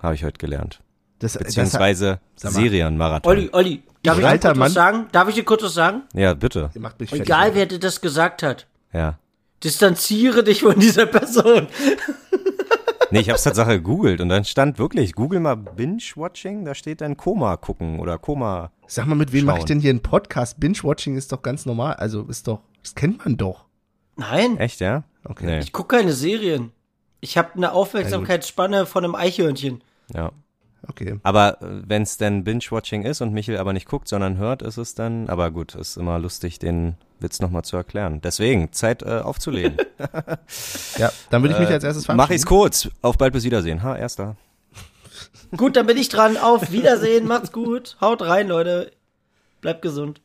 [0.00, 0.80] habe ich heute gelernt.
[1.18, 2.20] das, Beziehungsweise.
[2.36, 3.30] Serienmarathon.
[3.30, 4.66] Olli, Olli, darf ich dir Alter kurz Mann.
[4.66, 5.06] was sagen?
[5.12, 6.02] Darf ich dir kurz was sagen?
[6.14, 6.70] Ja, bitte.
[6.74, 7.26] ihr macht mich fertig.
[7.26, 8.66] Egal, wer dir das gesagt hat.
[8.92, 9.18] Ja.
[9.62, 11.68] Distanziere dich von dieser Person.
[13.10, 17.00] Nee, ich habe es Tatsache gegoogelt und dann stand wirklich, google mal Binge-Watching, da steht
[17.00, 18.72] dann Koma gucken oder Koma.
[18.86, 20.58] Sag mal, mit wem mache ich denn hier einen Podcast?
[20.58, 21.94] Binge-Watching ist doch ganz normal.
[21.94, 23.66] Also ist doch, das kennt man doch.
[24.16, 25.04] Nein, Echt, ja?
[25.24, 25.46] Okay.
[25.46, 26.72] Nee, ich gucke keine Serien.
[27.20, 29.82] Ich habe eine Aufmerksamkeitsspanne von einem Eichhörnchen.
[30.12, 30.32] ja.
[30.88, 31.18] Okay.
[31.22, 34.94] Aber wenn es denn Binge-Watching ist und Michel aber nicht guckt, sondern hört, ist es
[34.94, 38.20] dann, aber gut, ist immer lustig, den Witz nochmal zu erklären.
[38.22, 39.78] Deswegen, Zeit äh, aufzulegen.
[40.98, 42.88] Ja, dann würde ich mich als erstes Mach ich's kurz.
[43.02, 43.82] Auf bald bis Wiedersehen.
[43.82, 44.36] Ha, erster.
[45.56, 46.36] Gut, dann bin ich dran.
[46.36, 47.96] Auf Wiedersehen, macht's gut.
[48.00, 48.92] Haut rein, Leute.
[49.60, 50.20] Bleibt gesund.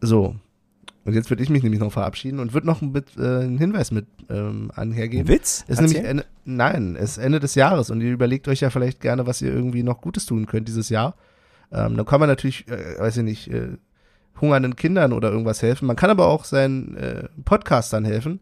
[0.00, 0.36] So.
[1.08, 3.56] Und jetzt würde ich mich nämlich noch verabschieden und würde noch ein mit, äh, einen
[3.56, 5.26] Hinweis mit ähm, anhergeben.
[5.26, 5.64] Witz?
[5.66, 6.04] Es ist nämlich.
[6.04, 9.40] Ende, nein, es ist Ende des Jahres und ihr überlegt euch ja vielleicht gerne, was
[9.40, 11.14] ihr irgendwie noch Gutes tun könnt dieses Jahr.
[11.72, 13.78] Ähm, dann kann man natürlich, äh, weiß ich nicht, äh,
[14.38, 15.86] hungernden Kindern oder irgendwas helfen.
[15.86, 18.40] Man kann aber auch seinen äh, Podcastern helfen.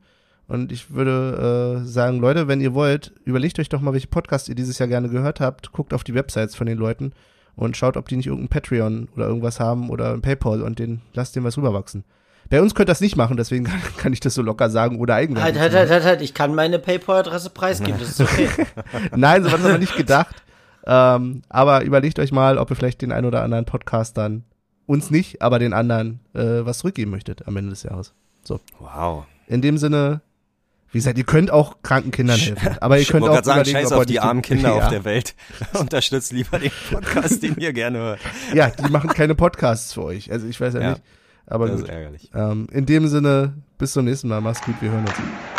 [0.48, 4.48] Und ich würde äh, sagen, Leute, wenn ihr wollt, überlegt euch doch mal, welche Podcasts
[4.48, 5.70] ihr dieses Jahr gerne gehört habt.
[5.70, 7.12] Guckt auf die Websites von den Leuten
[7.55, 11.02] und schaut, ob die nicht irgendein Patreon oder irgendwas haben oder ein PayPal und den
[11.14, 12.02] lasst den was rüberwachsen.
[12.48, 14.98] Bei uns könnt ihr das nicht machen, deswegen kann, kann ich das so locker sagen
[15.01, 15.60] oder Halt, Eigenwerbung.
[15.60, 16.23] halt, halt, halt, halt.
[16.23, 17.98] Ich kann meine PayPal-Adresse preisgeben.
[17.98, 18.48] Das ist okay.
[19.16, 20.35] Nein, so war das aber nicht gedacht.
[20.86, 24.44] Ähm, aber überlegt euch mal, ob ihr vielleicht den einen oder anderen Podcast dann
[24.86, 28.12] uns nicht, aber den anderen äh, was zurückgeben möchtet am Ende des Jahres.
[28.78, 29.24] Wow.
[29.48, 30.20] In dem Sinne,
[30.93, 33.47] wie gesagt, ihr könnt auch kranken Kindern helfen, aber ihr Ich könnt wollte auch gerade
[33.47, 35.35] sagen, überlegen, scheiß ob auf ihr die armen Kinder ja, auf der Welt.
[35.73, 38.20] Unterstützt lieber den Podcast, den ihr gerne hört.
[38.55, 40.31] Ja, die machen keine Podcasts für euch.
[40.31, 40.90] Also ich weiß ja, Ja.
[40.90, 41.02] nicht.
[41.47, 41.89] Aber Das gut.
[41.89, 42.31] ist ärgerlich.
[42.35, 44.40] Ähm, in dem Sinne, bis zum nächsten Mal.
[44.40, 45.56] Mach's gut, wir hören uns.